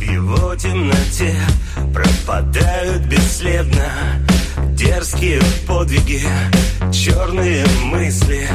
Его 0.00 0.56
темноте 0.56 1.36
пропадают 1.94 3.02
бесследно 3.06 3.92
Дерзкие 4.72 5.40
подвиги, 5.68 6.22
черные 6.92 7.64
мысли 7.84 8.48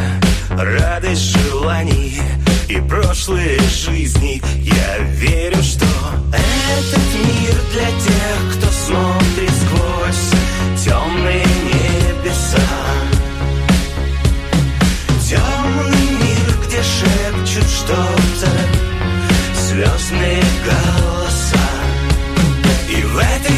радость 0.49 1.37
желаний 1.37 2.21
и 2.67 2.79
прошлые 2.81 3.59
жизни. 3.59 4.41
Я 4.61 4.97
верю, 4.99 5.61
что 5.61 5.85
этот 6.33 7.03
мир 7.25 7.55
для 7.73 7.87
тех, 7.87 8.57
кто 8.57 8.67
смотрит 8.71 9.51
сквозь 9.51 10.83
темные 10.83 11.45
небеса. 11.45 12.59
Темный 15.29 16.09
мир, 16.21 16.57
где 16.65 16.81
шепчут 16.83 17.69
что-то 17.69 18.51
звездные 19.67 20.43
голоса. 20.65 21.59
И 22.89 23.01
в 23.01 23.17
этой 23.17 23.56